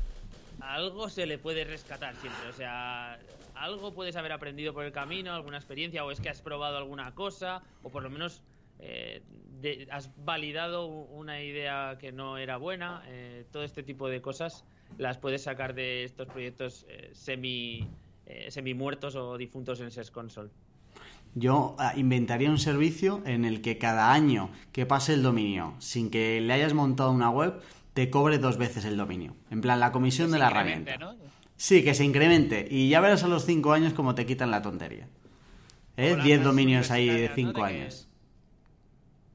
algo 0.63 1.09
se 1.09 1.27
le 1.27 1.39
puede 1.39 1.65
rescatar 1.65 2.15
siempre. 2.17 2.49
O 2.49 2.53
sea, 2.53 3.19
algo 3.55 3.93
puedes 3.93 4.17
haber 4.17 4.33
aprendido 4.33 4.73
por 4.73 4.85
el 4.85 4.93
camino, 4.93 5.33
alguna 5.33 5.59
experiencia, 5.59 6.05
o 6.05 6.11
es 6.11 6.21
que 6.21 6.29
has 6.29 6.41
probado 6.41 6.77
alguna 6.77 7.15
cosa, 7.15 7.63
o 7.83 7.91
por 7.91 8.03
lo 8.03 8.11
menos 8.11 8.43
eh, 8.79 9.23
has 9.91 10.11
validado 10.25 10.87
una 10.87 11.43
idea 11.43 11.97
que 12.01 12.13
no 12.13 12.39
era 12.39 12.57
buena. 12.57 13.03
eh, 13.09 13.45
todo 13.51 13.65
este 13.65 13.83
tipo 13.83 14.09
de 14.09 14.21
cosas 14.21 14.65
las 14.99 15.19
puedes 15.19 15.43
sacar 15.43 15.75
de 15.75 16.05
estos 16.05 16.29
proyectos 16.29 16.87
eh, 16.89 17.11
semi, 17.13 17.89
semi 18.49 18.75
muertos 18.75 19.15
o 19.15 19.37
difuntos 19.37 19.81
en 19.81 19.91
Search 19.91 20.11
Console. 20.11 20.51
Yo 21.35 21.77
ah, 21.79 21.95
inventaría 21.97 22.51
un 22.51 22.59
servicio 22.59 23.23
en 23.25 23.45
el 23.45 23.63
que 23.63 23.79
cada 23.79 24.13
año 24.13 24.51
que 24.71 24.85
pase 24.85 25.15
el 25.15 25.23
dominio 25.23 25.75
sin 25.79 26.11
que 26.11 26.41
le 26.41 26.53
hayas 26.53 26.75
montado 26.75 27.11
una 27.11 27.31
web, 27.31 27.55
te 27.95 28.11
cobre 28.11 28.38
dos 28.38 28.57
veces 28.59 28.84
el 28.84 28.97
dominio. 28.97 29.36
En 29.51 29.61
plan, 29.61 29.80
la 29.80 29.93
comisión 29.93 30.30
de 30.30 30.38
la 30.38 30.47
herramienta. 30.49 30.97
¿no? 30.97 31.14
Sí, 31.57 31.82
que 31.84 31.95
se 31.95 32.05
incremente. 32.05 32.66
Y 32.70 32.88
ya 32.88 33.01
verás 33.01 33.22
a 33.24 33.28
los 33.28 33.45
5 33.45 33.72
años 33.72 33.93
cómo 33.93 34.14
te 34.14 34.26
quitan 34.26 34.51
la 34.51 34.62
tontería. 34.62 35.09
¿Eh? 35.97 36.07
Como 36.11 36.16
las 36.16 36.24
10 36.24 36.38
clases 36.38 36.45
dominios 36.45 36.90
ahí 36.90 37.07
de 37.07 37.12
universitarias, 37.12 37.34
5 37.55 37.59
¿no? 37.61 37.66
De 37.66 37.72
que- 37.72 37.80
años. 37.82 38.09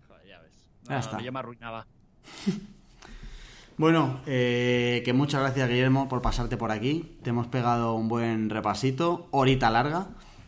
Joder, 0.08 0.28
ya 0.28 0.40
ves. 0.40 0.52
Ya 0.90 1.00
está. 1.00 1.22
Yo 1.22 1.32
me 1.32 1.40
arruinaba. 1.40 1.86
Bueno, 3.80 4.22
eh, 4.26 5.04
que 5.06 5.14
muchas 5.14 5.40
gracias 5.42 5.70
Guillermo 5.70 6.10
por 6.10 6.24
pasarte 6.24 6.58
por 6.58 6.72
aquí. 6.72 7.16
Te 7.22 7.30
hemos 7.30 7.46
pegado 7.46 7.94
un 7.94 8.08
buen 8.08 8.50
repasito, 8.50 9.28
horita 9.30 9.70
larga 9.70 10.08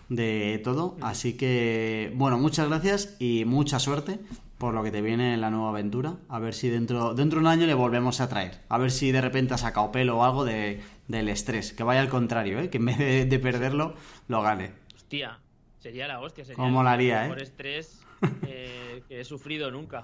de 0.09 0.59
todo. 0.63 0.97
Así 1.01 1.33
que, 1.37 2.11
bueno, 2.15 2.39
muchas 2.39 2.67
gracias 2.69 3.15
y 3.19 3.45
mucha 3.45 3.77
suerte 3.77 4.19
por 4.59 4.73
lo 4.73 4.83
que 4.83 4.91
te 4.91 5.01
viene 5.01 5.33
en 5.33 5.41
la 5.41 5.49
nueva 5.49 5.69
aventura. 5.69 6.17
A 6.27 6.37
ver 6.37 6.53
si 6.53 6.69
dentro, 6.69 7.15
dentro 7.15 7.39
de 7.39 7.45
un 7.45 7.47
año 7.47 7.65
le 7.65 7.73
volvemos 7.73 8.19
a 8.19 8.27
traer. 8.27 8.59
A 8.67 8.77
ver 8.77 8.91
si 8.91 9.11
de 9.11 9.21
repente 9.21 9.53
ha 9.53 9.57
sacado 9.57 9.91
pelo 9.91 10.17
o 10.17 10.23
algo 10.23 10.43
de, 10.43 10.81
del 11.07 11.29
estrés. 11.29 11.71
Que 11.71 11.83
vaya 11.83 12.01
al 12.01 12.09
contrario, 12.09 12.59
¿eh? 12.59 12.69
que 12.69 12.77
en 12.77 12.85
vez 12.85 12.97
de, 12.97 13.25
de 13.25 13.39
perderlo, 13.39 13.95
lo 14.27 14.41
gane. 14.41 14.73
Hostia, 14.93 15.39
sería 15.79 16.09
la 16.09 16.19
hostia. 16.19 16.43
Sería 16.43 16.61
Cómo 16.61 16.83
la 16.83 16.91
haría, 16.91 17.23
el 17.23 17.29
mejor 17.29 17.41
¿eh? 17.41 17.43
estrés 17.45 18.01
eh, 18.45 19.01
que 19.07 19.21
he 19.21 19.23
sufrido 19.23 19.71
nunca. 19.71 20.03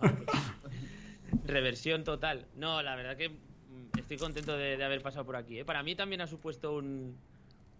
Reversión 1.45 2.05
total. 2.05 2.45
No, 2.55 2.81
la 2.81 2.95
verdad 2.95 3.17
que 3.17 3.27
mm, 3.29 3.99
estoy 3.99 4.15
contento 4.17 4.55
de, 4.55 4.77
de 4.77 4.83
haber 4.85 5.01
pasado 5.01 5.25
por 5.25 5.35
aquí. 5.35 5.59
¿eh? 5.59 5.65
Para 5.65 5.83
mí 5.83 5.95
también 5.95 6.21
ha 6.21 6.27
supuesto 6.27 6.77
un, 6.77 7.17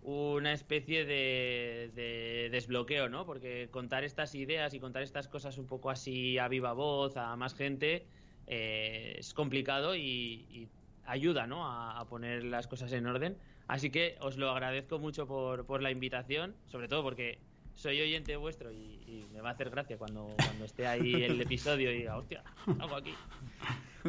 una 0.06 0.54
especie 0.54 1.04
de, 1.04 1.92
de 1.96 2.50
desbloqueo, 2.52 3.10
¿no? 3.10 3.26
Porque 3.26 3.70
contar 3.72 4.04
estas 4.04 4.36
ideas 4.36 4.74
y 4.76 4.80
contar 4.80 5.02
estas 5.02 5.28
cosas 5.28 5.58
un 5.58 5.66
poco 5.66 5.90
así 5.90 6.38
a 6.38 6.48
viva 6.48 6.74
voz, 6.74 7.18
a 7.18 7.36
más 7.36 7.56
gente, 7.56 8.06
eh, 8.46 9.16
es 9.18 9.34
complicado 9.34 9.96
y, 9.96 10.46
y 10.52 10.70
ayuda, 11.06 11.48
¿no? 11.48 11.66
A, 11.66 12.00
a 12.00 12.06
poner 12.06 12.44
las 12.44 12.68
cosas 12.68 12.94
en 12.94 13.08
orden. 13.08 13.36
Así 13.68 13.90
que 13.90 14.16
os 14.22 14.38
lo 14.38 14.52
agradezco 14.52 15.00
mucho 15.00 15.26
por, 15.26 15.66
por 15.66 15.82
la 15.82 15.90
invitación, 15.90 16.56
sobre 16.68 16.88
todo 16.88 17.02
porque 17.02 17.40
soy 17.74 18.00
oyente 18.00 18.36
vuestro 18.36 18.72
y, 18.72 19.02
y 19.08 19.28
me 19.34 19.42
va 19.42 19.50
a 19.50 19.54
hacer 19.54 19.72
gracia 19.72 19.98
cuando, 19.98 20.36
cuando 20.38 20.66
esté 20.66 20.86
ahí 20.86 21.24
el 21.24 21.42
episodio 21.42 21.92
y 21.92 21.98
diga, 21.98 22.16
hostia, 22.16 22.44
hago 22.80 22.96
aquí. 22.96 23.14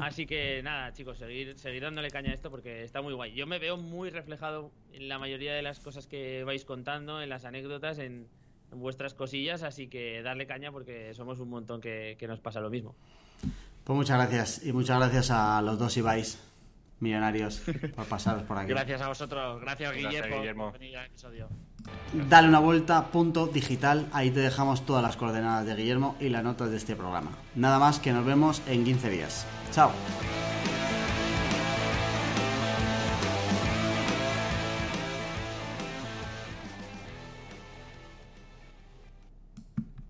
Así 0.01 0.27
que 0.27 0.63
nada, 0.63 0.93
chicos, 0.93 1.19
seguir, 1.19 1.59
seguir 1.59 1.83
dándole 1.83 2.11
caña 2.11 2.31
a 2.31 2.35
esto 2.35 2.51
porque 2.51 2.85
está 2.85 3.03
muy 3.03 3.15
guay. 3.15 3.35
Yo 3.35 3.47
me 3.47 3.59
veo 3.59 3.77
muy 3.77 4.11
reflejado 4.11 4.71
en 4.93 5.09
la 5.09 5.19
mayoría 5.19 5.55
de 5.55 5.63
las 5.63 5.81
cosas 5.81 6.07
que 6.07 6.45
vais 6.45 6.65
contando, 6.65 7.23
en 7.23 7.29
las 7.29 7.45
anécdotas, 7.45 7.99
en, 7.99 8.29
en 8.73 8.81
vuestras 8.81 9.15
cosillas, 9.15 9.63
así 9.63 9.89
que 9.89 10.23
darle 10.23 10.47
caña 10.47 10.71
porque 10.73 11.15
somos 11.15 11.41
un 11.41 11.49
montón 11.51 11.81
que, 11.81 12.17
que 12.19 12.27
nos 12.27 12.41
pasa 12.41 12.61
lo 12.61 12.71
mismo. 12.71 12.95
Pues 13.85 13.97
muchas 13.97 14.19
gracias. 14.19 14.67
Y 14.67 14.73
muchas 14.73 14.99
gracias 14.99 15.31
a 15.31 15.63
los 15.63 15.79
dos 15.79 15.97
Ibais 15.97 16.43
millonarios 17.01 17.63
por 17.95 18.07
pasaros 18.07 18.43
por 18.45 18.59
aquí. 18.59 18.69
Gracias 18.69 19.01
a 19.01 19.09
vosotros. 19.09 19.61
Gracias, 19.61 19.93
Gracias, 19.93 20.11
Guillermo, 20.11 20.37
Guillermo. 20.39 20.71
por 20.71 20.81
venir 20.81 20.97
al 20.97 21.07
episodio. 21.07 21.49
Dale 22.29 22.49
una 22.49 22.61
vuelta, 22.61 23.07
punto 23.09 23.47
digital. 23.47 24.07
Ahí 24.13 24.31
te 24.31 24.41
dejamos 24.41 24.87
todas 24.87 25.03
las 25.03 25.17
coordenadas 25.17 25.67
de 25.67 25.75
Guillermo 25.75 26.17
y 26.21 26.29
las 26.29 26.45
notas 26.45 26.71
de 26.71 26.77
este 26.77 26.97
programa. 26.97 27.31
Nada 27.55 27.79
más 27.79 27.99
que 27.99 28.13
nos 28.13 28.25
vemos 28.25 28.63
en 28.67 28.85
15 28.85 29.11
días. 29.11 29.47
Chao. 29.73 29.91